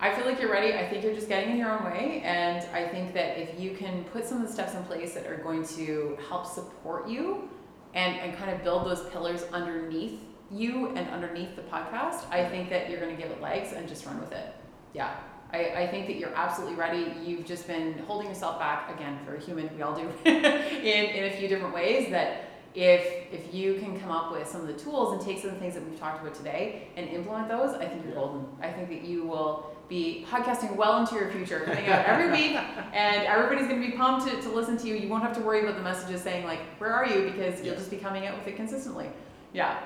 I 0.00 0.14
feel 0.14 0.26
like 0.26 0.40
you're 0.40 0.52
ready. 0.52 0.74
I 0.74 0.88
think 0.88 1.02
you're 1.02 1.14
just 1.14 1.28
getting 1.28 1.50
in 1.50 1.56
your 1.56 1.70
own 1.70 1.84
way. 1.84 2.22
And 2.24 2.64
I 2.72 2.86
think 2.86 3.12
that 3.14 3.36
if 3.36 3.58
you 3.58 3.72
can 3.72 4.04
put 4.04 4.24
some 4.24 4.40
of 4.40 4.46
the 4.46 4.52
steps 4.52 4.74
in 4.74 4.84
place 4.84 5.14
that 5.14 5.26
are 5.26 5.38
going 5.38 5.66
to 5.68 6.16
help 6.28 6.46
support 6.46 7.08
you 7.08 7.48
and, 7.94 8.16
and 8.20 8.36
kind 8.36 8.50
of 8.50 8.62
build 8.62 8.86
those 8.86 9.08
pillars 9.10 9.44
underneath 9.52 10.20
you 10.52 10.88
and 10.94 11.08
underneath 11.10 11.56
the 11.56 11.62
podcast, 11.62 12.30
I 12.30 12.48
think 12.48 12.70
that 12.70 12.88
you're 12.88 13.00
going 13.00 13.14
to 13.14 13.20
give 13.20 13.30
it 13.32 13.42
legs 13.42 13.72
and 13.72 13.88
just 13.88 14.06
run 14.06 14.20
with 14.20 14.30
it. 14.30 14.54
Yeah. 14.94 15.16
I, 15.52 15.70
I 15.70 15.86
think 15.88 16.06
that 16.06 16.16
you're 16.16 16.34
absolutely 16.34 16.76
ready. 16.76 17.12
You've 17.24 17.44
just 17.44 17.66
been 17.66 17.98
holding 18.00 18.28
yourself 18.28 18.60
back, 18.60 18.94
again, 18.94 19.18
for 19.24 19.34
a 19.34 19.40
human, 19.40 19.68
we 19.74 19.82
all 19.82 19.96
do, 19.96 20.08
in, 20.26 20.34
in 20.36 21.24
a 21.24 21.36
few 21.36 21.48
different 21.48 21.74
ways 21.74 22.10
that 22.10 22.44
if 22.74 23.32
if 23.32 23.52
you 23.52 23.74
can 23.76 23.98
come 23.98 24.10
up 24.10 24.30
with 24.30 24.46
some 24.46 24.60
of 24.60 24.66
the 24.66 24.74
tools 24.74 25.14
and 25.14 25.22
take 25.22 25.38
some 25.40 25.48
of 25.48 25.54
the 25.54 25.60
things 25.60 25.74
that 25.74 25.82
we've 25.88 25.98
talked 25.98 26.20
about 26.20 26.34
today 26.34 26.88
and 26.96 27.08
implement 27.08 27.48
those, 27.48 27.74
I 27.74 27.86
think 27.86 28.04
you're 28.04 28.14
golden. 28.14 28.46
I 28.60 28.70
think 28.70 28.88
that 28.90 29.02
you 29.02 29.24
will 29.24 29.74
be 29.88 30.26
podcasting 30.30 30.76
well 30.76 31.00
into 31.00 31.14
your 31.14 31.30
future, 31.30 31.60
coming 31.60 31.86
out 31.88 32.04
every 32.06 32.30
week, 32.38 32.56
and 32.92 33.26
everybody's 33.26 33.68
going 33.68 33.80
to 33.82 33.90
be 33.90 33.96
pumped 33.96 34.26
to, 34.28 34.40
to 34.42 34.48
listen 34.50 34.76
to 34.78 34.86
you. 34.86 34.94
You 34.94 35.08
won't 35.08 35.22
have 35.22 35.34
to 35.36 35.40
worry 35.40 35.62
about 35.62 35.76
the 35.76 35.82
messages 35.82 36.20
saying 36.22 36.44
like, 36.44 36.60
"Where 36.78 36.92
are 36.92 37.06
you?" 37.06 37.30
because 37.30 37.64
you'll 37.64 37.76
just 37.76 37.90
be 37.90 37.96
coming 37.96 38.26
out 38.26 38.36
with 38.38 38.46
it 38.46 38.56
consistently. 38.56 39.08
Yeah, 39.52 39.78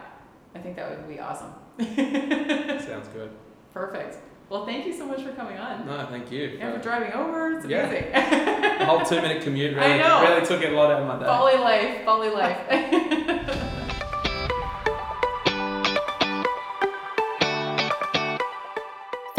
I 0.54 0.58
think 0.58 0.76
that 0.76 0.90
would 0.90 1.08
be 1.08 1.20
awesome. 1.20 1.52
Sounds 1.78 3.08
good. 3.08 3.30
Perfect. 3.72 4.16
Well, 4.50 4.66
thank 4.66 4.84
you 4.86 4.92
so 4.92 5.06
much 5.06 5.22
for 5.22 5.32
coming 5.32 5.56
on. 5.56 5.86
No, 5.86 6.06
thank 6.10 6.30
you. 6.30 6.56
Yeah, 6.58 6.72
for 6.72 6.78
driving 6.82 7.12
over. 7.12 7.52
It's 7.58 7.66
Yeah. 7.66 7.86
amazing. 7.86 8.68
The 8.82 8.86
whole 8.88 9.00
two 9.04 9.22
minute 9.22 9.42
commute 9.42 9.76
really, 9.76 9.98
really 9.98 10.44
took 10.46 10.60
it 10.62 10.72
a 10.72 10.76
lot 10.76 10.90
out 10.90 11.02
of 11.02 11.06
my 11.08 11.18
day. 11.18 11.24
Bali 11.24 11.56
life, 11.56 12.04
Bali 12.04 12.30
life. 12.30 13.68